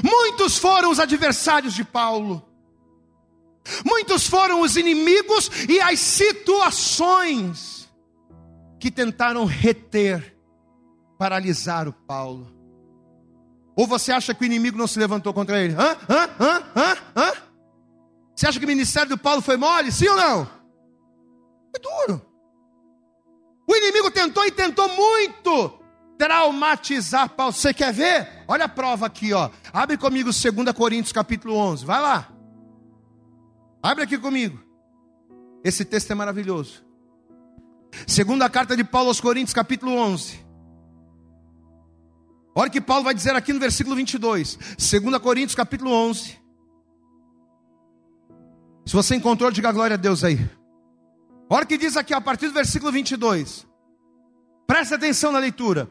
Muitos 0.03 0.57
foram 0.57 0.91
os 0.91 0.99
adversários 0.99 1.73
de 1.73 1.83
Paulo. 1.83 2.45
Muitos 3.83 4.27
foram 4.27 4.61
os 4.61 4.75
inimigos 4.75 5.49
e 5.67 5.81
as 5.81 5.99
situações 5.99 7.89
que 8.79 8.89
tentaram 8.89 9.45
reter, 9.45 10.37
paralisar 11.17 11.87
o 11.87 11.93
Paulo. 11.93 12.55
Ou 13.75 13.87
você 13.87 14.11
acha 14.11 14.33
que 14.33 14.43
o 14.43 14.45
inimigo 14.45 14.77
não 14.77 14.87
se 14.87 14.99
levantou 14.99 15.33
contra 15.33 15.61
ele? 15.61 15.73
Hã? 15.73 15.97
Hã? 16.09 16.29
Hã? 16.39 16.63
Hã? 16.75 16.97
Hã? 17.15 17.33
Você 18.35 18.47
acha 18.47 18.59
que 18.59 18.65
o 18.65 18.67
ministério 18.67 19.09
do 19.09 19.17
Paulo 19.17 19.41
foi 19.41 19.57
mole? 19.57 19.91
Sim 19.91 20.07
ou 20.09 20.15
não? 20.15 20.45
Foi 20.45 21.81
duro. 22.07 22.28
O 23.69 23.75
inimigo 23.75 24.09
tentou 24.09 24.43
e 24.47 24.49
tentou 24.49 24.89
muito 24.89 25.79
traumatizar 26.17 27.29
Paulo. 27.29 27.53
Você 27.53 27.71
quer 27.71 27.93
ver? 27.93 28.27
Olha 28.47 28.65
a 28.65 28.67
prova 28.67 29.05
aqui, 29.05 29.31
ó. 29.31 29.51
Abre 29.71 29.95
comigo 29.95 30.31
2 30.31 30.75
Coríntios 30.75 31.11
capítulo 31.11 31.53
11. 31.53 31.85
Vai 31.85 32.01
lá. 32.01 32.33
Abre 33.83 34.05
aqui 34.05 34.17
comigo. 34.17 34.59
Esse 35.63 35.85
texto 35.85 36.09
é 36.09 36.15
maravilhoso. 36.15 36.83
Segunda 38.07 38.49
carta 38.49 38.75
de 38.75 38.83
Paulo 38.83 39.09
aos 39.09 39.21
Coríntios, 39.21 39.53
capítulo 39.53 39.91
11. 39.91 40.43
Olha 42.55 42.69
o 42.69 42.71
que 42.71 42.81
Paulo 42.81 43.03
vai 43.03 43.13
dizer 43.13 43.35
aqui 43.35 43.53
no 43.53 43.59
versículo 43.59 43.95
22. 43.95 44.57
2 44.79 45.17
Coríntios, 45.19 45.53
capítulo 45.53 45.91
11. 45.91 46.39
Se 48.83 48.95
você 48.95 49.13
encontrou, 49.13 49.51
diga 49.51 49.71
glória 49.71 49.93
a 49.93 49.97
Deus 49.97 50.23
aí. 50.23 50.39
Olha 51.49 51.63
o 51.63 51.67
que 51.67 51.77
diz 51.77 51.97
aqui 51.97 52.13
a 52.13 52.21
partir 52.21 52.47
do 52.47 52.53
versículo 52.53 52.91
22. 52.91 53.65
Presta 54.67 54.95
atenção 54.95 55.31
na 55.31 55.39
leitura. 55.39 55.89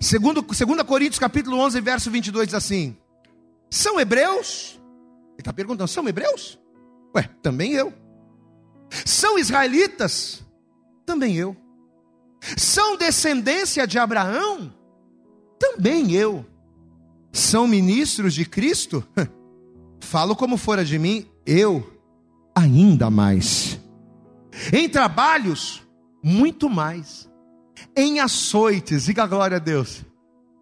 Segundo, 0.00 0.40
2 0.40 0.82
Coríntios 0.86 1.18
capítulo 1.18 1.58
11, 1.58 1.80
verso 1.80 2.10
22 2.10 2.46
diz 2.46 2.54
assim: 2.54 2.96
São 3.68 3.98
hebreus? 3.98 4.80
Ele 5.32 5.40
está 5.40 5.52
perguntando: 5.52 5.88
são 5.88 6.08
hebreus? 6.08 6.58
Ué, 7.14 7.28
também 7.42 7.72
eu. 7.72 7.92
São 9.04 9.36
israelitas? 9.36 10.44
Também 11.04 11.36
eu. 11.36 11.56
São 12.56 12.96
descendência 12.96 13.86
de 13.86 13.98
Abraão? 13.98 14.72
Também 15.58 16.12
eu. 16.12 16.46
São 17.32 17.66
ministros 17.66 18.32
de 18.32 18.44
Cristo? 18.44 19.04
Falo 20.00 20.36
como 20.36 20.56
fora 20.56 20.84
de 20.84 20.98
mim, 20.98 21.26
eu 21.44 21.84
ainda 22.54 23.10
mais. 23.10 23.80
Em 24.72 24.88
trabalhos, 24.88 25.82
muito 26.22 26.68
mais 26.68 27.28
em 27.96 28.20
açoites, 28.20 29.04
diga 29.04 29.26
glória 29.26 29.56
a 29.56 29.60
Deus. 29.60 30.04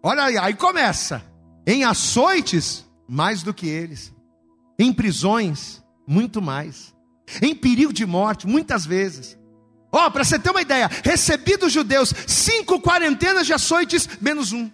Olha 0.01 0.23
aí, 0.23 0.37
aí 0.37 0.53
começa. 0.53 1.23
Em 1.65 1.83
açoites, 1.83 2.85
mais 3.07 3.43
do 3.43 3.53
que 3.53 3.67
eles. 3.67 4.13
Em 4.77 4.91
prisões, 4.91 5.83
muito 6.07 6.41
mais. 6.41 6.93
Em 7.41 7.55
perigo 7.55 7.93
de 7.93 8.05
morte, 8.05 8.47
muitas 8.47 8.85
vezes. 8.85 9.37
Ó, 9.91 10.07
oh, 10.07 10.11
para 10.11 10.23
você 10.23 10.39
ter 10.39 10.49
uma 10.49 10.61
ideia, 10.61 10.89
recebi 11.03 11.55
dos 11.55 11.71
judeus 11.71 12.13
cinco 12.27 12.81
quarentenas 12.81 13.45
de 13.45 13.53
açoites, 13.53 14.09
menos 14.19 14.51
um. 14.51 14.69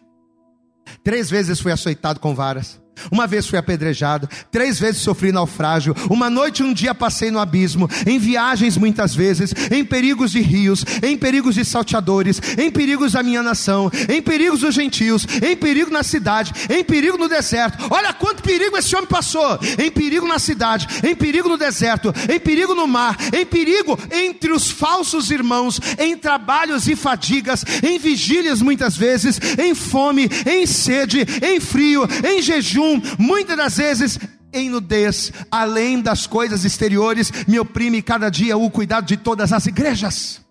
Três 1.03 1.29
vezes 1.29 1.59
fui 1.59 1.71
açoitado 1.71 2.19
com 2.19 2.33
varas. 2.33 2.78
Uma 3.11 3.27
vez 3.27 3.47
fui 3.47 3.57
apedrejado, 3.57 4.29
três 4.51 4.79
vezes 4.79 5.01
sofri 5.01 5.31
naufrágio, 5.31 5.95
uma 6.09 6.29
noite 6.29 6.61
e 6.61 6.65
um 6.65 6.73
dia 6.73 6.93
passei 6.93 7.31
no 7.31 7.39
abismo, 7.39 7.89
em 8.05 8.19
viagens 8.19 8.77
muitas 8.77 9.15
vezes, 9.15 9.53
em 9.71 9.83
perigos 9.83 10.31
de 10.31 10.41
rios, 10.41 10.85
em 11.03 11.17
perigos 11.17 11.55
de 11.55 11.65
salteadores, 11.65 12.41
em 12.57 12.69
perigos 12.71 13.13
da 13.13 13.23
minha 13.23 13.43
nação, 13.43 13.91
em 14.07 14.21
perigos 14.21 14.61
dos 14.61 14.75
gentios, 14.75 15.25
em 15.41 15.55
perigo 15.55 15.91
na 15.91 16.03
cidade, 16.03 16.53
em 16.69 16.83
perigo 16.83 17.17
no 17.17 17.27
deserto. 17.27 17.87
Olha 17.89 18.13
quanto 18.13 18.43
perigo 18.43 18.77
esse 18.77 18.95
homem 18.95 19.07
passou: 19.07 19.59
em 19.77 19.91
perigo 19.91 20.27
na 20.27 20.39
cidade, 20.39 20.87
em 21.03 21.15
perigo 21.15 21.49
no 21.49 21.57
deserto, 21.57 22.13
em 22.31 22.39
perigo 22.39 22.75
no 22.75 22.87
mar, 22.87 23.17
em 23.33 23.45
perigo 23.45 23.97
entre 24.11 24.51
os 24.51 24.69
falsos 24.69 25.31
irmãos, 25.31 25.79
em 25.97 26.17
trabalhos 26.17 26.87
e 26.87 26.95
fadigas, 26.95 27.63
em 27.83 27.97
vigílias 27.99 28.61
muitas 28.61 28.95
vezes, 28.95 29.39
em 29.57 29.73
fome, 29.73 30.29
em 30.45 30.65
sede, 30.65 31.25
em 31.41 31.59
frio, 31.59 32.07
em 32.23 32.41
jejum 32.41 32.88
muitas 33.17 33.57
das 33.57 33.77
vezes 33.77 34.19
em 34.51 34.69
nudez, 34.69 35.31
além 35.51 36.01
das 36.01 36.25
coisas 36.25 36.65
exteriores, 36.65 37.31
me 37.47 37.59
oprime 37.59 38.01
cada 38.01 38.29
dia 38.29 38.57
o 38.57 38.69
cuidado 38.69 39.05
de 39.05 39.17
todas 39.17 39.53
as 39.53 39.65
igrejas. 39.65 40.43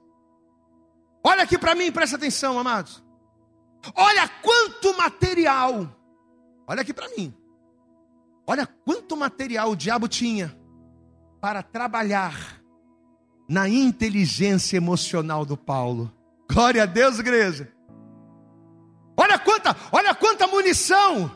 Olha 1.23 1.43
aqui 1.43 1.59
para 1.59 1.75
mim, 1.75 1.91
presta 1.91 2.17
atenção, 2.17 2.59
amados. 2.59 3.03
Olha 3.95 4.29
quanto 4.29 4.97
material. 4.97 5.95
Olha 6.67 6.83
aqui 6.83 6.93
para 6.93 7.09
mim. 7.17 7.35
Olha 8.47 8.67
quanto 8.67 9.17
material 9.17 9.71
o 9.71 9.77
diabo 9.77 10.09
tinha 10.09 10.57
para 11.41 11.63
trabalhar 11.63 12.63
na 13.49 13.69
inteligência 13.69 14.77
emocional 14.77 15.45
do 15.45 15.57
Paulo. 15.57 16.13
Glória 16.51 16.85
a 16.85 16.87
Deus, 16.87 17.19
igreja. 17.19 17.73
Olha 19.17 19.39
quanta, 19.39 19.77
olha 19.91 20.15
quanta 20.15 20.47
munição 20.47 21.31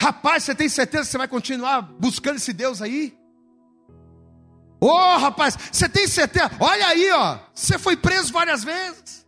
Rapaz, 0.00 0.44
você 0.44 0.54
tem 0.54 0.68
certeza 0.68 1.04
que 1.04 1.10
você 1.10 1.18
vai 1.18 1.28
continuar 1.28 1.82
buscando 1.82 2.36
esse 2.36 2.52
Deus 2.52 2.80
aí? 2.80 3.16
Ô 4.80 4.86
oh, 4.86 5.16
rapaz, 5.18 5.56
você 5.72 5.88
tem 5.88 6.06
certeza? 6.06 6.50
Olha 6.60 6.86
aí, 6.86 7.10
ó. 7.10 7.38
Você 7.52 7.78
foi 7.78 7.96
preso 7.96 8.32
várias 8.32 8.62
vezes. 8.62 9.26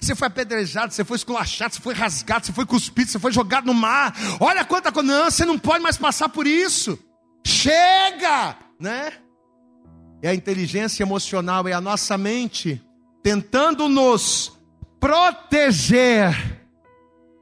Você 0.00 0.14
foi 0.14 0.26
apedrejado, 0.26 0.92
você 0.92 1.04
foi 1.04 1.16
esculachado, 1.16 1.74
você 1.74 1.80
foi 1.80 1.94
rasgado, 1.94 2.46
você 2.46 2.52
foi 2.52 2.66
cuspido, 2.66 3.10
você 3.10 3.18
foi 3.18 3.32
jogado 3.32 3.66
no 3.66 3.74
mar. 3.74 4.12
Olha 4.40 4.64
quanta 4.64 4.90
coisa. 4.90 5.06
Não, 5.06 5.30
você 5.30 5.44
não 5.44 5.58
pode 5.58 5.82
mais 5.82 5.96
passar 5.96 6.28
por 6.28 6.46
isso. 6.46 6.98
Chega, 7.46 8.56
né? 8.80 9.12
É 10.22 10.30
a 10.30 10.34
inteligência 10.34 11.04
emocional, 11.04 11.68
é 11.68 11.72
a 11.72 11.80
nossa 11.80 12.16
mente 12.18 12.82
tentando 13.22 13.88
nos 13.88 14.52
proteger 14.98 16.53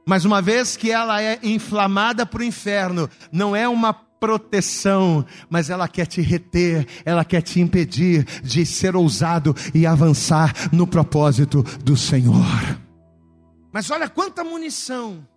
mas 0.05 0.25
uma 0.25 0.41
vez 0.41 0.75
que 0.75 0.91
ela 0.91 1.21
é 1.21 1.39
inflamada 1.43 2.25
para 2.25 2.41
o 2.41 2.43
inferno, 2.43 3.09
não 3.31 3.55
é 3.55 3.67
uma 3.67 3.93
proteção, 3.93 5.25
mas 5.49 5.69
ela 5.69 5.87
quer 5.87 6.05
te 6.05 6.21
reter, 6.21 6.87
ela 7.03 7.25
quer 7.25 7.41
te 7.41 7.59
impedir 7.59 8.23
de 8.41 8.65
ser 8.65 8.95
ousado 8.95 9.55
e 9.73 9.85
avançar 9.85 10.53
no 10.71 10.87
propósito 10.87 11.63
do 11.83 11.97
Senhor. 11.97 12.79
Mas 13.71 13.89
olha 13.89 14.09
quanta 14.09 14.43
munição: 14.43 15.27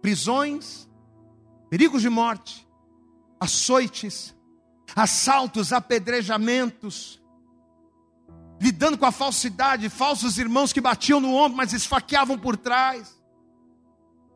prisões, 0.00 0.88
perigos 1.68 2.02
de 2.02 2.08
morte, 2.08 2.66
açoites, 3.40 4.34
assaltos, 4.94 5.72
apedrejamentos, 5.72 7.20
lidando 8.60 8.96
com 8.96 9.06
a 9.06 9.12
falsidade, 9.12 9.88
falsos 9.90 10.38
irmãos 10.38 10.72
que 10.72 10.80
batiam 10.80 11.20
no 11.20 11.34
ombro, 11.34 11.56
mas 11.56 11.74
esfaqueavam 11.74 12.38
por 12.38 12.56
trás 12.56 13.17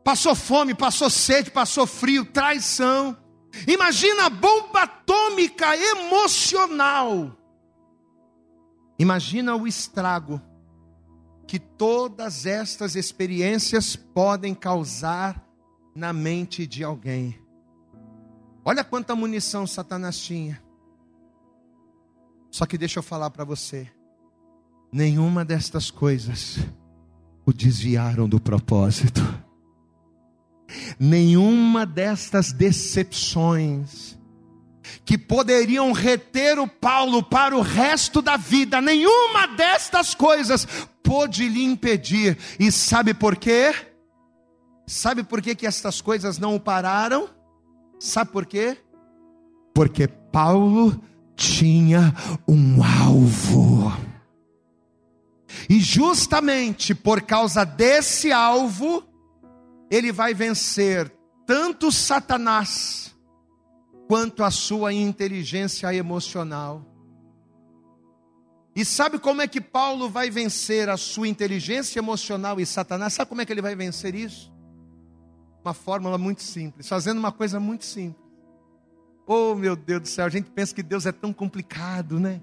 passou 0.03 0.35
fome, 0.35 0.73
passou 0.73 1.09
sede, 1.09 1.49
passou 1.49 1.87
frio, 1.87 2.25
traição. 2.25 3.17
Imagina 3.67 4.25
a 4.25 4.29
bomba 4.29 4.83
atômica 4.83 5.75
emocional. 5.77 7.37
Imagina 8.99 9.55
o 9.55 9.67
estrago 9.67 10.41
que 11.47 11.59
todas 11.59 12.45
estas 12.45 12.95
experiências 12.95 13.95
podem 13.95 14.53
causar 14.53 15.43
na 15.95 16.11
mente 16.11 16.65
de 16.65 16.83
alguém. 16.83 17.39
Olha 18.65 18.83
quanta 18.83 19.15
munição 19.15 19.67
Satanás 19.67 20.17
tinha. 20.17 20.61
Só 22.49 22.65
que 22.65 22.77
deixa 22.77 22.99
eu 22.99 23.03
falar 23.03 23.29
para 23.29 23.43
você: 23.43 23.91
nenhuma 24.91 25.43
destas 25.43 25.91
coisas 25.91 26.57
o 27.45 27.51
desviaram 27.51 28.27
do 28.27 28.39
propósito 28.39 29.21
nenhuma 30.99 31.85
destas 31.85 32.51
decepções 32.51 34.17
que 35.05 35.17
poderiam 35.17 35.91
reter 35.91 36.59
o 36.59 36.67
Paulo 36.67 37.23
para 37.23 37.55
o 37.55 37.61
resto 37.61 38.21
da 38.21 38.37
vida, 38.37 38.81
nenhuma 38.81 39.47
destas 39.47 40.13
coisas 40.13 40.67
pôde 41.01 41.47
lhe 41.47 41.63
impedir. 41.63 42.37
E 42.59 42.71
sabe 42.71 43.13
por 43.13 43.35
quê? 43.35 43.73
Sabe 44.85 45.23
por 45.23 45.41
que, 45.41 45.55
que 45.55 45.67
estas 45.67 46.01
coisas 46.01 46.37
não 46.37 46.55
o 46.55 46.59
pararam? 46.59 47.29
Sabe 47.99 48.31
por 48.31 48.45
quê? 48.45 48.77
Porque 49.73 50.07
Paulo 50.07 51.01
tinha 51.35 52.13
um 52.47 52.83
alvo. 52.83 53.91
E 55.69 55.79
justamente 55.79 56.93
por 56.93 57.21
causa 57.21 57.63
desse 57.63 58.31
alvo, 58.31 59.03
ele 59.93 60.11
vai 60.11 60.33
vencer 60.33 61.07
tanto 61.45 61.91
Satanás 61.91 63.15
quanto 64.07 64.43
a 64.43 64.49
sua 64.49 64.91
inteligência 64.91 65.93
emocional. 65.93 66.83
E 68.75 68.83
sabe 68.83 69.19
como 69.19 69.43
é 69.43 69.47
que 69.47 69.61
Paulo 69.61 70.09
vai 70.09 70.31
vencer 70.31 70.89
a 70.89 70.97
sua 70.97 71.27
inteligência 71.27 71.99
emocional 71.99 72.59
e 72.59 72.65
Satanás? 72.65 73.13
Sabe 73.13 73.29
como 73.29 73.41
é 73.41 73.45
que 73.45 73.53
ele 73.53 73.61
vai 73.61 73.75
vencer 73.75 74.15
isso? 74.15 74.51
Uma 75.63 75.75
fórmula 75.75 76.17
muito 76.17 76.41
simples, 76.41 76.89
fazendo 76.89 77.19
uma 77.19 77.31
coisa 77.31 77.59
muito 77.59 77.85
simples. 77.85 78.23
Oh, 79.27 79.53
meu 79.53 79.75
Deus 79.75 80.01
do 80.01 80.07
céu, 80.07 80.25
a 80.25 80.29
gente 80.29 80.49
pensa 80.49 80.73
que 80.73 80.81
Deus 80.81 81.05
é 81.05 81.11
tão 81.11 81.31
complicado, 81.31 82.19
né? 82.19 82.41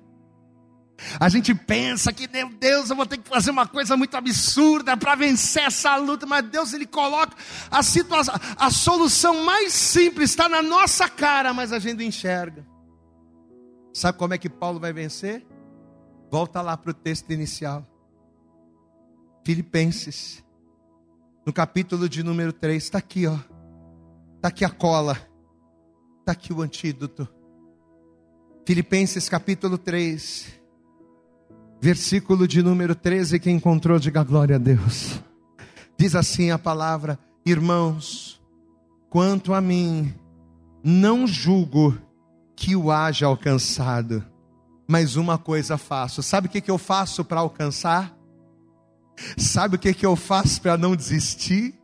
A 1.18 1.28
gente 1.28 1.55
pensa 1.55 2.12
que, 2.12 2.28
meu 2.28 2.51
Deus, 2.51 2.90
eu 2.90 2.96
vou 2.96 3.07
ter 3.07 3.18
que 3.18 3.28
fazer 3.28 3.51
uma 3.51 3.66
coisa 3.66 3.96
muito 3.96 4.16
absurda 4.16 4.96
para 4.96 5.14
vencer 5.14 5.64
essa 5.64 5.96
luta, 5.96 6.26
mas 6.26 6.44
Deus 6.48 6.72
ele 6.72 6.86
coloca 6.86 7.36
a 7.70 7.82
situação, 7.82 8.34
a 8.57 8.70
solução 8.70 9.44
mais 9.44 9.72
simples 9.72 10.30
está 10.30 10.48
na 10.48 10.62
nossa 10.62 11.09
cara, 11.09 11.53
mas 11.55 11.72
a 11.72 11.78
gente 11.78 12.05
enxerga. 12.05 12.66
Sabe 13.92 14.18
como 14.18 14.34
é 14.34 14.38
que 14.38 14.48
Paulo 14.48 14.78
vai 14.78 14.92
vencer? 14.92 15.44
Volta 16.30 16.61
lá 16.61 16.76
para 16.76 16.90
o 16.90 16.94
texto 16.94 17.30
inicial. 17.32 17.86
Filipenses, 19.44 20.44
no 21.44 21.53
capítulo 21.53 22.09
de 22.09 22.22
número 22.22 22.53
3, 22.53 22.82
está 22.82 22.98
aqui, 22.98 23.26
ó. 23.26 23.36
Está 24.36 24.48
aqui 24.48 24.64
a 24.64 24.70
cola. 24.70 25.18
Está 26.20 26.32
aqui 26.32 26.53
o 26.53 26.62
antídoto. 26.62 27.28
Filipenses 28.64 29.28
capítulo 29.28 29.76
3 29.76 30.59
versículo 31.81 32.47
de 32.47 32.62
número 32.62 32.95
13, 32.95 33.41
que 33.41 33.51
encontrou, 33.51 33.99
diga 33.99 34.22
glória 34.22 34.57
a 34.57 34.59
Deus. 34.59 35.20
Diz 35.97 36.14
assim 36.14 36.51
a 36.51 36.59
palavra: 36.59 37.18
Irmãos, 37.45 38.41
quanto 39.09 39.55
a 39.55 39.61
mim, 39.61 40.14
não 40.85 41.26
julgo 41.26 41.97
que 42.55 42.76
o 42.76 42.91
haja 42.91 43.26
alcançado, 43.26 44.24
mas 44.87 45.16
uma 45.16 45.39
coisa 45.39 45.78
faço. 45.78 46.22
Sabe 46.22 46.47
o 46.47 46.51
que, 46.51 46.61
que 46.61 46.70
eu 46.70 46.78
faço 46.78 47.24
para 47.24 47.41
alcançar? 47.41 48.14
Sabe 49.37 49.76
o 49.76 49.78
que, 49.78 49.95
que 49.95 50.05
eu 50.05 50.16
faço 50.16 50.61
para 50.61 50.76
não 50.76 50.95
desistir? 50.95 51.80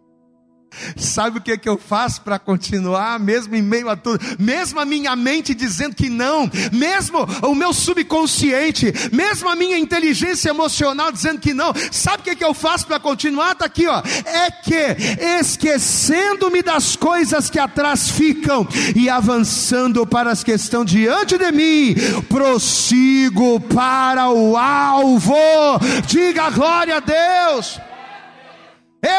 Sabe 0.97 1.39
o 1.39 1.41
que, 1.41 1.57
que 1.59 1.68
eu 1.68 1.79
faço 1.79 2.20
para 2.22 2.39
continuar, 2.39 3.18
mesmo 3.18 3.55
em 3.55 3.62
meio 3.62 3.89
a 3.89 3.97
tudo? 3.97 4.24
Mesmo 4.39 4.81
a 4.81 4.85
minha 4.85 5.14
mente 5.16 5.55
dizendo 5.55 5.95
que 5.95 6.09
não, 6.09 6.51
mesmo 6.72 7.18
o 7.43 7.55
meu 7.55 7.72
subconsciente, 7.72 8.93
mesmo 9.12 9.49
a 9.49 9.57
minha 9.57 9.79
inteligência 9.79 10.51
emocional 10.51 11.11
dizendo 11.12 11.41
que 11.41 11.55
não, 11.55 11.72
sabe 11.91 12.20
o 12.20 12.24
que, 12.24 12.37
que 12.37 12.45
eu 12.45 12.55
faço 12.55 12.87
para 12.87 13.01
continuar? 13.01 13.53
Está 13.53 13.66
aqui, 13.66 13.87
ó. 13.87 14.03
É 14.24 14.51
que, 14.51 14.97
esquecendo-me 15.41 16.62
das 16.62 16.97
coisas 16.97 17.51
que 17.51 17.59
atrás 17.59 18.11
ficam 18.11 18.66
e 18.95 19.09
avançando 19.09 20.07
para 20.07 20.31
as 20.31 20.43
que 20.43 20.53
estão 20.53 20.85
diante 20.85 21.39
de 21.39 21.53
mim, 21.53 21.95
prossigo 22.29 23.61
para 23.61 24.29
o 24.31 24.57
alvo. 24.57 25.35
Diga 26.07 26.51
glória 26.51 26.97
a 26.97 27.01
Deus. 27.01 27.81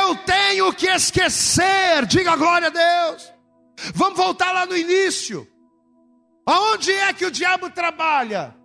Eu 0.08 0.16
tenho 0.16 0.72
que 0.72 0.88
esquecer, 0.88 2.06
diga 2.06 2.38
glória 2.38 2.68
a 2.68 2.72
Deus. 2.72 3.30
Vamos 3.94 4.18
voltar 4.18 4.54
lá 4.54 4.66
no 4.66 4.78
início. 4.78 5.46
Aonde 6.46 6.94
é 6.94 7.12
que 7.12 7.26
o 7.26 7.32
diabo 7.32 7.70
trabalha? 7.70 8.56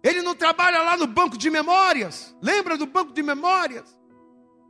Ele 0.00 0.22
não 0.22 0.32
trabalha 0.32 0.80
lá 0.82 0.96
no 0.96 1.08
banco 1.08 1.36
de 1.36 1.50
memórias. 1.50 2.36
Lembra 2.40 2.78
do 2.78 2.86
banco 2.86 3.12
de 3.12 3.20
memórias? 3.20 3.84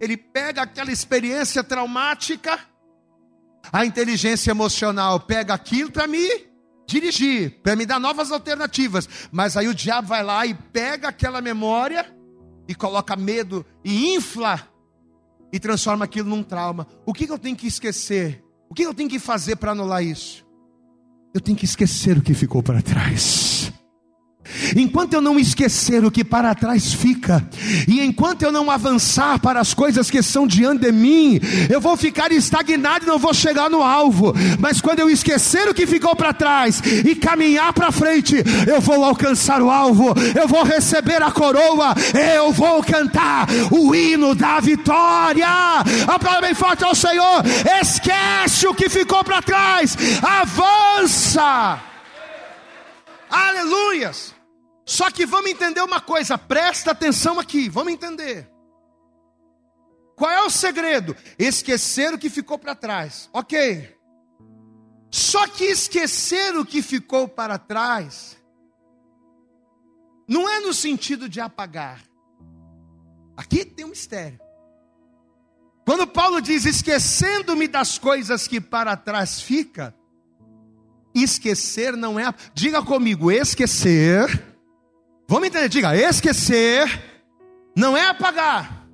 Ele 0.00 0.16
pega 0.16 0.62
aquela 0.62 0.90
experiência 0.90 1.62
traumática, 1.62 2.58
a 3.70 3.84
inteligência 3.84 4.52
emocional 4.52 5.20
pega 5.20 5.52
aquilo 5.52 5.92
para 5.92 6.06
me 6.06 6.26
dirigir, 6.88 7.60
para 7.62 7.76
me 7.76 7.84
dar 7.84 8.00
novas 8.00 8.32
alternativas. 8.32 9.06
Mas 9.30 9.54
aí 9.54 9.68
o 9.68 9.74
diabo 9.74 10.08
vai 10.08 10.22
lá 10.22 10.46
e 10.46 10.54
pega 10.54 11.08
aquela 11.08 11.42
memória 11.42 12.10
e 12.66 12.74
coloca 12.74 13.14
medo 13.16 13.66
e 13.84 14.14
infla 14.14 14.69
e 15.52 15.58
transforma 15.58 16.04
aquilo 16.04 16.28
num 16.28 16.42
trauma. 16.42 16.86
O 17.04 17.12
que, 17.12 17.26
que 17.26 17.32
eu 17.32 17.38
tenho 17.38 17.56
que 17.56 17.66
esquecer? 17.66 18.42
O 18.68 18.74
que 18.74 18.82
eu 18.82 18.94
tenho 18.94 19.08
que 19.08 19.18
fazer 19.18 19.56
para 19.56 19.72
anular 19.72 20.02
isso? 20.02 20.46
Eu 21.34 21.40
tenho 21.40 21.56
que 21.56 21.64
esquecer 21.64 22.18
o 22.18 22.22
que 22.22 22.34
ficou 22.34 22.62
para 22.62 22.82
trás. 22.82 23.72
Enquanto 24.76 25.14
eu 25.14 25.20
não 25.20 25.38
esquecer 25.38 26.04
o 26.04 26.10
que 26.10 26.24
para 26.24 26.54
trás 26.54 26.92
fica, 26.92 27.46
e 27.86 28.00
enquanto 28.00 28.42
eu 28.42 28.52
não 28.52 28.70
avançar 28.70 29.38
para 29.38 29.60
as 29.60 29.74
coisas 29.74 30.10
que 30.10 30.22
são 30.22 30.46
diante 30.46 30.82
de 30.82 30.92
mim, 30.92 31.40
eu 31.68 31.80
vou 31.80 31.96
ficar 31.96 32.32
estagnado 32.32 33.04
e 33.04 33.08
não 33.08 33.18
vou 33.18 33.34
chegar 33.34 33.68
no 33.70 33.82
alvo. 33.82 34.34
Mas 34.58 34.80
quando 34.80 35.00
eu 35.00 35.10
esquecer 35.10 35.68
o 35.68 35.74
que 35.74 35.86
ficou 35.86 36.14
para 36.16 36.32
trás 36.32 36.80
e 36.80 37.14
caminhar 37.14 37.72
para 37.72 37.92
frente, 37.92 38.36
eu 38.66 38.80
vou 38.80 39.04
alcançar 39.04 39.62
o 39.62 39.70
alvo, 39.70 40.14
eu 40.38 40.48
vou 40.48 40.62
receber 40.62 41.22
a 41.22 41.30
coroa, 41.30 41.94
eu 42.36 42.52
vou 42.52 42.82
cantar 42.82 43.46
o 43.70 43.94
hino 43.94 44.34
da 44.34 44.60
vitória. 44.60 45.46
Aplauda 46.06 46.40
bem 46.42 46.54
forte 46.54 46.84
ao 46.84 46.94
Senhor. 46.94 47.42
Esquece 47.80 48.66
o 48.66 48.74
que 48.74 48.88
ficou 48.88 49.22
para 49.24 49.42
trás, 49.42 49.96
avança. 50.22 51.78
Aleluias! 53.30 54.39
Só 54.90 55.08
que 55.08 55.24
vamos 55.24 55.52
entender 55.52 55.80
uma 55.82 56.00
coisa, 56.00 56.36
presta 56.36 56.90
atenção 56.90 57.38
aqui, 57.38 57.68
vamos 57.68 57.92
entender. 57.92 58.50
Qual 60.16 60.28
é 60.28 60.42
o 60.42 60.50
segredo? 60.50 61.16
Esquecer 61.38 62.12
o 62.12 62.18
que 62.18 62.28
ficou 62.28 62.58
para 62.58 62.74
trás. 62.74 63.30
Ok. 63.32 63.96
Só 65.08 65.46
que 65.46 65.62
esquecer 65.62 66.56
o 66.56 66.66
que 66.66 66.82
ficou 66.82 67.28
para 67.28 67.56
trás 67.56 68.36
não 70.26 70.48
é 70.48 70.58
no 70.58 70.74
sentido 70.74 71.28
de 71.28 71.40
apagar. 71.40 72.02
Aqui 73.36 73.64
tem 73.64 73.84
um 73.84 73.90
mistério. 73.90 74.40
Quando 75.86 76.04
Paulo 76.04 76.40
diz 76.40 76.64
esquecendo-me 76.64 77.68
das 77.68 77.96
coisas 77.96 78.48
que 78.48 78.60
para 78.60 78.96
trás 78.96 79.40
fica, 79.40 79.94
esquecer 81.14 81.96
não 81.96 82.18
é, 82.18 82.34
diga 82.52 82.82
comigo, 82.82 83.30
esquecer 83.30 84.49
Vamos 85.30 85.46
entender, 85.46 85.68
diga, 85.68 85.94
esquecer 85.94 86.88
não 87.76 87.96
é 87.96 88.04
apagar. 88.08 88.84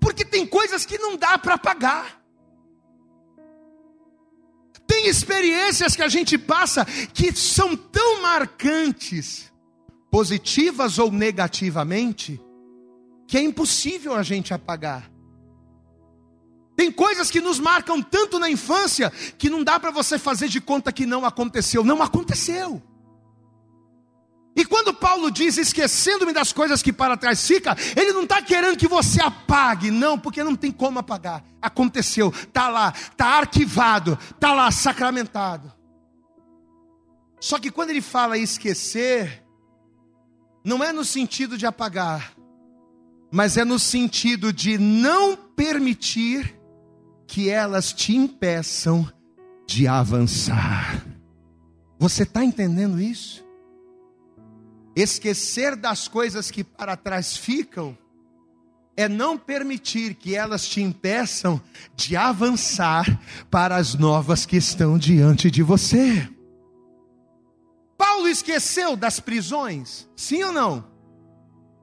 Porque 0.00 0.24
tem 0.24 0.46
coisas 0.46 0.86
que 0.86 0.96
não 0.96 1.18
dá 1.18 1.36
para 1.36 1.52
apagar. 1.52 2.18
Tem 4.86 5.06
experiências 5.06 5.94
que 5.94 6.00
a 6.00 6.08
gente 6.08 6.38
passa 6.38 6.82
que 7.12 7.30
são 7.36 7.76
tão 7.76 8.22
marcantes, 8.22 9.52
positivas 10.10 10.98
ou 10.98 11.12
negativamente, 11.12 12.40
que 13.26 13.36
é 13.36 13.42
impossível 13.42 14.14
a 14.14 14.22
gente 14.22 14.54
apagar. 14.54 15.10
Tem 16.74 16.90
coisas 16.90 17.30
que 17.30 17.42
nos 17.42 17.60
marcam 17.60 18.00
tanto 18.00 18.38
na 18.38 18.48
infância 18.48 19.10
que 19.36 19.50
não 19.50 19.62
dá 19.62 19.78
para 19.78 19.90
você 19.90 20.18
fazer 20.18 20.48
de 20.48 20.58
conta 20.58 20.90
que 20.90 21.04
não 21.04 21.26
aconteceu. 21.26 21.84
Não 21.84 22.02
aconteceu. 22.02 22.82
E 24.56 24.64
quando 24.64 24.92
Paulo 24.92 25.30
diz 25.30 25.56
esquecendo-me 25.56 26.32
das 26.32 26.52
coisas 26.52 26.82
que 26.82 26.92
para 26.92 27.16
trás 27.16 27.46
fica, 27.46 27.76
ele 27.96 28.12
não 28.12 28.24
está 28.24 28.42
querendo 28.42 28.76
que 28.76 28.88
você 28.88 29.22
apague, 29.22 29.90
não, 29.90 30.18
porque 30.18 30.42
não 30.42 30.56
tem 30.56 30.72
como 30.72 30.98
apagar. 30.98 31.44
Aconteceu, 31.62 32.30
está 32.30 32.68
lá, 32.68 32.92
está 32.92 33.26
arquivado, 33.26 34.18
está 34.30 34.52
lá 34.52 34.70
sacramentado. 34.70 35.72
Só 37.40 37.58
que 37.58 37.70
quando 37.70 37.90
ele 37.90 38.00
fala 38.00 38.36
esquecer, 38.36 39.44
não 40.64 40.82
é 40.82 40.92
no 40.92 41.04
sentido 41.04 41.56
de 41.56 41.64
apagar, 41.64 42.32
mas 43.30 43.56
é 43.56 43.64
no 43.64 43.78
sentido 43.78 44.52
de 44.52 44.76
não 44.76 45.36
permitir 45.36 46.58
que 47.26 47.48
elas 47.48 47.92
te 47.92 48.16
impeçam 48.16 49.08
de 49.66 49.86
avançar. 49.86 51.04
Você 51.98 52.22
está 52.22 52.42
entendendo 52.42 53.00
isso? 53.00 53.46
Esquecer 55.00 55.76
das 55.76 56.08
coisas 56.08 56.50
que 56.50 56.64
para 56.64 56.96
trás 56.96 57.36
ficam 57.36 57.96
é 58.96 59.08
não 59.08 59.38
permitir 59.38 60.14
que 60.16 60.34
elas 60.34 60.66
te 60.66 60.80
impeçam 60.80 61.62
de 61.94 62.16
avançar 62.16 63.06
para 63.48 63.76
as 63.76 63.94
novas 63.94 64.44
que 64.44 64.56
estão 64.56 64.98
diante 64.98 65.52
de 65.52 65.62
você. 65.62 66.28
Paulo 67.96 68.26
esqueceu 68.26 68.96
das 68.96 69.20
prisões? 69.20 70.08
Sim 70.16 70.42
ou 70.42 70.50
não? 70.50 70.84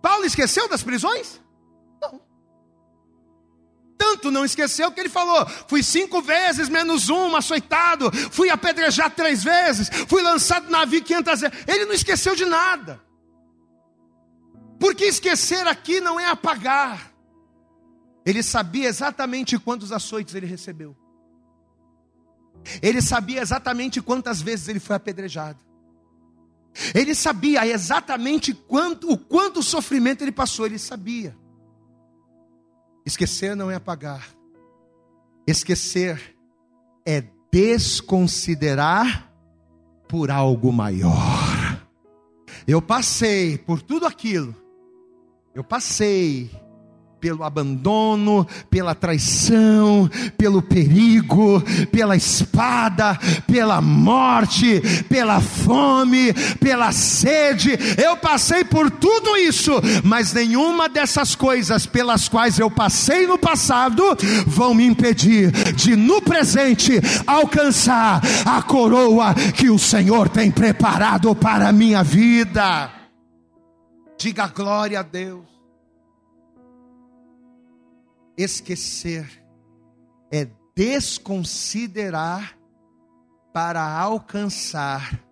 Paulo 0.02 0.26
esqueceu 0.26 0.68
das 0.68 0.84
prisões? 0.84 1.42
Não. 2.02 2.20
tanto 3.98 4.30
não 4.30 4.44
esqueceu 4.44 4.92
que 4.92 5.00
ele 5.00 5.08
falou: 5.08 5.48
fui 5.70 5.82
cinco 5.82 6.22
vezes 6.22 6.68
menos 6.68 7.08
um, 7.08 7.34
açoitado, 7.34 8.12
fui 8.30 8.50
apedrejado 8.50 9.16
três 9.16 9.42
vezes, 9.42 9.90
fui 10.10 10.22
lançado 10.22 10.66
no 10.66 10.72
navio 10.72 11.02
quinhentas 11.02 11.40
vezes. 11.40 11.58
Ele 11.66 11.86
não 11.86 11.94
esqueceu 11.94 12.36
de 12.36 12.44
nada. 12.44 13.05
Porque 14.80 15.06
esquecer 15.06 15.68
aqui 15.68 16.02
não 16.02 16.20
é 16.20 16.26
apagar. 16.26 17.14
Ele 18.26 18.42
sabia 18.42 18.88
exatamente 18.88 19.58
quantos 19.58 19.92
açoites 19.92 20.34
ele 20.34 20.48
recebeu. 20.48 20.96
Ele 22.82 23.02
sabia 23.02 23.42
exatamente 23.42 24.02
quantas 24.02 24.42
vezes 24.42 24.68
ele 24.68 24.80
foi 24.80 24.96
apedrejado. 24.96 25.64
Ele 26.94 27.16
sabia 27.16 27.66
exatamente 27.68 28.54
quanto, 28.54 29.12
o 29.12 29.18
quanto 29.18 29.64
sofrimento 29.64 30.24
ele 30.24 30.32
passou, 30.32 30.66
ele 30.66 30.80
sabia. 30.80 31.38
Esquecer 33.06 33.56
não 33.56 33.70
é 33.70 33.76
apagar. 33.76 34.28
Esquecer 35.48 36.36
é 37.06 37.24
desconsiderar 37.52 39.32
por 40.10 40.32
algo 40.32 40.74
maior. 40.74 41.86
Eu 42.68 42.82
passei 42.82 43.58
por 43.58 43.82
tudo 43.82 44.08
aquilo. 44.08 44.65
Eu 45.56 45.64
passei 45.64 46.52
pelo 47.22 47.46
abandono, 47.46 48.46
pela 48.70 48.94
traição, 48.94 50.10
pelo 50.38 50.62
perigo, 50.62 51.64
pela 51.94 52.18
espada, 52.18 53.18
pela 53.48 53.80
morte, 53.80 54.82
pela 55.08 55.40
fome, 55.40 56.34
pela 56.60 56.92
sede. 56.92 57.72
Eu 57.98 58.18
passei 58.18 58.66
por 58.66 58.92
tudo 58.92 59.38
isso, 59.38 59.72
mas 60.04 60.34
nenhuma 60.34 60.90
dessas 60.90 61.36
coisas 61.36 61.86
pelas 61.86 62.28
quais 62.28 62.60
eu 62.60 62.70
passei 62.70 63.26
no 63.26 63.38
passado 63.38 64.04
vão 64.46 64.74
me 64.74 64.86
impedir 64.86 65.52
de 65.74 65.96
no 65.96 66.22
presente 66.22 67.00
alcançar 67.26 68.22
a 68.46 68.62
coroa 68.62 69.34
que 69.56 69.70
o 69.70 69.80
Senhor 69.80 70.28
tem 70.28 70.52
preparado 70.52 71.34
para 71.34 71.70
a 71.70 71.72
minha 71.72 72.04
vida. 72.04 73.05
Diga 74.26 74.48
glória 74.48 75.02
a 75.02 75.04
Deus. 75.04 75.46
Esquecer 78.36 79.46
é 80.32 80.50
desconsiderar 80.76 82.58
para 83.54 83.88
alcançar 83.88 85.24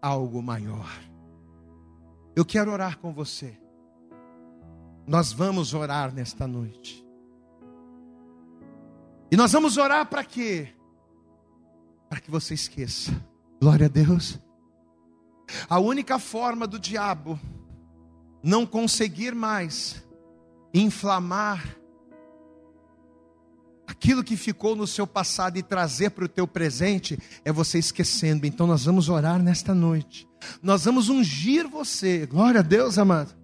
algo 0.00 0.40
maior. 0.40 0.88
Eu 2.36 2.44
quero 2.44 2.70
orar 2.70 2.98
com 2.98 3.12
você. 3.12 3.58
Nós 5.08 5.32
vamos 5.32 5.74
orar 5.74 6.14
nesta 6.14 6.46
noite. 6.46 7.04
E 9.28 9.36
nós 9.36 9.50
vamos 9.50 9.76
orar 9.76 10.06
para 10.06 10.22
quê? 10.22 10.72
Para 12.08 12.20
que 12.20 12.30
você 12.30 12.54
esqueça. 12.54 13.10
Glória 13.60 13.86
a 13.86 13.90
Deus. 13.90 14.38
A 15.68 15.80
única 15.80 16.16
forma 16.20 16.64
do 16.64 16.78
diabo 16.78 17.36
não 18.42 18.64
conseguir 18.64 19.34
mais 19.34 20.02
inflamar 20.72 21.80
aquilo 24.00 24.22
que 24.22 24.36
ficou 24.36 24.76
no 24.76 24.86
seu 24.86 25.06
passado 25.06 25.58
e 25.58 25.62
trazer 25.62 26.10
para 26.10 26.24
o 26.24 26.28
teu 26.28 26.46
presente 26.46 27.18
é 27.44 27.52
você 27.52 27.78
esquecendo. 27.78 28.46
Então 28.46 28.66
nós 28.66 28.84
vamos 28.84 29.08
orar 29.08 29.42
nesta 29.42 29.74
noite. 29.74 30.28
Nós 30.62 30.84
vamos 30.84 31.08
ungir 31.08 31.68
você. 31.68 32.24
Glória 32.24 32.60
a 32.60 32.62
Deus, 32.62 32.98
amado. 32.98 33.34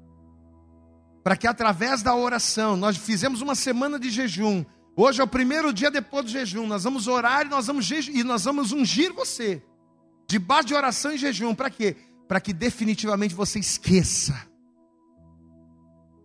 Para 1.22 1.36
que 1.36 1.46
através 1.46 2.02
da 2.02 2.14
oração, 2.14 2.76
nós 2.76 2.96
fizemos 2.96 3.42
uma 3.42 3.54
semana 3.54 3.98
de 3.98 4.08
jejum. 4.08 4.64
Hoje 4.96 5.20
é 5.20 5.24
o 5.24 5.28
primeiro 5.28 5.72
dia 5.72 5.90
depois 5.90 6.24
do 6.24 6.30
jejum. 6.30 6.66
Nós 6.66 6.84
vamos 6.84 7.06
orar 7.08 7.44
e 7.44 7.50
nós 7.50 7.66
vamos, 7.66 7.90
e 7.90 8.22
nós 8.22 8.44
vamos 8.44 8.72
ungir 8.72 9.12
você. 9.12 9.62
Debaixo 10.28 10.68
de 10.68 10.74
oração 10.74 11.12
e 11.12 11.18
jejum. 11.18 11.54
Para 11.54 11.68
quê? 11.68 11.96
Para 12.28 12.40
que 12.40 12.52
definitivamente 12.52 13.34
você 13.34 13.58
esqueça. 13.58 14.55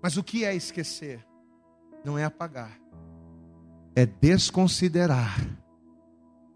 Mas 0.02 0.18
o 0.18 0.24
que 0.24 0.44
é 0.44 0.56
esquecer? 0.56 1.26
Não 2.04 2.18
é 2.18 2.24
apagar 2.24 2.82
é 3.96 4.06
desconsiderar 4.06 5.40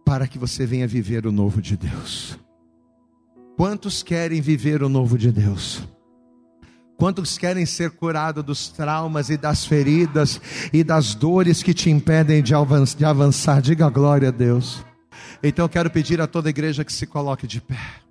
para 0.06 0.28
que 0.28 0.38
você 0.38 0.66
venha 0.66 0.88
viver 0.88 1.26
o 1.26 1.32
novo 1.32 1.62
de 1.62 1.76
Deus. 1.76 2.38
Quantos 3.58 4.04
querem 4.04 4.42
viver 4.42 4.84
o 4.84 4.90
novo 4.90 5.18
de 5.18 5.32
Deus? 5.32 5.84
Quantos 6.98 7.38
querem 7.38 7.66
ser 7.66 7.92
curados 7.92 8.44
dos 8.44 8.70
traumas 8.70 9.30
e 9.30 9.36
das 9.36 9.66
feridas 9.66 10.40
e 10.72 10.84
das 10.84 11.14
dores 11.14 11.62
que 11.62 11.74
te 11.74 11.90
impedem 11.90 12.42
de 12.42 12.54
avançar? 12.54 13.62
Diga 13.62 13.90
glória 13.90 14.30
a 14.30 14.32
Deus. 14.32 14.84
Então 15.44 15.66
eu 15.66 15.70
quero 15.70 15.90
pedir 15.90 16.22
a 16.22 16.28
toda 16.28 16.48
a 16.48 16.52
igreja 16.52 16.86
que 16.86 16.94
se 16.94 17.06
coloque 17.06 17.46
de 17.46 17.60
pé. 17.60 18.05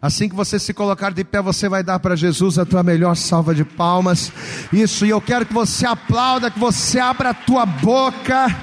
Assim 0.00 0.28
que 0.28 0.34
você 0.34 0.58
se 0.58 0.74
colocar 0.74 1.12
de 1.12 1.24
pé, 1.24 1.40
você 1.40 1.68
vai 1.68 1.82
dar 1.82 1.98
para 1.98 2.16
Jesus 2.16 2.58
a 2.58 2.66
tua 2.66 2.82
melhor 2.82 3.16
salva 3.16 3.54
de 3.54 3.64
palmas. 3.64 4.30
Isso, 4.72 5.06
e 5.06 5.10
eu 5.10 5.20
quero 5.20 5.46
que 5.46 5.54
você 5.54 5.86
aplauda, 5.86 6.50
que 6.50 6.58
você 6.58 6.98
abra 6.98 7.30
a 7.30 7.34
tua 7.34 7.64
boca 7.64 8.54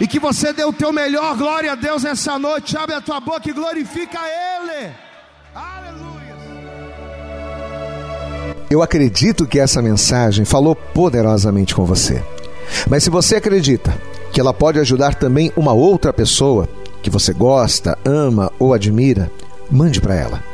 e 0.00 0.06
que 0.06 0.18
você 0.18 0.52
dê 0.52 0.64
o 0.64 0.72
teu 0.72 0.92
melhor. 0.92 1.36
Glória 1.36 1.72
a 1.72 1.74
Deus 1.74 2.02
nessa 2.02 2.38
noite. 2.38 2.76
Abre 2.76 2.94
a 2.94 3.00
tua 3.00 3.20
boca 3.20 3.48
e 3.48 3.52
glorifica 3.52 4.18
Ele. 4.18 4.92
Aleluia. 5.54 6.34
Eu 8.70 8.82
acredito 8.82 9.46
que 9.46 9.58
essa 9.58 9.80
mensagem 9.80 10.44
falou 10.44 10.74
poderosamente 10.74 11.74
com 11.74 11.84
você. 11.84 12.22
Mas 12.88 13.04
se 13.04 13.10
você 13.10 13.36
acredita 13.36 13.96
que 14.32 14.40
ela 14.40 14.52
pode 14.52 14.80
ajudar 14.80 15.14
também 15.14 15.52
uma 15.56 15.72
outra 15.72 16.12
pessoa 16.12 16.68
que 17.02 17.10
você 17.10 17.32
gosta, 17.32 17.96
ama 18.04 18.50
ou 18.58 18.74
admira, 18.74 19.30
mande 19.70 20.00
para 20.00 20.14
ela. 20.14 20.53